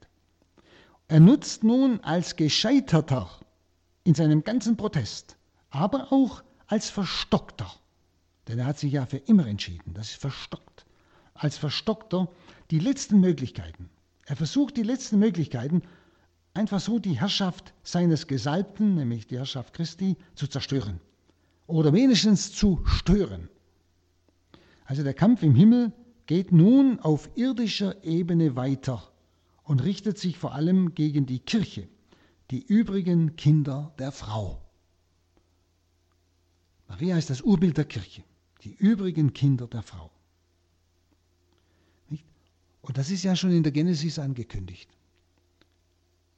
Er 1.07 1.19
nutzt 1.19 1.63
nun 1.63 1.99
als 2.01 2.35
Gescheiterter 2.35 3.29
in 4.05 4.15
seinem 4.15 4.43
ganzen 4.43 4.77
Protest, 4.77 5.37
aber 5.69 6.11
auch 6.11 6.43
als 6.67 6.89
Verstockter, 6.89 7.71
denn 8.47 8.59
er 8.59 8.65
hat 8.65 8.79
sich 8.79 8.93
ja 8.93 9.05
für 9.05 9.17
immer 9.17 9.47
entschieden, 9.47 9.93
das 9.93 10.11
ist 10.11 10.21
verstockt, 10.21 10.85
als 11.33 11.57
Verstockter 11.57 12.29
die 12.71 12.79
letzten 12.79 13.19
Möglichkeiten. 13.19 13.89
Er 14.25 14.35
versucht 14.35 14.77
die 14.77 14.83
letzten 14.83 15.19
Möglichkeiten, 15.19 15.81
einfach 16.53 16.79
so 16.79 16.99
die 16.99 17.19
Herrschaft 17.19 17.73
seines 17.83 18.27
Gesalbten, 18.27 18.95
nämlich 18.95 19.27
die 19.27 19.37
Herrschaft 19.37 19.73
Christi, 19.73 20.17
zu 20.35 20.47
zerstören 20.47 20.99
oder 21.67 21.93
wenigstens 21.93 22.51
zu 22.51 22.81
stören. 22.85 23.49
Also 24.85 25.03
der 25.03 25.13
Kampf 25.13 25.43
im 25.43 25.55
Himmel 25.55 25.91
geht 26.25 26.51
nun 26.51 26.99
auf 26.99 27.29
irdischer 27.35 28.03
Ebene 28.03 28.55
weiter 28.55 29.11
und 29.63 29.83
richtet 29.83 30.17
sich 30.17 30.37
vor 30.37 30.53
allem 30.53 30.93
gegen 30.93 31.25
die 31.25 31.39
Kirche, 31.39 31.87
die 32.51 32.61
übrigen 32.63 33.35
Kinder 33.35 33.93
der 33.97 34.11
Frau. 34.11 34.61
Maria 36.87 37.17
ist 37.17 37.29
das 37.29 37.41
Urbild 37.41 37.77
der 37.77 37.85
Kirche, 37.85 38.23
die 38.63 38.75
übrigen 38.75 39.33
Kinder 39.33 39.67
der 39.67 39.83
Frau. 39.83 40.09
Und 42.81 42.97
das 42.97 43.09
ist 43.09 43.23
ja 43.23 43.35
schon 43.35 43.51
in 43.51 43.63
der 43.63 43.71
Genesis 43.71 44.19
angekündigt. 44.19 44.89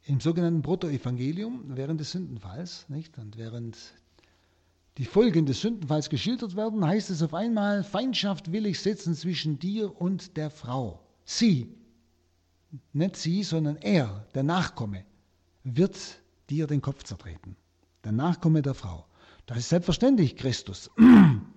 Im 0.03 0.19
sogenannten 0.19 0.61
Protoevangelium 0.61 1.75
während 1.75 1.99
des 1.99 2.11
Sündenfalls, 2.11 2.87
nicht? 2.87 3.17
Und 3.17 3.37
während 3.37 3.77
die 4.97 5.05
Folgen 5.05 5.47
des 5.47 5.61
Sündenfalls 5.61 6.09
geschildert 6.09 6.55
werden, 6.55 6.85
heißt 6.85 7.09
es 7.09 7.23
auf 7.23 7.33
einmal, 7.33 7.83
Feindschaft 7.83 8.51
will 8.51 8.67
ich 8.67 8.79
setzen 8.79 9.15
zwischen 9.15 9.57
dir 9.57 9.99
und 9.99 10.37
der 10.37 10.51
Frau. 10.51 11.01
Sie, 11.25 11.73
nicht 12.93 13.17
sie, 13.17 13.41
sondern 13.41 13.77
er, 13.77 14.27
der 14.35 14.43
Nachkomme, 14.43 15.03
wird 15.63 15.97
dir 16.51 16.67
den 16.67 16.81
Kopf 16.81 17.03
zertreten. 17.03 17.55
Der 18.03 18.11
Nachkomme 18.11 18.61
der 18.61 18.75
Frau. 18.75 19.07
Das 19.47 19.57
ist 19.57 19.69
selbstverständlich 19.69 20.35
Christus. 20.35 20.91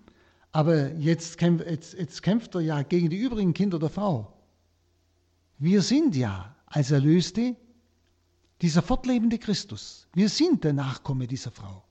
Aber 0.52 0.92
jetzt 0.94 1.38
kämpft, 1.38 1.66
jetzt, 1.66 1.94
jetzt 1.94 2.22
kämpft 2.22 2.54
er 2.54 2.60
ja 2.60 2.82
gegen 2.82 3.10
die 3.10 3.18
übrigen 3.18 3.54
Kinder 3.54 3.78
der 3.78 3.90
Frau. 3.90 4.32
Wir 5.58 5.82
sind 5.82 6.16
ja 6.16 6.56
als 6.66 6.90
Erlöste 6.90 7.56
dieser 8.62 8.82
fortlebende 8.82 9.38
Christus. 9.38 10.06
Wir 10.14 10.28
sind 10.28 10.64
der 10.64 10.72
Nachkomme 10.72 11.26
dieser 11.26 11.50
Frau. 11.50 11.84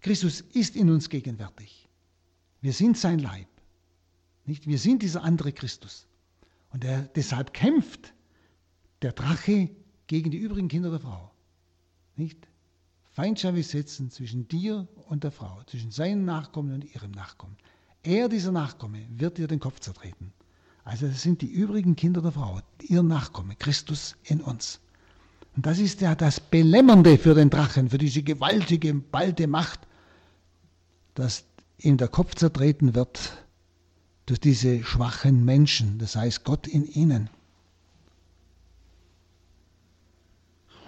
Christus 0.00 0.40
ist 0.40 0.76
in 0.76 0.90
uns 0.90 1.08
gegenwärtig. 1.08 1.88
Wir 2.60 2.72
sind 2.72 2.98
sein 2.98 3.18
Leib. 3.18 3.48
Nicht? 4.44 4.66
Wir 4.66 4.78
sind 4.78 5.02
dieser 5.02 5.22
andere 5.22 5.52
Christus. 5.52 6.06
Und 6.70 6.84
er, 6.84 7.02
deshalb 7.02 7.52
kämpft 7.52 8.14
der 9.02 9.12
Drache 9.12 9.70
gegen 10.06 10.30
die 10.30 10.38
übrigen 10.38 10.68
Kinder 10.68 10.90
der 10.90 11.00
Frau. 11.00 11.30
Nicht? 12.16 12.48
Feindschaft 13.10 13.62
setzen 13.64 14.10
zwischen 14.10 14.48
dir 14.48 14.88
und 15.08 15.22
der 15.22 15.30
Frau, 15.30 15.62
zwischen 15.66 15.90
seinen 15.90 16.24
Nachkommen 16.24 16.74
und 16.74 16.94
ihrem 16.94 17.10
Nachkommen. 17.10 17.56
Er, 18.02 18.28
dieser 18.28 18.52
Nachkomme, 18.52 19.06
wird 19.10 19.38
dir 19.38 19.46
den 19.46 19.60
Kopf 19.60 19.80
zertreten. 19.80 20.32
Also 20.84 21.06
das 21.06 21.22
sind 21.22 21.42
die 21.42 21.50
übrigen 21.50 21.94
Kinder 21.94 22.20
der 22.20 22.32
Frau, 22.32 22.60
ihr 22.80 23.02
Nachkomme, 23.02 23.54
Christus 23.54 24.16
in 24.24 24.40
uns. 24.40 24.80
Und 25.54 25.66
das 25.66 25.78
ist 25.78 26.00
ja 26.00 26.14
das 26.14 26.40
Belämmernde 26.40 27.18
für 27.18 27.34
den 27.34 27.50
Drachen, 27.50 27.90
für 27.90 27.98
diese 27.98 28.22
gewaltige, 28.22 28.94
balde 28.94 29.46
Macht, 29.46 29.80
dass 31.14 31.44
ihm 31.78 31.96
der 31.96 32.08
Kopf 32.08 32.34
zertreten 32.34 32.94
wird 32.94 33.44
durch 34.26 34.40
diese 34.40 34.82
schwachen 34.82 35.44
Menschen, 35.44 35.98
das 35.98 36.16
heißt 36.16 36.44
Gott 36.44 36.66
in 36.66 36.86
ihnen. 36.86 37.28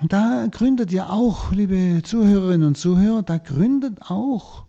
Und 0.00 0.12
da 0.12 0.46
gründet 0.50 0.92
ja 0.92 1.10
auch, 1.10 1.52
liebe 1.52 2.02
Zuhörerinnen 2.02 2.66
und 2.66 2.76
Zuhörer, 2.76 3.22
da 3.22 3.38
gründet 3.38 4.02
auch 4.02 4.63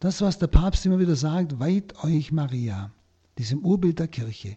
das, 0.00 0.20
was 0.20 0.38
der 0.38 0.46
Papst 0.46 0.86
immer 0.86 0.98
wieder 0.98 1.16
sagt, 1.16 1.58
weiht 1.58 2.02
euch 2.04 2.32
Maria, 2.32 2.92
diesem 3.36 3.64
Urbild 3.64 3.98
der 3.98 4.08
Kirche, 4.08 4.56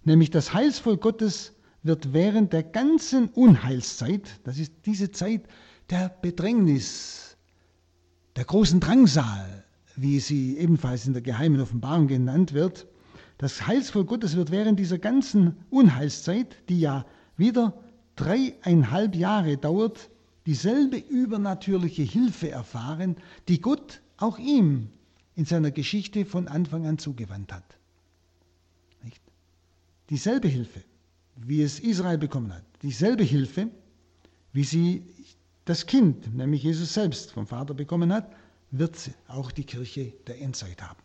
Nämlich 0.04 0.30
das 0.30 0.54
Heilsvolk 0.54 1.02
Gottes 1.02 1.54
wird 1.84 2.14
während 2.14 2.54
der 2.54 2.64
ganzen 2.64 3.30
Unheilszeit, 3.30 4.40
das 4.44 4.58
ist 4.58 4.74
diese 4.86 5.12
Zeit 5.12 5.44
der 5.90 6.10
Bedrängnis, 6.22 7.38
der 8.36 8.46
großen 8.46 8.80
Drangsal, 8.80 9.64
wie 9.96 10.20
sie 10.20 10.58
ebenfalls 10.58 11.06
in 11.06 11.14
der 11.14 11.22
geheimen 11.22 11.60
Offenbarung 11.60 12.08
genannt 12.08 12.54
wird, 12.54 12.88
das 13.38 13.66
Heilsvolk 13.66 14.08
Gottes 14.08 14.36
wird 14.36 14.52
während 14.52 14.80
dieser 14.80 15.00
ganzen 15.00 15.58
Unheilszeit, 15.70 16.56
die 16.70 16.80
ja 16.80 17.06
wieder 17.38 17.74
dreieinhalb 18.16 19.16
Jahre 19.16 19.58
dauert, 19.58 20.10
dieselbe 20.46 20.98
übernatürliche 20.98 22.04
Hilfe 22.04 22.52
erfahren, 22.52 23.16
die 23.48 23.60
Gott 23.60 24.01
auch 24.22 24.38
ihm 24.38 24.90
in 25.36 25.46
seiner 25.46 25.72
Geschichte 25.72 26.26
von 26.26 26.48
Anfang 26.48 26.86
an 26.86 26.98
zugewandt 26.98 27.52
hat. 27.54 27.78
Nicht? 29.04 29.22
Dieselbe 30.10 30.48
Hilfe, 30.48 30.84
wie 31.36 31.62
es 31.62 31.80
Israel 31.80 32.18
bekommen 32.18 32.54
hat, 32.54 32.64
dieselbe 32.82 33.24
Hilfe, 33.24 33.70
wie 34.54 34.64
sie 34.64 35.04
das 35.66 35.86
Kind, 35.86 36.36
nämlich 36.36 36.64
Jesus 36.64 36.94
selbst, 36.94 37.32
vom 37.32 37.48
Vater 37.48 37.74
bekommen 37.74 38.12
hat, 38.12 38.32
wird 38.72 39.12
auch 39.28 39.52
die 39.52 39.64
Kirche 39.64 40.14
der 40.28 40.42
Endzeit 40.42 40.82
haben. 40.82 41.00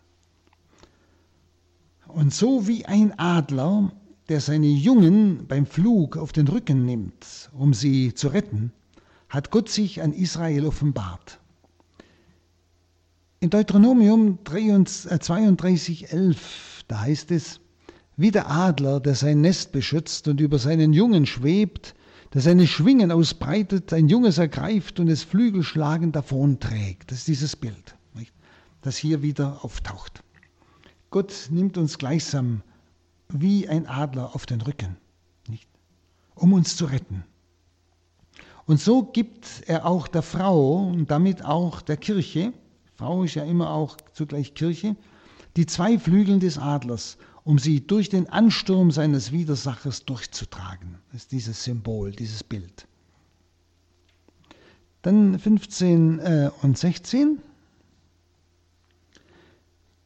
Und 2.09 2.33
so 2.33 2.67
wie 2.69 2.87
ein 2.87 3.19
Adler, 3.19 3.93
der 4.29 4.41
seine 4.41 4.69
Jungen 4.69 5.47
beim 5.47 5.67
Flug 5.67 6.17
auf 6.17 6.33
den 6.33 6.49
Rücken 6.49 6.85
nimmt, 6.85 7.51
um 7.53 7.75
sie 7.75 8.15
zu 8.15 8.29
retten, 8.29 8.73
hat 9.29 9.51
Gott 9.51 9.69
sich 9.69 10.03
an 10.03 10.13
Israel 10.13 10.67
offenbart. 10.67 11.41
In 13.47 13.51
Deuteronomium 13.51 14.41
32, 14.45 16.13
11, 16.13 16.85
da 16.89 17.03
heißt 17.03 17.31
es, 17.31 17.61
wie 18.17 18.33
der 18.33 18.51
Adler, 18.51 18.99
der 18.99 19.15
sein 19.15 19.41
Nest 19.41 19.71
beschützt 19.71 20.27
und 20.27 20.41
über 20.41 20.59
seinen 20.59 20.93
Jungen 20.93 21.27
schwebt, 21.27 21.95
der 22.35 22.41
seine 22.41 22.67
Schwingen 22.67 23.13
ausbreitet, 23.13 23.93
ein 23.93 24.09
Junges 24.09 24.39
ergreift 24.39 24.99
und 24.99 25.07
es 25.07 25.23
flügelschlagend 25.23 26.17
davonträgt. 26.17 27.13
Das 27.13 27.19
ist 27.19 27.29
dieses 27.29 27.55
Bild, 27.55 27.95
das 28.83 28.97
hier 28.97 29.23
wieder 29.23 29.65
auftaucht. 29.65 30.25
Gott 31.11 31.33
nimmt 31.49 31.79
uns 31.79 31.99
gleichsam 31.99 32.63
wie 33.29 33.69
ein 33.69 33.87
Adler 33.87 34.35
auf 34.35 34.47
den 34.47 34.61
Rücken, 34.61 34.97
nicht? 35.49 35.69
um 36.35 36.53
uns 36.53 36.75
zu 36.77 36.87
retten. 36.87 37.23
Und 38.65 38.81
so 38.81 39.05
gibt 39.05 39.63
er 39.69 39.87
auch 39.87 40.09
der 40.09 40.23
Frau 40.23 40.89
und 40.89 41.13
damit 41.13 41.45
auch 41.45 41.81
der 41.81 41.97
Kirche, 41.97 42.53
Frau 42.97 43.25
ist 43.25 43.35
ja 43.35 43.45
immer 43.45 43.71
auch 43.71 43.97
zugleich 44.13 44.55
Kirche, 44.55 44.97
die 45.57 45.67
zwei 45.67 45.99
Flügel 45.99 46.39
des 46.39 46.59
Adlers, 46.59 47.19
um 47.45 47.59
sie 47.59 47.87
durch 47.87 48.09
den 48.09 48.29
Ansturm 48.29 48.91
seines 48.91 49.33
Widersachers 49.33 50.05
durchzutragen. 50.05 50.99
Das 51.13 51.23
ist 51.23 51.33
dieses 51.33 51.63
Symbol, 51.63 52.11
dieses 52.13 52.43
Bild. 52.43 52.87
Dann 55.03 55.39
15 55.39 56.19
äh, 56.19 56.51
und 56.63 56.77
16. 56.77 57.39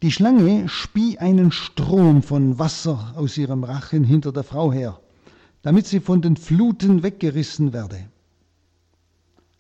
Die 0.03 0.13
Schlange 0.13 0.69
spie 0.69 1.19
einen 1.19 1.53
Strom 1.53 2.23
von 2.23 2.59
Wasser 2.59 3.15
aus 3.17 3.39
ihrem 3.39 3.65
Rachen 3.65 4.05
hinter 4.05 4.33
der 4.33 4.45
Frau 4.45 4.73
her, 4.73 5.01
damit 5.63 5.87
sie 5.87 6.01
von 6.01 6.23
den 6.23 6.37
Fluten 6.37 7.03
weggerissen 7.03 7.73
werde. 7.73 8.05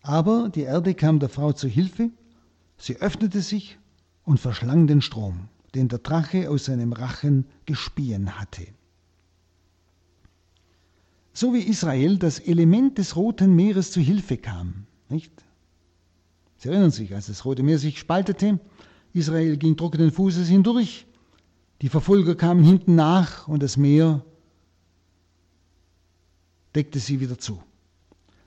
Aber 0.02 0.48
die 0.48 0.62
Erde 0.62 0.94
kam 0.94 1.18
der 1.18 1.28
Frau 1.28 1.52
zu 1.52 1.68
Hilfe, 1.68 2.10
sie 2.80 2.96
öffnete 2.96 3.42
sich 3.42 3.78
und 4.24 4.40
verschlang 4.40 4.86
den 4.86 5.02
Strom, 5.02 5.48
den 5.74 5.88
der 5.88 5.98
Drache 5.98 6.50
aus 6.50 6.64
seinem 6.64 6.92
Rachen 6.92 7.46
gespien 7.66 8.40
hatte. 8.40 8.66
So 11.32 11.54
wie 11.54 11.60
Israel 11.60 12.18
das 12.18 12.40
Element 12.40 12.98
des 12.98 13.14
Roten 13.14 13.54
Meeres 13.54 13.92
zu 13.92 14.00
Hilfe 14.00 14.36
kam, 14.36 14.86
nicht? 15.08 15.32
Sie 16.56 16.68
erinnern 16.68 16.90
sich, 16.90 17.14
als 17.14 17.28
das 17.28 17.44
Rote 17.44 17.62
Meer 17.62 17.78
sich 17.78 17.98
spaltete, 17.98 18.58
Israel 19.12 19.56
ging 19.56 19.76
trockenen 19.76 20.10
Fußes 20.10 20.48
hindurch, 20.48 21.06
die 21.82 21.88
Verfolger 21.88 22.34
kamen 22.34 22.62
hinten 22.62 22.94
nach 22.94 23.48
und 23.48 23.62
das 23.62 23.76
Meer 23.76 24.24
deckte 26.74 26.98
sie 26.98 27.20
wieder 27.20 27.38
zu. 27.38 27.62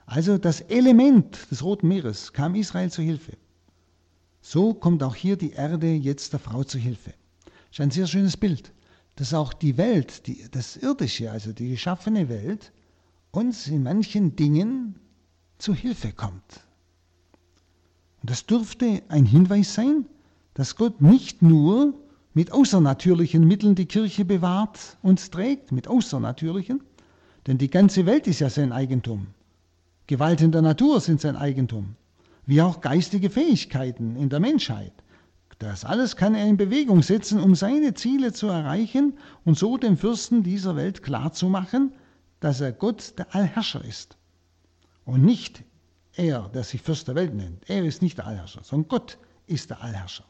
Also 0.06 0.38
das 0.38 0.62
Element 0.62 1.50
des 1.50 1.64
Roten 1.64 1.88
Meeres 1.88 2.34
kam 2.34 2.56
Israel 2.56 2.92
zu 2.92 3.02
Hilfe. 3.02 3.38
So 4.46 4.74
kommt 4.74 5.02
auch 5.04 5.16
hier 5.16 5.38
die 5.38 5.54
Erde 5.54 5.94
jetzt 5.94 6.34
der 6.34 6.40
Frau 6.40 6.66
zu 6.66 6.78
Hilfe. 6.78 7.14
Das 7.46 7.72
ist 7.72 7.80
ein 7.80 7.92
sehr 7.92 8.08
schönes 8.08 8.36
Bild, 8.36 8.74
dass 9.16 9.34
auch 9.34 9.54
die 9.54 9.78
Welt, 9.78 10.28
die, 10.28 10.46
das 10.52 10.76
Irdische, 10.76 11.32
also 11.32 11.54
die 11.54 11.70
geschaffene 11.70 12.28
Welt, 12.28 12.74
uns 13.32 13.68
in 13.68 13.84
manchen 13.84 14.36
Dingen 14.36 15.00
zu 15.60 15.74
Hilfe 15.74 16.12
kommt. 16.12 16.60
Und 18.22 18.30
das 18.30 18.46
dürfte 18.46 19.02
ein 19.08 19.26
Hinweis 19.26 19.76
sein, 19.76 20.08
dass 20.56 20.76
Gott 20.76 21.02
nicht 21.02 21.42
nur 21.42 21.94
mit 22.34 22.52
außernatürlichen 22.52 23.48
Mitteln 23.48 23.76
die 23.76 23.86
Kirche 23.86 24.26
bewahrt 24.26 24.98
und 25.02 25.32
trägt, 25.32 25.72
mit 25.72 25.88
außernatürlichen, 25.88 26.84
denn 27.48 27.58
die 27.58 27.70
ganze 27.70 28.06
Welt 28.06 28.28
ist 28.28 28.42
ja 28.42 28.50
sein 28.50 28.74
Eigentum. 28.74 29.28
Gewalten 30.06 30.52
der 30.52 30.62
Natur 30.62 31.00
sind 31.00 31.22
sein 31.22 31.38
Eigentum, 31.38 31.96
wie 32.46 32.62
auch 32.62 32.82
geistige 32.82 33.30
Fähigkeiten 33.30 34.16
in 34.16 34.30
der 34.30 34.40
Menschheit. 34.40 34.94
Das 35.60 35.86
alles 35.86 36.16
kann 36.16 36.36
er 36.36 36.46
in 36.46 36.58
Bewegung 36.58 37.04
setzen, 37.04 37.40
um 37.40 37.56
seine 37.56 37.94
Ziele 37.94 38.34
zu 38.34 38.48
erreichen 38.48 39.18
und 39.46 39.58
so 39.58 39.78
dem 39.78 39.98
Fürsten 39.98 40.44
dieser 40.44 40.76
Welt 40.76 41.04
klarzumachen, 41.04 41.94
dass 42.40 42.60
er 42.60 42.74
Gott 42.74 43.14
der 43.18 43.34
Allherrscher 43.34 43.84
ist. 43.86 44.18
Und 45.06 45.24
nicht 45.24 45.64
er, 46.16 46.50
der 46.54 46.64
sich 46.64 46.82
Fürst 46.82 47.08
der 47.08 47.16
Welt 47.16 47.34
nennt. 47.34 47.70
Er 47.70 47.84
ist 47.86 48.02
nicht 48.02 48.18
der 48.18 48.28
Allherrscher, 48.28 48.64
sondern 48.64 48.90
Gott 48.90 49.18
ist 49.48 49.70
der 49.70 49.82
Allherrscher. 49.82 50.26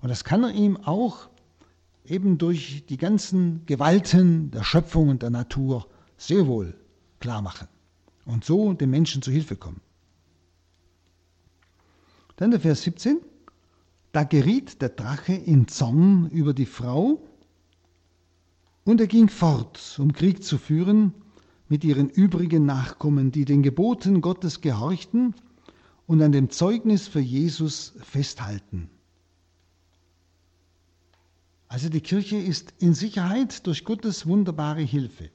Und 0.00 0.08
das 0.08 0.24
kann 0.24 0.42
er 0.42 0.50
ihm 0.50 0.76
auch 0.78 1.28
eben 2.04 2.36
durch 2.38 2.84
die 2.86 2.96
ganzen 2.96 3.64
Gewalten 3.66 4.50
der 4.50 4.64
Schöpfung 4.64 5.08
und 5.08 5.22
der 5.22 5.30
Natur 5.30 5.86
sehr 6.16 6.46
wohl 6.46 6.74
klar 7.20 7.42
machen 7.42 7.68
und 8.26 8.44
so 8.44 8.72
den 8.72 8.90
Menschen 8.90 9.22
zu 9.22 9.30
Hilfe 9.30 9.56
kommen. 9.56 9.80
Dann 12.36 12.50
der 12.50 12.60
Vers 12.60 12.82
17. 12.82 13.20
Da 14.12 14.24
geriet 14.24 14.82
der 14.82 14.90
Drache 14.90 15.34
in 15.34 15.68
Zorn 15.68 16.28
über 16.30 16.54
die 16.54 16.66
Frau 16.66 17.22
und 18.84 19.00
er 19.00 19.06
ging 19.06 19.28
fort, 19.28 19.96
um 19.98 20.12
Krieg 20.12 20.44
zu 20.44 20.58
führen 20.58 21.14
mit 21.68 21.84
ihren 21.84 22.10
übrigen 22.10 22.66
Nachkommen, 22.66 23.32
die 23.32 23.44
den 23.44 23.62
Geboten 23.62 24.20
Gottes 24.20 24.60
gehorchten 24.60 25.34
und 26.06 26.20
an 26.22 26.32
dem 26.32 26.50
Zeugnis 26.50 27.08
für 27.08 27.20
Jesus 27.20 27.94
festhalten. 28.02 28.90
Also 31.68 31.88
die 31.88 32.02
Kirche 32.02 32.36
ist 32.36 32.74
in 32.78 32.94
Sicherheit 32.94 33.66
durch 33.66 33.84
Gottes 33.84 34.26
wunderbare 34.26 34.82
Hilfe. 34.82 35.30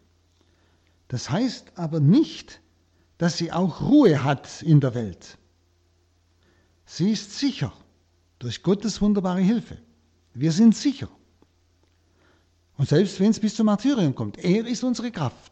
Das 1.08 1.32
heißt 1.32 1.78
aber 1.78 2.00
nicht, 2.00 2.62
dass 3.18 3.38
sie 3.38 3.52
auch 3.52 3.82
Ruhe 3.82 4.24
hat 4.24 4.62
in 4.62 4.80
der 4.80 4.94
Welt. 4.94 5.39
Sie 6.92 7.12
ist 7.12 7.38
sicher 7.38 7.72
durch 8.40 8.64
Gottes 8.64 9.00
wunderbare 9.00 9.42
Hilfe. 9.42 9.78
Wir 10.34 10.52
sind 10.52 10.76
sicher. 10.76 11.08
Und 12.78 12.90
selbst 12.90 13.20
wenn 13.20 13.30
es 13.30 13.40
bis 13.40 13.56
zum 13.56 13.68
Martyrium 13.68 14.16
kommt, 14.16 14.40
er 14.40 14.66
ist 14.66 14.84
unsere 14.84 15.12
Kraft. 15.12 15.52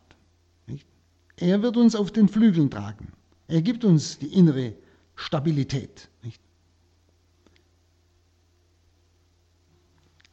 Nicht? 0.66 0.88
Er 1.36 1.62
wird 1.62 1.78
uns 1.78 1.96
auf 1.96 2.12
den 2.12 2.28
Flügeln 2.28 2.72
tragen. 2.72 3.14
Er 3.48 3.62
gibt 3.62 3.86
uns 3.86 4.18
die 4.18 4.34
innere 4.34 4.74
Stabilität. 5.16 6.10
Nicht? 6.24 6.42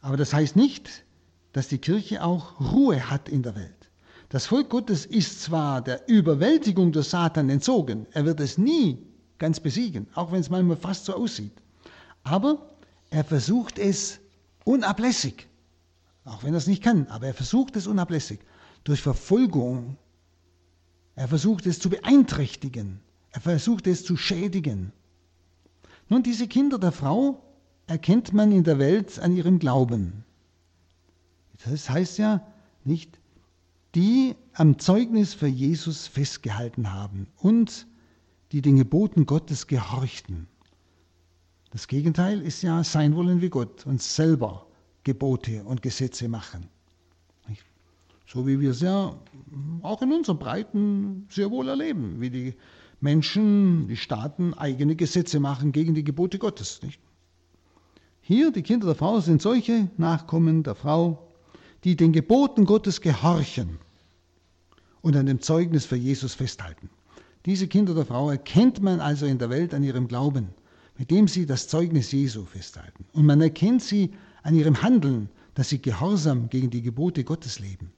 Aber 0.00 0.16
das 0.16 0.32
heißt 0.32 0.56
nicht, 0.56 1.04
dass 1.52 1.68
die 1.68 1.78
Kirche 1.78 2.24
auch 2.24 2.58
Ruhe 2.72 3.10
hat 3.10 3.28
in 3.28 3.42
der 3.42 3.56
Welt. 3.56 3.90
Das 4.30 4.46
Volk 4.46 4.70
Gottes 4.70 5.04
ist 5.04 5.42
zwar 5.42 5.82
der 5.82 6.08
Überwältigung 6.08 6.92
durch 6.92 7.08
Satan 7.08 7.50
entzogen, 7.50 8.06
er 8.12 8.24
wird 8.24 8.40
es 8.40 8.56
nie 8.56 9.06
ganz 9.44 9.60
besiegen, 9.60 10.06
auch 10.14 10.32
wenn 10.32 10.40
es 10.40 10.48
manchmal 10.48 10.78
fast 10.78 11.04
so 11.04 11.12
aussieht. 11.12 11.52
Aber 12.22 12.66
er 13.10 13.24
versucht 13.24 13.78
es 13.78 14.18
unablässig, 14.64 15.46
auch 16.24 16.42
wenn 16.42 16.54
er 16.54 16.58
es 16.58 16.66
nicht 16.66 16.82
kann, 16.82 17.06
aber 17.08 17.26
er 17.26 17.34
versucht 17.34 17.76
es 17.76 17.86
unablässig, 17.86 18.40
durch 18.84 19.02
Verfolgung. 19.02 19.98
Er 21.14 21.28
versucht 21.28 21.66
es 21.66 21.78
zu 21.78 21.90
beeinträchtigen, 21.90 23.00
er 23.32 23.42
versucht 23.42 23.86
es 23.86 24.02
zu 24.02 24.16
schädigen. 24.16 24.92
Nun, 26.08 26.22
diese 26.22 26.48
Kinder 26.48 26.78
der 26.78 26.92
Frau 26.92 27.42
erkennt 27.86 28.32
man 28.32 28.50
in 28.50 28.64
der 28.64 28.78
Welt 28.78 29.18
an 29.18 29.36
ihrem 29.36 29.58
Glauben. 29.58 30.24
Das 31.66 31.90
heißt 31.90 32.16
ja 32.16 32.46
nicht, 32.82 33.18
die 33.94 34.36
am 34.54 34.78
Zeugnis 34.78 35.34
für 35.34 35.48
Jesus 35.48 36.06
festgehalten 36.06 36.94
haben 36.94 37.26
und 37.36 37.86
die 38.54 38.62
den 38.62 38.76
Geboten 38.76 39.26
Gottes 39.26 39.66
gehorchten. 39.66 40.46
Das 41.72 41.88
Gegenteil 41.88 42.40
ist 42.40 42.62
ja 42.62 42.84
sein 42.84 43.16
wollen 43.16 43.40
wie 43.40 43.48
Gott, 43.48 43.84
uns 43.84 44.14
selber 44.14 44.68
Gebote 45.02 45.64
und 45.64 45.82
Gesetze 45.82 46.28
machen. 46.28 46.68
So 48.28 48.46
wie 48.46 48.60
wir 48.60 48.70
es 48.70 48.80
ja 48.80 49.18
auch 49.82 50.02
in 50.02 50.12
unseren 50.12 50.38
Breiten 50.38 51.26
sehr 51.30 51.50
wohl 51.50 51.66
erleben, 51.66 52.20
wie 52.20 52.30
die 52.30 52.54
Menschen, 53.00 53.88
die 53.88 53.96
Staaten 53.96 54.54
eigene 54.54 54.94
Gesetze 54.94 55.40
machen 55.40 55.72
gegen 55.72 55.96
die 55.96 56.04
Gebote 56.04 56.38
Gottes. 56.38 56.80
Nicht? 56.80 57.00
Hier, 58.20 58.52
die 58.52 58.62
Kinder 58.62 58.86
der 58.86 58.94
Frau 58.94 59.18
sind 59.18 59.42
solche 59.42 59.90
Nachkommen 59.96 60.62
der 60.62 60.76
Frau, 60.76 61.26
die 61.82 61.96
den 61.96 62.12
Geboten 62.12 62.66
Gottes 62.66 63.00
gehorchen 63.00 63.80
und 65.02 65.16
an 65.16 65.26
dem 65.26 65.40
Zeugnis 65.40 65.86
für 65.86 65.96
Jesus 65.96 66.34
festhalten. 66.34 66.88
Diese 67.46 67.68
Kinder 67.68 67.94
der 67.94 68.06
Frau 68.06 68.30
erkennt 68.30 68.80
man 68.80 69.00
also 69.00 69.26
in 69.26 69.38
der 69.38 69.50
Welt 69.50 69.74
an 69.74 69.82
ihrem 69.82 70.08
Glauben, 70.08 70.48
mit 70.96 71.10
dem 71.10 71.28
sie 71.28 71.44
das 71.44 71.68
Zeugnis 71.68 72.10
Jesu 72.12 72.44
festhalten. 72.44 73.04
Und 73.12 73.26
man 73.26 73.40
erkennt 73.40 73.82
sie 73.82 74.12
an 74.42 74.54
ihrem 74.54 74.82
Handeln, 74.82 75.28
dass 75.54 75.68
sie 75.68 75.80
gehorsam 75.80 76.48
gegen 76.48 76.70
die 76.70 76.82
Gebote 76.82 77.22
Gottes 77.22 77.58
leben. 77.58 77.92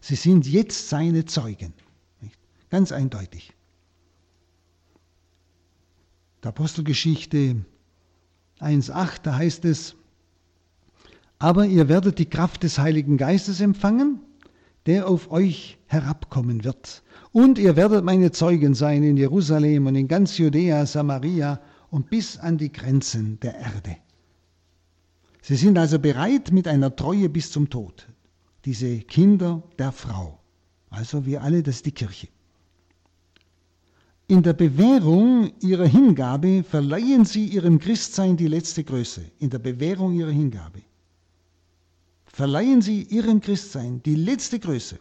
Sie 0.00 0.14
sind 0.14 0.46
jetzt 0.46 0.88
seine 0.88 1.24
Zeugen. 1.24 1.72
Nicht? 2.20 2.38
Ganz 2.70 2.92
eindeutig. 2.92 3.52
Der 6.42 6.50
Apostelgeschichte 6.50 7.64
1.8, 8.60 9.22
da 9.22 9.36
heißt 9.36 9.64
es, 9.64 9.96
aber 11.38 11.66
ihr 11.66 11.88
werdet 11.88 12.18
die 12.18 12.26
Kraft 12.26 12.62
des 12.62 12.78
Heiligen 12.78 13.16
Geistes 13.16 13.60
empfangen, 13.60 14.20
der 14.86 15.08
auf 15.08 15.30
euch 15.30 15.78
herabkommen 15.86 16.62
wird. 16.64 17.02
Und 17.32 17.58
ihr 17.58 17.76
werdet 17.76 18.04
meine 18.04 18.30
Zeugen 18.30 18.74
sein 18.74 19.02
in 19.02 19.16
Jerusalem 19.16 19.86
und 19.86 19.94
in 19.94 20.06
ganz 20.06 20.36
Judäa, 20.36 20.84
Samaria 20.84 21.60
und 21.90 22.10
bis 22.10 22.36
an 22.36 22.58
die 22.58 22.70
Grenzen 22.70 23.40
der 23.40 23.54
Erde. 23.54 23.96
Sie 25.40 25.56
sind 25.56 25.78
also 25.78 25.98
bereit 25.98 26.52
mit 26.52 26.68
einer 26.68 26.94
Treue 26.94 27.28
bis 27.28 27.50
zum 27.50 27.70
Tod. 27.70 28.06
Diese 28.64 28.98
Kinder 29.00 29.62
der 29.78 29.92
Frau. 29.92 30.38
Also 30.90 31.24
wir 31.24 31.42
alle, 31.42 31.62
das 31.62 31.76
ist 31.76 31.86
die 31.86 31.92
Kirche. 31.92 32.28
In 34.28 34.42
der 34.42 34.52
Bewährung 34.52 35.52
ihrer 35.60 35.86
Hingabe 35.86 36.62
verleihen 36.62 37.24
sie 37.24 37.46
ihrem 37.46 37.78
Christsein 37.78 38.36
die 38.36 38.46
letzte 38.46 38.84
Größe. 38.84 39.22
In 39.40 39.50
der 39.50 39.58
Bewährung 39.58 40.14
ihrer 40.14 40.30
Hingabe 40.30 40.82
verleihen 42.26 42.82
sie 42.82 43.02
ihrem 43.02 43.40
Christsein 43.40 44.02
die 44.02 44.14
letzte 44.14 44.58
Größe. 44.58 44.98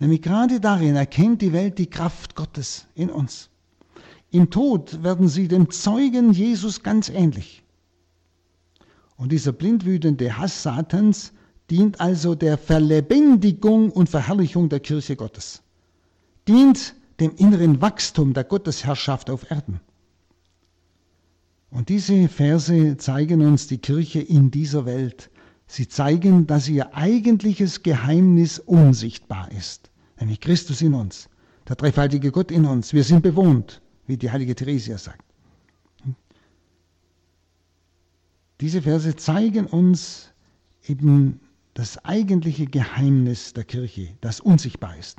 Nämlich 0.00 0.22
gerade 0.22 0.60
darin 0.60 0.96
erkennt 0.96 1.42
die 1.42 1.52
Welt 1.52 1.78
die 1.78 1.90
Kraft 1.90 2.36
Gottes 2.36 2.86
in 2.94 3.10
uns. 3.10 3.50
Im 4.30 4.50
Tod 4.50 5.02
werden 5.02 5.28
sie 5.28 5.48
dem 5.48 5.70
Zeugen 5.70 6.32
Jesus 6.32 6.82
ganz 6.82 7.08
ähnlich. 7.08 7.64
Und 9.16 9.32
dieser 9.32 9.52
blindwütende 9.52 10.38
Hass 10.38 10.62
Satans 10.62 11.32
dient 11.70 12.00
also 12.00 12.34
der 12.34 12.56
Verlebendigung 12.56 13.90
und 13.90 14.08
Verherrlichung 14.08 14.68
der 14.68 14.80
Kirche 14.80 15.16
Gottes. 15.16 15.62
Dient 16.46 16.94
dem 17.18 17.34
inneren 17.36 17.80
Wachstum 17.80 18.32
der 18.32 18.44
Gottesherrschaft 18.44 19.28
auf 19.28 19.50
Erden. 19.50 19.80
Und 21.70 21.88
diese 21.88 22.28
Verse 22.28 22.96
zeigen 22.98 23.44
uns 23.44 23.66
die 23.66 23.78
Kirche 23.78 24.20
in 24.20 24.50
dieser 24.50 24.86
Welt, 24.86 25.30
Sie 25.70 25.86
zeigen, 25.86 26.46
dass 26.46 26.66
ihr 26.66 26.96
eigentliches 26.96 27.82
Geheimnis 27.82 28.58
unsichtbar 28.58 29.52
ist, 29.52 29.87
nämlich 30.20 30.40
Christus 30.40 30.80
in 30.82 30.94
uns, 30.94 31.28
der 31.68 31.76
dreifaltige 31.76 32.30
Gott 32.30 32.50
in 32.50 32.64
uns. 32.64 32.92
Wir 32.92 33.04
sind 33.04 33.22
bewohnt, 33.22 33.80
wie 34.06 34.16
die 34.16 34.30
heilige 34.30 34.54
Theresia 34.54 34.98
sagt. 34.98 35.24
Diese 38.60 38.82
Verse 38.82 39.14
zeigen 39.14 39.66
uns 39.66 40.32
eben 40.86 41.40
das 41.74 42.04
eigentliche 42.04 42.66
Geheimnis 42.66 43.52
der 43.52 43.64
Kirche, 43.64 44.08
das 44.20 44.40
unsichtbar 44.40 44.96
ist. 44.96 45.18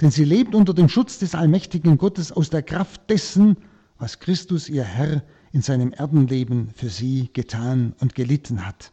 Denn 0.00 0.10
sie 0.10 0.24
lebt 0.24 0.56
unter 0.56 0.74
dem 0.74 0.88
Schutz 0.88 1.18
des 1.20 1.36
allmächtigen 1.36 1.98
Gottes 1.98 2.32
aus 2.32 2.50
der 2.50 2.62
Kraft 2.62 3.08
dessen, 3.10 3.56
was 3.98 4.18
Christus 4.18 4.68
ihr 4.68 4.82
Herr 4.82 5.22
in 5.52 5.62
seinem 5.62 5.92
Erdenleben 5.92 6.70
für 6.74 6.88
sie 6.88 7.30
getan 7.32 7.94
und 8.00 8.16
gelitten 8.16 8.66
hat. 8.66 8.92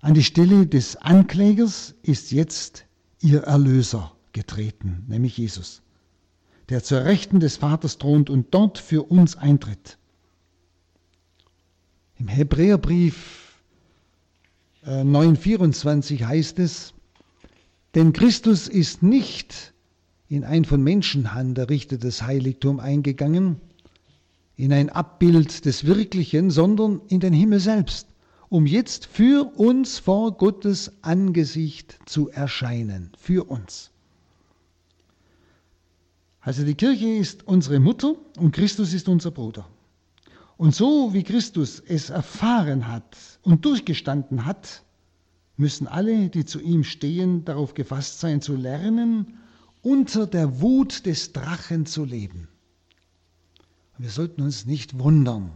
An 0.00 0.14
die 0.14 0.24
Stelle 0.24 0.66
des 0.66 0.96
Anklägers 0.96 1.94
ist 2.02 2.32
jetzt 2.32 2.84
ihr 3.24 3.44
Erlöser 3.44 4.12
getreten, 4.32 5.04
nämlich 5.08 5.38
Jesus, 5.38 5.82
der 6.68 6.84
zur 6.84 7.04
Rechten 7.04 7.40
des 7.40 7.56
Vaters 7.56 7.98
thront 7.98 8.28
und 8.28 8.52
dort 8.52 8.78
für 8.78 9.02
uns 9.02 9.36
eintritt. 9.36 9.98
Im 12.18 12.28
Hebräerbrief 12.28 13.62
9.24 14.84 16.20
äh, 16.20 16.24
heißt 16.24 16.58
es, 16.58 16.92
denn 17.94 18.12
Christus 18.12 18.68
ist 18.68 19.02
nicht 19.02 19.72
in 20.28 20.44
ein 20.44 20.64
von 20.64 20.82
Menschenhand 20.82 21.56
errichtetes 21.56 22.22
Heiligtum 22.22 22.78
eingegangen, 22.78 23.56
in 24.56 24.72
ein 24.72 24.90
Abbild 24.90 25.64
des 25.64 25.84
Wirklichen, 25.86 26.50
sondern 26.50 27.00
in 27.08 27.20
den 27.20 27.32
Himmel 27.32 27.60
selbst 27.60 28.08
um 28.54 28.66
jetzt 28.66 29.06
für 29.06 29.50
uns 29.58 29.98
vor 29.98 30.36
Gottes 30.36 30.92
Angesicht 31.02 31.98
zu 32.06 32.30
erscheinen. 32.30 33.10
Für 33.18 33.50
uns. 33.50 33.90
Also 36.40 36.64
die 36.64 36.76
Kirche 36.76 37.08
ist 37.16 37.48
unsere 37.48 37.80
Mutter 37.80 38.14
und 38.38 38.52
Christus 38.52 38.92
ist 38.92 39.08
unser 39.08 39.32
Bruder. 39.32 39.68
Und 40.56 40.72
so 40.72 41.12
wie 41.12 41.24
Christus 41.24 41.82
es 41.84 42.10
erfahren 42.10 42.86
hat 42.86 43.16
und 43.42 43.64
durchgestanden 43.64 44.44
hat, 44.44 44.84
müssen 45.56 45.88
alle, 45.88 46.28
die 46.28 46.44
zu 46.44 46.60
ihm 46.60 46.84
stehen, 46.84 47.44
darauf 47.44 47.74
gefasst 47.74 48.20
sein, 48.20 48.40
zu 48.40 48.54
lernen, 48.54 49.36
unter 49.82 50.28
der 50.28 50.60
Wut 50.60 51.06
des 51.06 51.32
Drachen 51.32 51.86
zu 51.86 52.04
leben. 52.04 52.46
Wir 53.98 54.10
sollten 54.10 54.42
uns 54.42 54.64
nicht 54.64 55.00
wundern, 55.00 55.50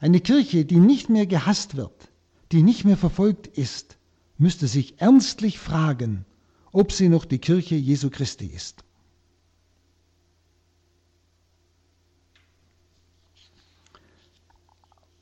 eine 0.00 0.20
Kirche, 0.20 0.64
die 0.64 0.78
nicht 0.78 1.08
mehr 1.08 1.26
gehasst 1.26 1.76
wird, 1.76 2.10
die 2.52 2.62
nicht 2.62 2.84
mehr 2.84 2.96
verfolgt 2.96 3.46
ist, 3.46 3.98
müsste 4.38 4.68
sich 4.68 5.00
ernstlich 5.00 5.58
fragen, 5.58 6.24
ob 6.72 6.92
sie 6.92 7.08
noch 7.08 7.24
die 7.24 7.38
Kirche 7.38 7.74
Jesu 7.74 8.10
Christi 8.10 8.46
ist. 8.46 8.84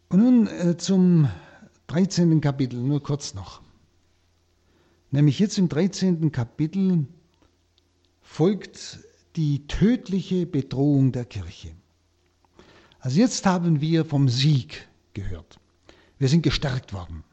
Und 0.08 0.20
nun 0.20 0.46
äh, 0.46 0.76
zum 0.76 1.28
13. 1.88 2.40
Kapitel, 2.40 2.78
nur 2.78 3.02
kurz 3.02 3.34
noch. 3.34 3.60
Nämlich 5.10 5.38
jetzt 5.38 5.58
im 5.58 5.68
13. 5.68 6.30
Kapitel 6.30 7.06
folgt 8.20 9.00
die 9.36 9.66
tödliche 9.66 10.46
Bedrohung 10.46 11.12
der 11.12 11.24
Kirche. 11.24 11.70
Also 13.00 13.18
jetzt 13.20 13.44
haben 13.46 13.80
wir 13.80 14.04
vom 14.04 14.28
Sieg 14.28 14.88
gehört. 15.14 15.58
Wir 16.18 16.28
sind 16.28 16.42
gestärkt 16.42 16.92
worden. 16.92 17.24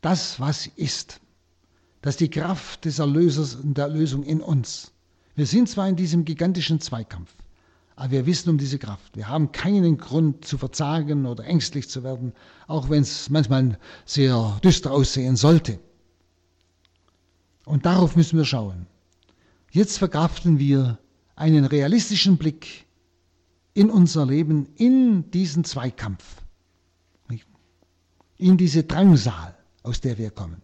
Das, 0.00 0.40
was 0.40 0.66
ist, 0.66 1.20
das 2.02 2.14
ist 2.14 2.20
die 2.20 2.30
Kraft 2.30 2.84
des 2.84 2.98
Erlösers 2.98 3.54
und 3.54 3.76
der 3.76 3.84
Erlösung 3.86 4.22
in 4.22 4.40
uns. 4.40 4.92
Wir 5.34 5.46
sind 5.46 5.68
zwar 5.68 5.88
in 5.88 5.96
diesem 5.96 6.24
gigantischen 6.24 6.80
Zweikampf, 6.80 7.34
aber 7.96 8.10
wir 8.10 8.26
wissen 8.26 8.50
um 8.50 8.58
diese 8.58 8.78
Kraft. 8.78 9.14
Wir 9.16 9.28
haben 9.28 9.52
keinen 9.52 9.98
Grund 9.98 10.44
zu 10.44 10.56
verzagen 10.56 11.26
oder 11.26 11.44
ängstlich 11.44 11.88
zu 11.88 12.02
werden, 12.02 12.32
auch 12.66 12.88
wenn 12.88 13.02
es 13.02 13.28
manchmal 13.28 13.78
sehr 14.06 14.58
düster 14.64 14.90
aussehen 14.90 15.36
sollte. 15.36 15.78
Und 17.66 17.84
darauf 17.86 18.16
müssen 18.16 18.38
wir 18.38 18.46
schauen. 18.46 18.86
Jetzt 19.70 19.98
verkraften 19.98 20.58
wir 20.58 20.98
einen 21.36 21.64
realistischen 21.64 22.36
Blick 22.38 22.86
in 23.74 23.90
unser 23.90 24.26
Leben, 24.26 24.68
in 24.76 25.30
diesen 25.30 25.64
Zweikampf, 25.64 26.42
in 28.36 28.56
diese 28.56 28.84
Drangsal, 28.84 29.54
aus 29.82 30.00
der 30.00 30.18
wir 30.18 30.30
kommen. 30.30 30.62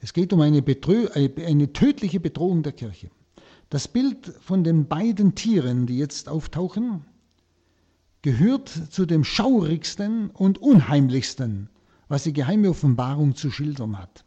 Es 0.00 0.12
geht 0.12 0.32
um 0.32 0.40
eine, 0.40 0.62
Betrö 0.62 1.08
eine 1.14 1.72
tödliche 1.72 2.20
Bedrohung 2.20 2.62
der 2.62 2.72
Kirche. 2.72 3.10
Das 3.70 3.88
Bild 3.88 4.26
von 4.40 4.64
den 4.64 4.88
beiden 4.88 5.34
Tieren, 5.34 5.86
die 5.86 5.98
jetzt 5.98 6.28
auftauchen, 6.28 7.04
gehört 8.22 8.68
zu 8.68 9.06
dem 9.06 9.24
schaurigsten 9.24 10.30
und 10.30 10.58
unheimlichsten, 10.58 11.68
was 12.08 12.24
die 12.24 12.32
geheime 12.32 12.70
Offenbarung 12.70 13.34
zu 13.34 13.50
schildern 13.50 13.98
hat. 13.98 14.24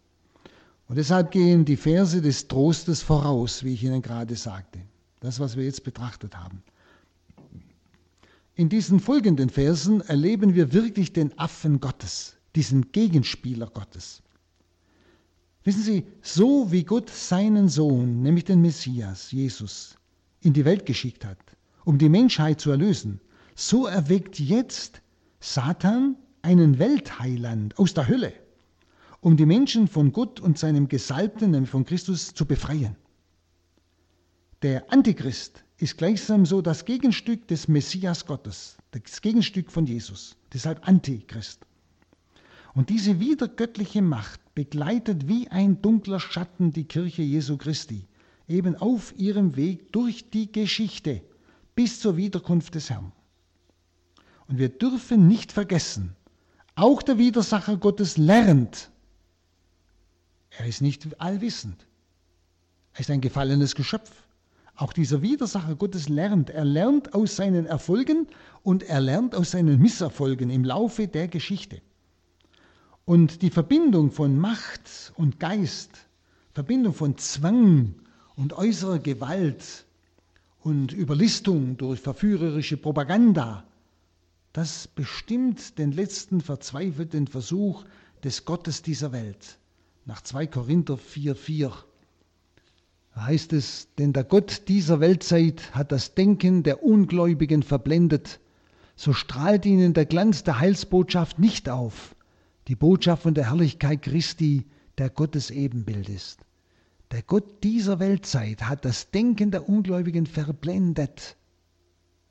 Und 0.87 0.97
deshalb 0.97 1.31
gehen 1.31 1.65
die 1.65 1.77
Verse 1.77 2.21
des 2.21 2.47
Trostes 2.47 3.01
voraus, 3.01 3.63
wie 3.63 3.73
ich 3.73 3.83
Ihnen 3.83 4.01
gerade 4.01 4.35
sagte. 4.35 4.79
Das, 5.19 5.39
was 5.39 5.55
wir 5.55 5.63
jetzt 5.63 5.83
betrachtet 5.83 6.35
haben. 6.37 6.63
In 8.55 8.69
diesen 8.69 8.99
folgenden 8.99 9.49
Versen 9.49 10.01
erleben 10.01 10.53
wir 10.53 10.73
wirklich 10.73 11.11
den 11.11 11.37
Affen 11.39 11.79
Gottes, 11.79 12.35
diesen 12.55 12.91
Gegenspieler 12.91 13.65
Gottes. 13.67 14.21
Wissen 15.63 15.81
Sie, 15.81 16.05
so 16.21 16.71
wie 16.71 16.83
Gott 16.83 17.09
seinen 17.09 17.67
Sohn, 17.67 18.21
nämlich 18.21 18.43
den 18.43 18.61
Messias, 18.61 19.31
Jesus, 19.31 19.97
in 20.41 20.53
die 20.53 20.65
Welt 20.65 20.85
geschickt 20.85 21.25
hat, 21.25 21.39
um 21.83 21.97
die 21.97 22.09
Menschheit 22.09 22.61
zu 22.61 22.69
erlösen, 22.69 23.19
so 23.55 23.87
erweckt 23.87 24.39
jetzt 24.39 25.01
Satan 25.39 26.15
einen 26.43 26.77
Weltheiland 26.77 27.79
aus 27.79 27.95
der 27.95 28.07
Hölle, 28.07 28.33
um 29.19 29.35
die 29.35 29.45
Menschen 29.47 29.87
von 29.87 30.11
Gott 30.11 30.39
und 30.39 30.59
seinem 30.59 30.89
Gesalbten, 30.89 31.51
nämlich 31.51 31.71
von 31.71 31.85
Christus, 31.85 32.33
zu 32.35 32.45
befreien. 32.45 32.97
Der 34.61 34.91
Antichrist 34.91 35.62
ist 35.77 35.97
gleichsam 35.97 36.45
so 36.45 36.61
das 36.61 36.85
Gegenstück 36.85 37.47
des 37.47 37.67
Messias 37.67 38.25
Gottes, 38.25 38.77
das 38.91 39.21
Gegenstück 39.21 39.71
von 39.71 39.85
Jesus, 39.85 40.35
deshalb 40.53 40.87
Antichrist. 40.87 41.65
Und 42.73 42.89
diese 42.89 43.19
wiedergöttliche 43.19 44.01
Macht 44.01 44.39
begleitet 44.55 45.27
wie 45.27 45.47
ein 45.49 45.81
dunkler 45.81 46.19
Schatten 46.19 46.71
die 46.71 46.85
Kirche 46.85 47.21
Jesu 47.21 47.57
Christi, 47.57 48.07
eben 48.47 48.75
auf 48.75 49.13
ihrem 49.17 49.55
Weg 49.55 49.91
durch 49.91 50.29
die 50.29 50.51
Geschichte 50.51 51.21
bis 51.75 51.99
zur 51.99 52.17
Wiederkunft 52.17 52.75
des 52.75 52.89
Herrn. 52.89 53.11
Und 54.47 54.57
wir 54.57 54.69
dürfen 54.69 55.27
nicht 55.27 55.51
vergessen, 55.51 56.15
auch 56.75 57.01
der 57.01 57.17
Widersacher 57.17 57.77
Gottes 57.77 58.17
lernt. 58.17 58.91
Er 60.49 60.67
ist 60.67 60.81
nicht 60.81 61.19
allwissend. 61.19 61.87
Er 62.93 63.01
ist 63.01 63.09
ein 63.09 63.21
gefallenes 63.21 63.75
Geschöpf. 63.75 64.11
Auch 64.75 64.93
dieser 64.93 65.21
Widersacher 65.21 65.75
Gottes 65.75 66.09
lernt. 66.09 66.49
Er 66.49 66.65
lernt 66.65 67.13
aus 67.13 67.35
seinen 67.35 67.65
Erfolgen 67.65 68.27
und 68.63 68.83
er 68.83 68.99
lernt 69.01 69.35
aus 69.35 69.51
seinen 69.51 69.79
Misserfolgen 69.79 70.49
im 70.49 70.63
Laufe 70.63 71.07
der 71.07 71.27
Geschichte. 71.27 71.81
Und 73.05 73.41
die 73.41 73.49
Verbindung 73.49 74.11
von 74.11 74.37
Macht 74.37 75.13
und 75.15 75.39
Geist, 75.39 76.07
Verbindung 76.53 76.93
von 76.93 77.17
Zwang 77.17 77.95
und 78.35 78.53
äußerer 78.53 78.99
Gewalt 78.99 79.85
und 80.61 80.93
Überlistung 80.93 81.77
durch 81.77 81.99
verführerische 81.99 82.77
Propaganda, 82.77 83.65
das 84.53 84.87
bestimmt 84.87 85.77
den 85.77 85.91
letzten 85.91 86.41
verzweifelten 86.41 87.27
Versuch 87.27 87.83
des 88.23 88.45
Gottes 88.45 88.81
dieser 88.81 89.11
Welt. 89.11 89.57
Nach 90.05 90.21
2 90.21 90.47
Korinther 90.47 90.95
4,4 90.95 91.73
heißt 93.15 93.53
es, 93.53 93.87
denn 93.97 94.13
der 94.13 94.23
Gott 94.23 94.63
dieser 94.67 94.99
Weltzeit 94.99 95.75
hat 95.75 95.91
das 95.91 96.15
Denken 96.15 96.63
der 96.63 96.83
Ungläubigen 96.83 97.63
verblendet, 97.63 98.39
so 98.95 99.13
strahlt 99.13 99.65
ihnen 99.65 99.93
der 99.93 100.05
Glanz 100.05 100.43
der 100.43 100.59
Heilsbotschaft 100.59 101.39
nicht 101.39 101.69
auf 101.69 102.15
die 102.67 102.75
Botschaft 102.75 103.23
von 103.23 103.33
der 103.33 103.49
Herrlichkeit 103.49 104.01
Christi, 104.01 104.65
der 104.97 105.09
Gottes 105.09 105.51
Ebenbild 105.51 106.09
ist. 106.09 106.45
Der 107.11 107.21
Gott 107.21 107.63
dieser 107.63 107.99
Weltzeit 107.99 108.63
hat 108.63 108.85
das 108.85 109.11
Denken 109.11 109.51
der 109.51 109.67
Ungläubigen 109.67 110.25
verblendet. 110.25 111.35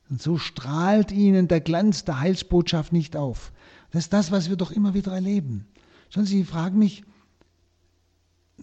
Und 0.08 0.20
so 0.20 0.38
strahlt 0.38 1.12
ihnen 1.12 1.48
der 1.48 1.60
Glanz 1.60 2.04
der 2.04 2.20
Heilsbotschaft 2.20 2.92
nicht 2.92 3.16
auf. 3.16 3.52
Das 3.90 4.04
ist 4.04 4.12
das, 4.12 4.30
was 4.30 4.48
wir 4.48 4.56
doch 4.56 4.70
immer 4.70 4.94
wieder 4.94 5.12
erleben. 5.12 5.66
Schauen 6.08 6.24
Sie, 6.24 6.44
fragen 6.44 6.78
mich, 6.78 7.04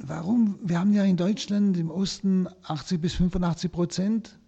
warum? 0.04 0.60
Wir 0.64 0.80
haben 0.80 0.94
ja 0.94 1.04
in 1.04 1.18
Deutschland 1.18 1.78
im 1.78 1.92
Osten 1.92 2.48
80 2.64 3.02
bis 3.02 3.16
85 3.16 3.72
Prozent 3.72 4.40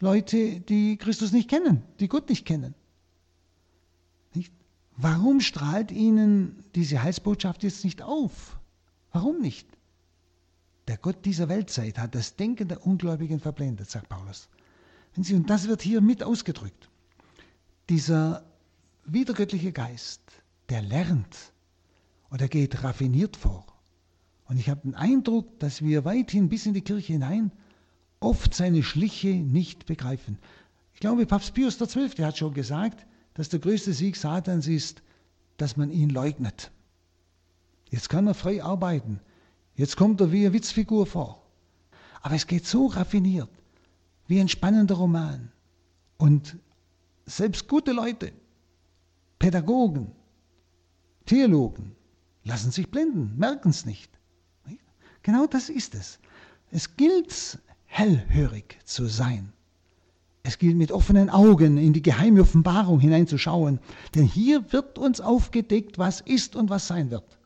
Leute, 0.00 0.60
die 0.60 0.96
Christus 0.96 1.32
nicht 1.32 1.48
kennen, 1.48 1.82
die 2.00 2.08
Gott 2.08 2.28
nicht 2.28 2.44
kennen. 2.44 2.74
Warum 4.96 5.40
strahlt 5.40 5.90
ihnen 5.90 6.62
diese 6.74 7.02
Heilsbotschaft 7.02 7.64
jetzt 7.64 7.84
nicht 7.84 8.02
auf? 8.02 8.60
Warum 9.12 9.40
nicht? 9.40 9.66
Der 10.86 10.98
Gott 10.98 11.24
dieser 11.24 11.48
Weltzeit 11.48 11.98
hat 11.98 12.14
das 12.14 12.36
Denken 12.36 12.68
der 12.68 12.86
Ungläubigen 12.86 13.40
verblendet, 13.40 13.90
sagt 13.90 14.08
Paulus. 14.08 14.48
und 15.16 15.50
das 15.50 15.66
wird 15.66 15.82
hier 15.82 16.00
mit 16.00 16.22
ausgedrückt. 16.22 16.90
Dieser 17.88 18.44
wiedergöttliche 19.04 19.72
Geist, 19.72 20.22
der 20.68 20.82
lernt 20.82 21.52
und 22.30 22.40
er 22.40 22.48
geht 22.48 22.84
raffiniert 22.84 23.36
vor. 23.36 23.73
Und 24.46 24.58
ich 24.58 24.68
habe 24.68 24.82
den 24.82 24.94
Eindruck, 24.94 25.58
dass 25.58 25.82
wir 25.82 26.04
weithin 26.04 26.48
bis 26.48 26.66
in 26.66 26.74
die 26.74 26.82
Kirche 26.82 27.14
hinein 27.14 27.50
oft 28.20 28.54
seine 28.54 28.82
Schliche 28.82 29.34
nicht 29.34 29.86
begreifen. 29.86 30.38
Ich 30.94 31.00
glaube, 31.00 31.26
Papst 31.26 31.54
Pius 31.54 31.78
XII. 31.78 32.24
hat 32.24 32.38
schon 32.38 32.54
gesagt, 32.54 33.06
dass 33.34 33.48
der 33.48 33.60
größte 33.60 33.92
Sieg 33.92 34.16
Satans 34.16 34.66
ist, 34.66 35.02
dass 35.56 35.76
man 35.76 35.90
ihn 35.90 36.10
leugnet. 36.10 36.70
Jetzt 37.90 38.08
kann 38.08 38.26
er 38.26 38.34
frei 38.34 38.62
arbeiten. 38.62 39.20
Jetzt 39.76 39.96
kommt 39.96 40.20
er 40.20 40.32
wie 40.32 40.46
eine 40.46 40.52
Witzfigur 40.52 41.06
vor. 41.06 41.42
Aber 42.22 42.34
es 42.34 42.46
geht 42.46 42.66
so 42.66 42.86
raffiniert, 42.86 43.50
wie 44.26 44.40
ein 44.40 44.48
spannender 44.48 44.94
Roman. 44.94 45.52
Und 46.16 46.56
selbst 47.26 47.68
gute 47.68 47.92
Leute, 47.92 48.32
Pädagogen, 49.38 50.12
Theologen, 51.26 51.94
lassen 52.44 52.70
sich 52.70 52.90
blenden, 52.90 53.36
merken 53.36 53.70
es 53.70 53.84
nicht. 53.84 54.10
Genau 55.24 55.46
das 55.46 55.70
ist 55.70 55.94
es. 55.94 56.20
Es 56.70 56.96
gilt, 56.96 57.58
hellhörig 57.86 58.78
zu 58.84 59.06
sein. 59.06 59.52
Es 60.42 60.58
gilt 60.58 60.76
mit 60.76 60.92
offenen 60.92 61.30
Augen 61.30 61.78
in 61.78 61.94
die 61.94 62.02
geheime 62.02 62.42
Offenbarung 62.42 63.00
hineinzuschauen, 63.00 63.80
denn 64.14 64.24
hier 64.24 64.72
wird 64.72 64.98
uns 64.98 65.22
aufgedeckt, 65.22 65.98
was 65.98 66.20
ist 66.20 66.54
und 66.54 66.68
was 66.68 66.86
sein 66.86 67.10
wird. 67.10 67.38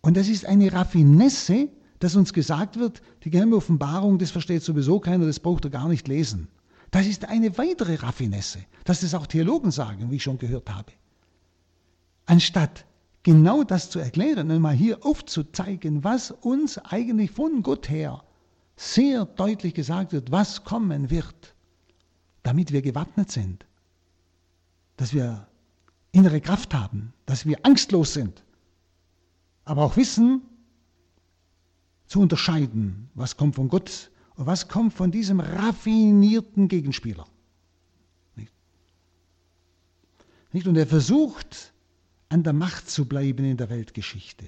Und 0.00 0.16
das 0.16 0.28
ist 0.28 0.46
eine 0.46 0.72
Raffinesse, 0.72 1.68
dass 1.98 2.16
uns 2.16 2.32
gesagt 2.32 2.78
wird, 2.78 3.02
die 3.24 3.30
geheime 3.30 3.56
Offenbarung, 3.56 4.18
das 4.18 4.30
versteht 4.30 4.62
sowieso 4.62 4.98
keiner, 4.98 5.26
das 5.26 5.40
braucht 5.40 5.64
er 5.64 5.70
gar 5.70 5.88
nicht 5.88 6.08
lesen. 6.08 6.48
Das 6.90 7.06
ist 7.06 7.26
eine 7.26 7.58
weitere 7.58 7.96
Raffinesse, 7.96 8.60
dass 8.84 9.00
das 9.00 9.14
auch 9.14 9.26
Theologen 9.26 9.70
sagen, 9.70 10.10
wie 10.10 10.16
ich 10.16 10.22
schon 10.22 10.38
gehört 10.38 10.70
habe. 10.70 10.92
Anstatt 12.24 12.86
genau 13.22 13.62
das 13.64 13.90
zu 13.90 13.98
erklären 13.98 14.50
und 14.50 14.60
mal 14.60 14.74
hier 14.74 15.04
aufzuzeigen, 15.04 16.04
was 16.04 16.30
uns 16.30 16.78
eigentlich 16.78 17.30
von 17.30 17.62
Gott 17.62 17.88
her 17.88 18.22
sehr 18.76 19.24
deutlich 19.24 19.74
gesagt 19.74 20.12
wird, 20.12 20.32
was 20.32 20.64
kommen 20.64 21.10
wird, 21.10 21.54
damit 22.42 22.72
wir 22.72 22.82
gewappnet 22.82 23.30
sind, 23.30 23.64
dass 24.96 25.12
wir 25.12 25.46
innere 26.12 26.40
Kraft 26.40 26.74
haben, 26.74 27.12
dass 27.26 27.46
wir 27.46 27.58
angstlos 27.64 28.14
sind, 28.14 28.42
aber 29.64 29.84
auch 29.84 29.96
wissen 29.96 30.42
zu 32.06 32.20
unterscheiden, 32.20 33.08
was 33.14 33.36
kommt 33.36 33.54
von 33.54 33.68
Gott 33.68 34.10
und 34.34 34.46
was 34.46 34.68
kommt 34.68 34.92
von 34.92 35.10
diesem 35.10 35.40
raffinierten 35.40 36.68
Gegenspieler. 36.68 37.26
Nicht? 40.52 40.66
Und 40.66 40.76
er 40.76 40.86
versucht, 40.86 41.71
an 42.32 42.42
der 42.42 42.54
Macht 42.54 42.88
zu 42.88 43.04
bleiben 43.04 43.44
in 43.44 43.58
der 43.58 43.68
Weltgeschichte. 43.68 44.46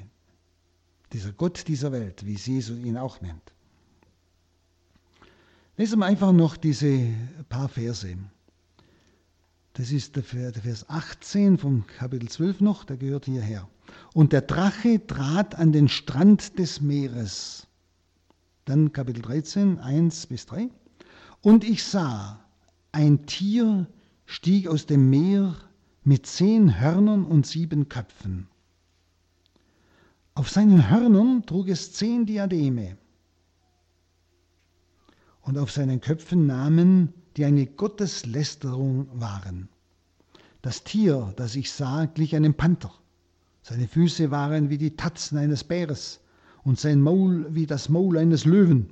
Dieser 1.12 1.32
Gott 1.32 1.68
dieser 1.68 1.92
Welt, 1.92 2.24
wie 2.24 2.32
Jesus 2.32 2.78
ihn 2.78 2.96
auch 2.96 3.20
nennt. 3.20 3.52
Lesen 5.76 5.98
wir 5.98 6.06
einfach 6.06 6.32
noch 6.32 6.56
diese 6.56 7.12
paar 7.50 7.68
Verse. 7.68 8.16
Das 9.74 9.92
ist 9.92 10.16
der 10.16 10.22
Vers 10.22 10.88
18 10.88 11.58
vom 11.58 11.86
Kapitel 11.86 12.28
12 12.28 12.62
noch, 12.62 12.84
der 12.84 12.96
gehört 12.96 13.26
hierher. 13.26 13.68
Und 14.14 14.32
der 14.32 14.42
Drache 14.42 15.06
trat 15.06 15.54
an 15.56 15.72
den 15.72 15.88
Strand 15.88 16.58
des 16.58 16.80
Meeres. 16.80 17.66
Dann 18.64 18.92
Kapitel 18.92 19.20
13, 19.20 19.78
1 19.78 20.26
bis 20.28 20.46
3. 20.46 20.70
Und 21.42 21.64
ich 21.64 21.84
sah, 21.84 22.40
ein 22.92 23.26
Tier 23.26 23.86
stieg 24.24 24.68
aus 24.68 24.86
dem 24.86 25.10
Meer 25.10 25.54
mit 26.04 26.26
zehn 26.26 26.80
Hörnern 26.80 27.24
und 27.24 27.46
sieben 27.46 27.88
Köpfen. 27.88 28.46
Auf 30.34 30.50
seinen 30.50 30.90
Hörnern 30.90 31.44
trug 31.46 31.68
es 31.68 31.92
zehn 31.92 32.26
Diademe 32.26 32.98
und 35.42 35.58
auf 35.58 35.70
seinen 35.70 36.00
Köpfen 36.00 36.46
Namen, 36.46 37.12
die 37.36 37.44
eine 37.44 37.66
Gotteslästerung 37.66 39.08
waren. 39.14 39.68
Das 40.62 40.84
Tier, 40.84 41.32
das 41.36 41.56
ich 41.56 41.72
sah, 41.72 42.06
glich 42.06 42.36
einem 42.36 42.54
Panther. 42.54 42.92
Seine 43.62 43.88
Füße 43.88 44.30
waren 44.30 44.70
wie 44.70 44.78
die 44.78 44.96
Tatzen 44.96 45.38
eines 45.38 45.64
Bäres 45.64 46.20
und 46.64 46.78
sein 46.78 47.00
Maul 47.00 47.46
wie 47.54 47.66
das 47.66 47.88
Maul 47.88 48.18
eines 48.18 48.44
Löwen. 48.44 48.90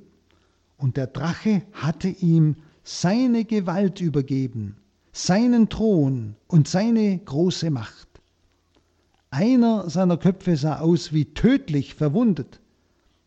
Und 0.77 0.97
der 0.97 1.07
Drache 1.07 1.63
hatte 1.73 2.09
ihm 2.09 2.55
seine 2.83 3.45
Gewalt 3.45 4.01
übergeben, 4.01 4.77
seinen 5.13 5.69
Thron 5.69 6.35
und 6.47 6.67
seine 6.67 7.17
große 7.19 7.69
Macht. 7.69 8.07
Einer 9.29 9.89
seiner 9.89 10.17
Köpfe 10.17 10.57
sah 10.57 10.79
aus 10.79 11.13
wie 11.13 11.33
tödlich 11.33 11.93
verwundet, 11.93 12.59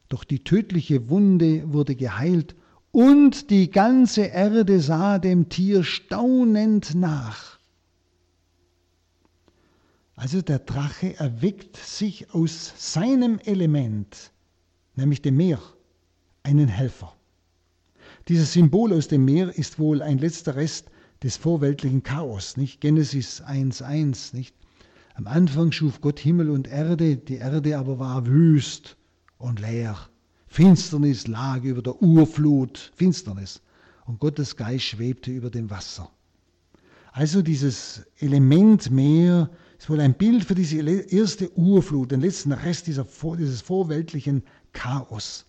doch 0.08 0.24
die 0.24 0.44
tödliche 0.44 1.08
Wunde 1.08 1.72
wurde 1.72 1.94
geheilt 1.94 2.54
und 2.90 3.50
die 3.50 3.70
ganze 3.70 4.22
Erde 4.22 4.80
sah 4.80 5.18
dem 5.18 5.48
Tier 5.48 5.84
staunend 5.84 6.94
nach. 6.94 7.58
Also 10.16 10.42
der 10.42 10.60
Drache 10.60 11.18
erweckt 11.18 11.76
sich 11.76 12.32
aus 12.34 12.72
seinem 12.76 13.38
Element, 13.38 14.32
nämlich 14.94 15.22
dem 15.22 15.36
Meer, 15.36 15.60
einen 16.42 16.68
Helfer. 16.68 17.14
Dieses 18.28 18.52
Symbol 18.54 18.92
aus 18.92 19.08
dem 19.08 19.24
Meer 19.24 19.56
ist 19.56 19.78
wohl 19.78 20.02
ein 20.02 20.18
letzter 20.18 20.56
Rest 20.56 20.90
des 21.22 21.36
vorweltlichen 21.36 22.02
Chaos, 22.02 22.56
nicht? 22.56 22.80
Genesis 22.80 23.42
1,1, 23.42 24.34
nicht? 24.34 24.54
Am 25.14 25.26
Anfang 25.26 25.72
schuf 25.72 26.00
Gott 26.00 26.18
Himmel 26.18 26.50
und 26.50 26.68
Erde, 26.68 27.16
die 27.16 27.36
Erde 27.36 27.78
aber 27.78 27.98
war 27.98 28.26
wüst 28.26 28.96
und 29.38 29.60
leer. 29.60 29.96
Finsternis 30.46 31.26
lag 31.26 31.62
über 31.64 31.82
der 31.82 32.02
Urflut, 32.02 32.92
Finsternis. 32.94 33.62
Und 34.04 34.20
Gottes 34.20 34.56
Geist 34.56 34.84
schwebte 34.84 35.30
über 35.30 35.50
dem 35.50 35.70
Wasser. 35.70 36.10
Also 37.12 37.42
dieses 37.42 38.04
Element 38.18 38.90
Meer 38.90 39.50
ist 39.78 39.88
wohl 39.88 40.00
ein 40.00 40.14
Bild 40.14 40.44
für 40.44 40.54
diese 40.54 40.78
erste 40.78 41.50
Urflut, 41.58 42.12
den 42.12 42.20
letzten 42.20 42.52
Rest 42.52 42.86
dieser, 42.86 43.06
dieses 43.38 43.62
vorweltlichen 43.62 44.42
Chaos. 44.72 45.46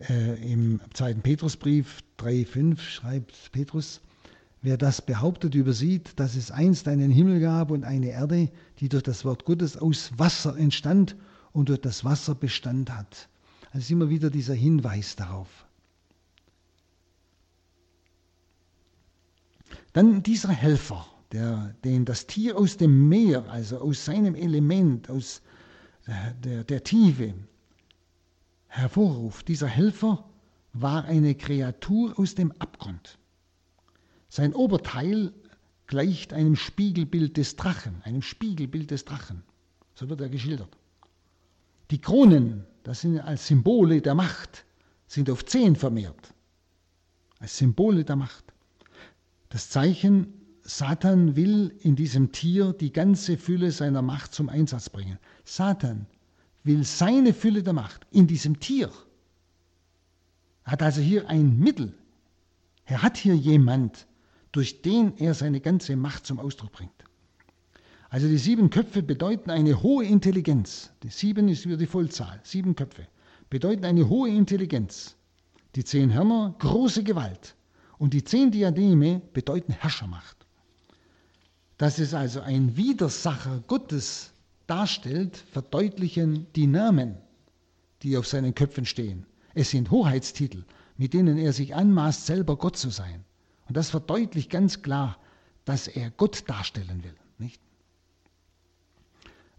Äh, 0.00 0.52
Im 0.52 0.80
zweiten 0.92 1.22
Petrusbrief 1.22 2.00
3,5 2.18 2.78
schreibt 2.78 3.52
Petrus, 3.52 4.00
Wer 4.62 4.76
das 4.76 5.00
behauptet, 5.00 5.54
übersieht, 5.54 6.18
dass 6.18 6.34
es 6.34 6.50
einst 6.50 6.88
einen 6.88 7.10
Himmel 7.10 7.40
gab 7.40 7.70
und 7.70 7.84
eine 7.84 8.08
Erde, 8.08 8.50
die 8.80 8.88
durch 8.88 9.04
das 9.04 9.24
Wort 9.24 9.44
Gottes 9.44 9.76
aus 9.76 10.10
Wasser 10.16 10.56
entstand 10.56 11.14
und 11.52 11.68
durch 11.68 11.80
das 11.80 12.04
Wasser 12.04 12.34
Bestand 12.34 12.90
hat. 12.90 13.28
Also 13.72 13.94
immer 13.94 14.10
wieder 14.10 14.28
dieser 14.28 14.54
Hinweis 14.54 15.14
darauf. 15.14 15.66
Dann 19.92 20.22
dieser 20.22 20.50
Helfer, 20.50 21.06
der, 21.32 21.74
den 21.84 22.04
das 22.04 22.26
Tier 22.26 22.58
aus 22.58 22.76
dem 22.76 23.08
Meer, 23.08 23.48
also 23.48 23.78
aus 23.78 24.04
seinem 24.04 24.34
Element, 24.34 25.08
aus 25.08 25.42
der, 26.42 26.64
der 26.64 26.82
Tiefe 26.82 27.34
hervorruft. 28.68 29.48
Dieser 29.48 29.68
Helfer 29.68 30.28
war 30.72 31.04
eine 31.04 31.34
Kreatur 31.34 32.18
aus 32.18 32.34
dem 32.34 32.52
Abgrund. 32.58 33.18
Sein 34.28 34.54
Oberteil 34.54 35.32
gleicht 35.86 36.32
einem 36.32 36.56
Spiegelbild 36.56 37.36
des 37.36 37.56
Drachen, 37.56 38.02
einem 38.02 38.22
Spiegelbild 38.22 38.90
des 38.90 39.04
Drachen. 39.04 39.42
So 39.94 40.08
wird 40.08 40.20
er 40.20 40.28
geschildert. 40.28 40.76
Die 41.90 42.00
Kronen, 42.00 42.64
das 42.82 43.02
sind 43.02 43.20
als 43.20 43.46
Symbole 43.46 44.02
der 44.02 44.14
Macht, 44.14 44.64
sind 45.06 45.30
auf 45.30 45.44
zehn 45.44 45.76
vermehrt. 45.76 46.34
Als 47.38 47.56
Symbole 47.58 48.04
der 48.04 48.16
Macht. 48.16 48.44
Das 49.48 49.70
Zeichen, 49.70 50.34
Satan 50.62 51.36
will 51.36 51.72
in 51.80 51.94
diesem 51.94 52.32
Tier 52.32 52.72
die 52.72 52.92
ganze 52.92 53.38
Fülle 53.38 53.70
seiner 53.70 54.02
Macht 54.02 54.34
zum 54.34 54.48
Einsatz 54.48 54.90
bringen. 54.90 55.18
Satan 55.44 56.06
will 56.66 56.84
seine 56.84 57.32
Fülle 57.32 57.62
der 57.62 57.72
Macht 57.72 58.06
in 58.10 58.26
diesem 58.26 58.60
Tier. 58.60 58.90
Er 60.64 60.72
hat 60.72 60.82
also 60.82 61.00
hier 61.00 61.28
ein 61.28 61.58
Mittel. 61.58 61.94
Er 62.84 63.02
hat 63.02 63.16
hier 63.16 63.36
jemand, 63.36 64.06
durch 64.52 64.82
den 64.82 65.16
er 65.18 65.34
seine 65.34 65.60
ganze 65.60 65.96
Macht 65.96 66.26
zum 66.26 66.40
Ausdruck 66.40 66.72
bringt. 66.72 67.04
Also 68.08 68.28
die 68.28 68.38
sieben 68.38 68.70
Köpfe 68.70 69.02
bedeuten 69.02 69.50
eine 69.50 69.82
hohe 69.82 70.04
Intelligenz. 70.04 70.90
Die 71.02 71.08
sieben 71.08 71.48
ist 71.48 71.66
wieder 71.66 71.76
die 71.76 71.86
Vollzahl, 71.86 72.40
sieben 72.42 72.74
Köpfe. 72.74 73.06
Bedeuten 73.50 73.84
eine 73.84 74.08
hohe 74.08 74.30
Intelligenz. 74.30 75.16
Die 75.74 75.84
zehn 75.84 76.12
Hörner 76.12 76.54
große 76.58 77.04
Gewalt. 77.04 77.54
Und 77.98 78.12
die 78.12 78.24
zehn 78.24 78.50
Diademe 78.50 79.20
bedeuten 79.32 79.72
Herrschermacht. 79.72 80.36
Dass 81.78 81.98
es 81.98 82.14
also 82.14 82.40
ein 82.40 82.76
Widersacher 82.76 83.62
Gottes 83.66 84.32
darstellt, 84.66 85.36
verdeutlichen 85.36 86.46
die 86.54 86.66
Namen, 86.66 87.16
die 88.02 88.16
auf 88.16 88.26
seinen 88.26 88.54
Köpfen 88.54 88.84
stehen. 88.84 89.26
Es 89.54 89.70
sind 89.70 89.90
Hoheitstitel, 89.90 90.64
mit 90.96 91.14
denen 91.14 91.38
er 91.38 91.52
sich 91.52 91.74
anmaßt, 91.74 92.26
selber 92.26 92.56
Gott 92.56 92.76
zu 92.76 92.90
sein. 92.90 93.24
Und 93.68 93.76
das 93.76 93.90
verdeutlicht 93.90 94.50
ganz 94.50 94.82
klar, 94.82 95.18
dass 95.64 95.88
er 95.88 96.10
Gott 96.10 96.44
darstellen 96.48 97.02
will. 97.02 97.14
Nicht? 97.38 97.60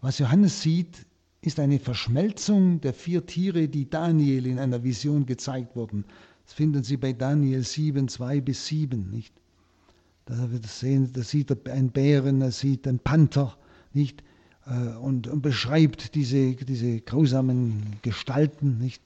Was 0.01 0.19
Johannes 0.19 0.61
sieht, 0.61 1.05
ist 1.41 1.59
eine 1.59 1.79
Verschmelzung 1.79 2.81
der 2.81 2.93
vier 2.93 3.25
Tiere, 3.25 3.67
die 3.67 3.89
Daniel 3.89 4.47
in 4.47 4.59
einer 4.59 4.83
Vision 4.83 5.25
gezeigt 5.25 5.75
wurden. 5.75 6.05
Das 6.45 6.53
finden 6.53 6.83
Sie 6.83 6.97
bei 6.97 7.13
Daniel 7.13 7.63
7, 7.63 8.07
2 8.07 8.41
bis 8.41 8.67
7. 8.67 9.09
Nicht? 9.09 9.33
Da, 10.25 10.47
sehen, 10.65 11.11
da 11.13 11.21
sieht 11.23 11.51
er 11.51 11.71
einen 11.71 11.91
Bären, 11.91 12.39
da 12.39 12.51
sieht 12.51 12.87
einen 12.87 12.99
Panther, 12.99 13.57
nicht? 13.93 14.23
Äh, 14.67 14.97
und, 14.97 15.27
und 15.27 15.41
beschreibt 15.41 16.15
diese, 16.15 16.53
diese 16.55 17.01
grausamen 17.01 17.97
Gestalten. 18.01 18.77
Nicht? 18.79 19.01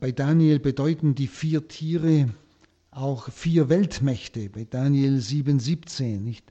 Bei 0.00 0.12
Daniel 0.12 0.60
bedeuten 0.60 1.14
die 1.14 1.26
vier 1.26 1.68
Tiere 1.68 2.30
auch 2.90 3.28
vier 3.30 3.68
Weltmächte 3.68 4.48
bei 4.48 4.64
Daniel 4.64 5.18
7,17, 5.18 6.20
nicht? 6.20 6.44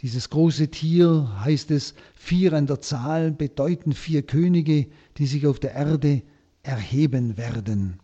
Dieses 0.00 0.30
große 0.30 0.68
Tier, 0.68 1.32
heißt 1.44 1.70
es, 1.70 1.94
vier 2.14 2.52
an 2.54 2.66
der 2.66 2.80
Zahl, 2.80 3.30
bedeuten 3.30 3.92
vier 3.92 4.22
Könige, 4.22 4.88
die 5.16 5.26
sich 5.26 5.46
auf 5.46 5.60
der 5.60 5.74
Erde 5.74 6.22
erheben 6.62 7.36
werden. 7.36 8.00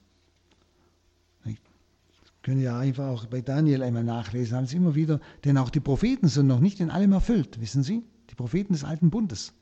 Können 2.43 2.63
ja 2.63 2.79
einfach 2.79 3.09
auch 3.09 3.27
bei 3.27 3.43
Daniel 3.43 3.83
einmal 3.83 4.05
nachlesen, 4.05 4.57
haben 4.57 4.67
Sie 4.67 4.77
immer 4.77 4.95
wieder, 4.95 5.21
denn 5.45 5.59
auch 5.59 5.71
die 5.71 5.81
Propheten 5.81 6.29
sind 6.29 6.47
noch 6.47 6.61
nicht 6.61 6.81
in 6.81 6.89
allem 6.89 7.13
erfüllt, 7.13 7.61
wissen 7.61 7.83
Sie? 7.83 8.05
Propheten 8.39 8.73
des 8.73 8.85
Alten 8.85 9.11
Bundes. 9.11 9.53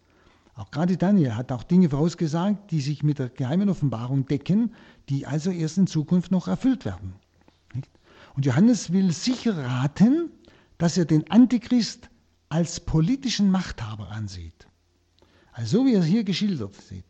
Auch 0.55 0.71
gerade 0.71 0.97
Daniel 0.97 1.35
hat 1.35 1.51
auch 1.51 1.65
Dinge 1.65 1.91
vorausgesagt, 1.91 2.71
die 2.71 2.81
sich 2.81 3.03
mit 3.03 3.19
der 3.19 3.29
geheimen 3.29 3.69
Offenbarung 3.69 4.27
decken, 4.27 4.75
die 5.09 5.27
also 5.27 5.51
erst 5.51 5.79
in 5.79 5.87
Zukunft 5.87 6.31
noch 6.31 6.47
erfüllt 6.47 6.85
werden. 6.85 7.15
Und 8.35 8.47
Johannes 8.47 8.93
will 8.93 9.13
sicher 9.13 9.57
raten, 9.57 10.31
dass 10.79 10.97
er 10.97 11.05
den 11.05 11.31
Antichrist 11.31 12.09
als 12.49 12.81
politischen 12.81 13.51
Machthaber 13.51 14.11
ansieht. 14.11 14.67
Also 15.53 15.79
so 15.79 15.87
wie 15.87 15.95
er 15.95 16.05
hier 16.05 16.25
geschildert 16.25 16.75
sieht, 16.75 17.05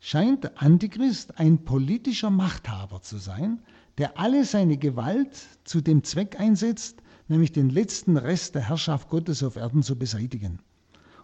scheint 0.00 0.44
der 0.44 0.62
Antichrist 0.62 1.38
ein 1.38 1.64
politischer 1.64 2.30
Machthaber 2.30 3.02
zu 3.02 3.18
sein, 3.18 3.62
der 3.98 4.18
alle 4.18 4.44
seine 4.44 4.78
Gewalt 4.78 5.36
zu 5.64 5.80
dem 5.80 6.02
Zweck 6.04 6.38
einsetzt, 6.40 7.02
nämlich 7.28 7.52
den 7.52 7.70
letzten 7.70 8.16
Rest 8.16 8.54
der 8.54 8.68
Herrschaft 8.68 9.08
Gottes 9.08 9.42
auf 9.42 9.56
Erden 9.56 9.82
zu 9.82 9.96
beseitigen 9.96 10.60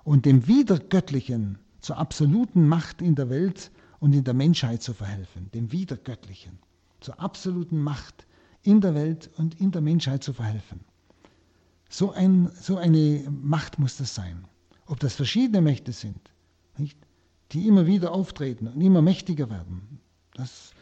und 0.05 0.27
dem 0.27 0.47
Wiedergöttlichen 0.47 1.59
zur 1.81 1.99
absoluten 1.99 2.67
Macht 2.67 3.03
in 3.03 3.15
der 3.15 3.31
Welt 3.31 3.71
und 3.99 4.15
in 4.15 4.25
der 4.25 4.35
Menschheit 4.35 4.83
zu 4.83 4.95
verhelfen, 4.95 5.51
dem 5.53 5.73
Wiedergöttlichen 5.73 6.59
zur 7.01 7.21
absoluten 7.21 7.81
Macht 7.81 8.27
in 8.63 8.81
der 8.81 8.95
Welt 8.95 9.31
und 9.37 9.61
in 9.61 9.71
der 9.71 9.81
Menschheit 9.81 10.23
zu 10.23 10.33
verhelfen. 10.33 10.81
So, 11.89 12.13
ein, 12.13 12.51
so 12.61 12.77
eine 12.77 13.25
Macht 13.31 13.79
muss 13.79 13.97
das 13.97 14.15
sein. 14.15 14.45
Ob 14.87 15.01
das 15.01 15.15
verschiedene 15.15 15.61
Mächte 15.61 15.93
sind, 15.93 16.31
nicht? 16.77 16.99
die 17.53 17.67
immer 17.67 17.87
wieder 17.87 18.13
auftreten 18.13 18.69
und 18.69 18.81
immer 18.81 19.03
mächtiger 19.03 19.51
werden, 19.51 20.01
das 20.35 20.73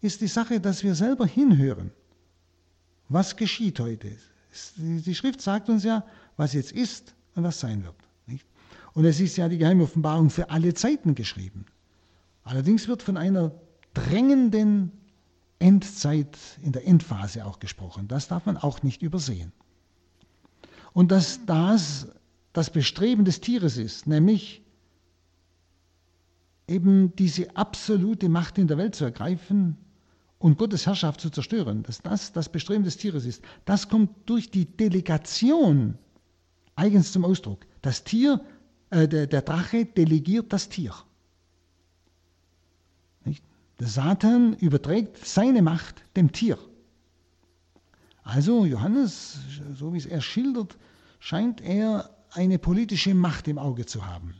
ist 0.00 0.20
die 0.20 0.28
Sache, 0.28 0.60
dass 0.60 0.82
wir 0.84 0.94
selber 0.94 1.26
hinhören. 1.26 1.90
Was 3.08 3.36
geschieht 3.36 3.80
heute? 3.80 4.16
Die 4.76 5.14
Schrift 5.14 5.40
sagt 5.40 5.68
uns 5.68 5.84
ja, 5.84 6.04
was 6.36 6.52
jetzt 6.52 6.72
ist 6.72 7.15
und 7.36 7.44
was 7.44 7.60
sein 7.60 7.84
wird. 7.84 7.94
Nicht? 8.26 8.46
Und 8.94 9.04
es 9.04 9.20
ist 9.20 9.36
ja 9.36 9.48
die 9.48 9.58
geheime 9.58 9.84
Offenbarung 9.84 10.30
für 10.30 10.50
alle 10.50 10.74
Zeiten 10.74 11.14
geschrieben. 11.14 11.66
Allerdings 12.42 12.88
wird 12.88 13.02
von 13.02 13.16
einer 13.16 13.52
drängenden 13.94 14.92
Endzeit 15.58 16.36
in 16.62 16.72
der 16.72 16.86
Endphase 16.86 17.46
auch 17.46 17.60
gesprochen. 17.60 18.08
Das 18.08 18.28
darf 18.28 18.46
man 18.46 18.56
auch 18.56 18.82
nicht 18.82 19.02
übersehen. 19.02 19.52
Und 20.92 21.12
dass 21.12 21.44
das 21.46 22.08
das 22.52 22.70
Bestreben 22.70 23.26
des 23.26 23.42
Tieres 23.42 23.76
ist, 23.76 24.06
nämlich 24.06 24.62
eben 26.66 27.14
diese 27.16 27.54
absolute 27.54 28.30
Macht 28.30 28.56
in 28.56 28.66
der 28.66 28.78
Welt 28.78 28.94
zu 28.94 29.04
ergreifen 29.04 29.76
und 30.38 30.56
Gottes 30.56 30.86
Herrschaft 30.86 31.20
zu 31.20 31.28
zerstören, 31.30 31.82
dass 31.82 32.00
das 32.00 32.32
das 32.32 32.48
Bestreben 32.48 32.84
des 32.84 32.96
Tieres 32.96 33.26
ist, 33.26 33.42
das 33.66 33.88
kommt 33.88 34.10
durch 34.24 34.50
die 34.50 34.64
Delegation 34.64 35.98
eigens 36.76 37.12
zum 37.12 37.24
Ausdruck. 37.24 37.66
Das 37.82 38.04
Tier, 38.04 38.40
äh, 38.90 39.08
der, 39.08 39.26
der 39.26 39.42
Drache 39.42 39.84
delegiert 39.84 40.52
das 40.52 40.68
Tier. 40.68 40.94
Nicht? 43.24 43.42
Der 43.80 43.88
Satan 43.88 44.54
überträgt 44.54 45.26
seine 45.26 45.62
Macht 45.62 46.02
dem 46.16 46.30
Tier. 46.32 46.58
Also 48.22 48.64
Johannes, 48.64 49.38
so 49.74 49.92
wie 49.92 49.98
es 49.98 50.06
er 50.06 50.20
schildert, 50.20 50.76
scheint 51.18 51.60
er 51.60 52.10
eine 52.32 52.58
politische 52.58 53.14
Macht 53.14 53.48
im 53.48 53.58
Auge 53.58 53.86
zu 53.86 54.06
haben. 54.06 54.34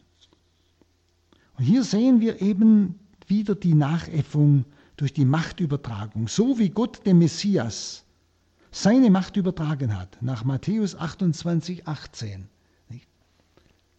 Und 1.56 1.64
hier 1.64 1.84
sehen 1.84 2.20
wir 2.20 2.42
eben 2.42 2.98
wieder 3.26 3.54
die 3.54 3.74
Nachäffung 3.74 4.64
durch 4.96 5.12
die 5.12 5.24
Machtübertragung, 5.24 6.28
so 6.28 6.58
wie 6.58 6.70
Gott 6.70 7.06
dem 7.06 7.18
Messias 7.18 8.05
seine 8.76 9.10
Macht 9.10 9.38
übertragen 9.38 9.98
hat, 9.98 10.18
nach 10.20 10.44
Matthäus 10.44 10.94
28, 10.94 11.88
18. 11.88 12.46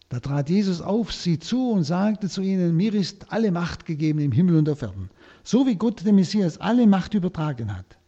Da 0.08 0.20
trat 0.20 0.48
Jesus 0.48 0.80
auf 0.80 1.12
sie 1.12 1.40
zu 1.40 1.72
und 1.72 1.82
sagte 1.82 2.28
zu 2.28 2.42
ihnen, 2.42 2.76
mir 2.76 2.94
ist 2.94 3.32
alle 3.32 3.50
Macht 3.50 3.86
gegeben 3.86 4.20
im 4.20 4.30
Himmel 4.30 4.56
und 4.56 4.68
auf 4.68 4.80
Erden. 4.82 5.10
So 5.42 5.66
wie 5.66 5.74
Gott 5.74 6.06
dem 6.06 6.14
Messias 6.14 6.58
alle 6.58 6.86
Macht 6.86 7.14
übertragen 7.14 7.76
hat. 7.76 7.98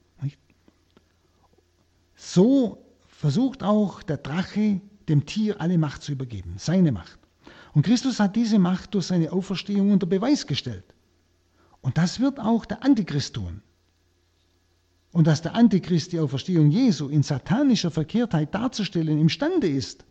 So 2.14 2.86
versucht 3.08 3.64
auch 3.64 4.02
der 4.04 4.18
Drache 4.18 4.80
dem 5.08 5.26
Tier 5.26 5.60
alle 5.60 5.76
Macht 5.76 6.02
zu 6.02 6.12
übergeben, 6.12 6.54
seine 6.56 6.92
Macht. 6.92 7.18
Und 7.72 7.84
Christus 7.84 8.20
hat 8.20 8.36
diese 8.36 8.60
Macht 8.60 8.94
durch 8.94 9.06
seine 9.06 9.32
Auferstehung 9.32 9.90
unter 9.90 10.06
Beweis 10.06 10.46
gestellt. 10.46 10.84
Und 11.80 11.98
das 11.98 12.20
wird 12.20 12.38
auch 12.38 12.64
der 12.64 12.84
Antichrist 12.84 13.34
tun. 13.34 13.60
Und 15.12 15.26
dass 15.26 15.42
der 15.42 15.54
Antichrist 15.54 16.12
die 16.12 16.20
Auferstehung 16.20 16.70
Jesu 16.70 17.08
in 17.08 17.22
satanischer 17.22 17.90
Verkehrtheit 17.90 18.54
darzustellen 18.54 19.20
imstande 19.20 19.68
ist, 19.68 20.04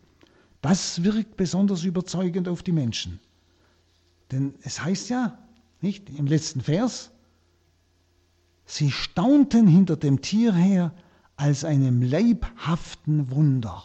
das 0.60 1.02
wirkt 1.04 1.36
besonders 1.36 1.84
überzeugend 1.84 2.48
auf 2.48 2.62
die 2.62 2.72
Menschen. 2.72 3.18
Denn 4.30 4.54
es 4.62 4.84
heißt 4.84 5.08
ja, 5.08 5.38
nicht 5.80 6.10
im 6.10 6.26
letzten 6.26 6.60
Vers, 6.60 7.10
sie 8.66 8.90
staunten 8.90 9.66
hinter 9.66 9.96
dem 9.96 10.20
Tier 10.20 10.54
her 10.54 10.92
als 11.36 11.64
einem 11.64 12.02
leibhaften 12.02 13.30
Wunder. 13.30 13.84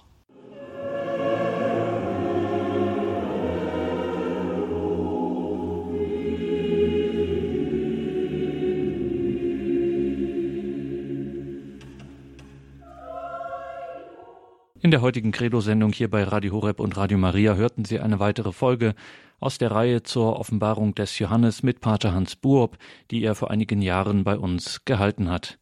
In 14.86 14.92
der 14.92 15.02
heutigen 15.02 15.32
Credo-Sendung 15.32 15.94
hier 15.94 16.12
bei 16.12 16.24
Radio 16.24 16.54
Horeb 16.54 16.80
und 16.80 16.96
Radio 16.96 17.18
Maria 17.18 17.56
hörten 17.56 17.86
Sie 17.86 18.00
eine 18.00 18.20
weitere 18.20 18.52
Folge 18.52 18.94
aus 19.40 19.58
der 19.58 19.72
Reihe 19.72 20.04
zur 20.04 20.40
Offenbarung 20.40 20.94
des 20.94 21.18
Johannes 21.18 21.64
mit 21.64 21.82
Pater 21.82 22.14
Hans 22.14 22.36
Buob, 22.36 22.78
die 23.10 23.24
er 23.24 23.34
vor 23.34 23.50
einigen 23.50 23.82
Jahren 23.82 24.24
bei 24.24 24.38
uns 24.38 24.86
gehalten 24.86 25.28
hat. 25.28 25.58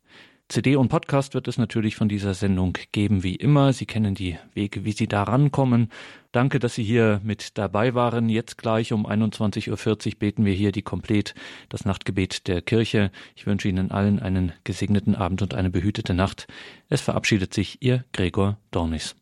CD 0.49 0.75
und 0.75 0.89
Podcast 0.89 1.33
wird 1.33 1.47
es 1.47 1.57
natürlich 1.57 1.95
von 1.95 2.09
dieser 2.09 2.33
Sendung 2.33 2.77
geben, 2.91 3.23
wie 3.23 3.35
immer. 3.35 3.73
Sie 3.73 3.85
kennen 3.85 4.13
die 4.13 4.37
Wege, 4.53 4.85
wie 4.85 4.91
Sie 4.91 5.07
da 5.07 5.23
rankommen. 5.23 5.89
Danke, 6.31 6.59
dass 6.59 6.75
Sie 6.75 6.83
hier 6.83 7.21
mit 7.23 7.57
dabei 7.57 7.93
waren. 7.95 8.29
Jetzt 8.29 8.57
gleich 8.57 8.93
um 8.93 9.07
21.40 9.07 9.69
Uhr 10.07 10.19
beten 10.19 10.45
wir 10.45 10.53
hier 10.53 10.71
die 10.71 10.81
Komplett, 10.81 11.33
das 11.69 11.85
Nachtgebet 11.85 12.47
der 12.47 12.61
Kirche. 12.61 13.11
Ich 13.35 13.47
wünsche 13.47 13.69
Ihnen 13.69 13.91
allen 13.91 14.19
einen 14.19 14.51
gesegneten 14.63 15.15
Abend 15.15 15.41
und 15.41 15.53
eine 15.53 15.69
behütete 15.69 16.13
Nacht. 16.13 16.47
Es 16.89 17.01
verabschiedet 17.01 17.53
sich 17.53 17.81
Ihr 17.81 18.03
Gregor 18.11 18.57
Dornis. 18.71 19.15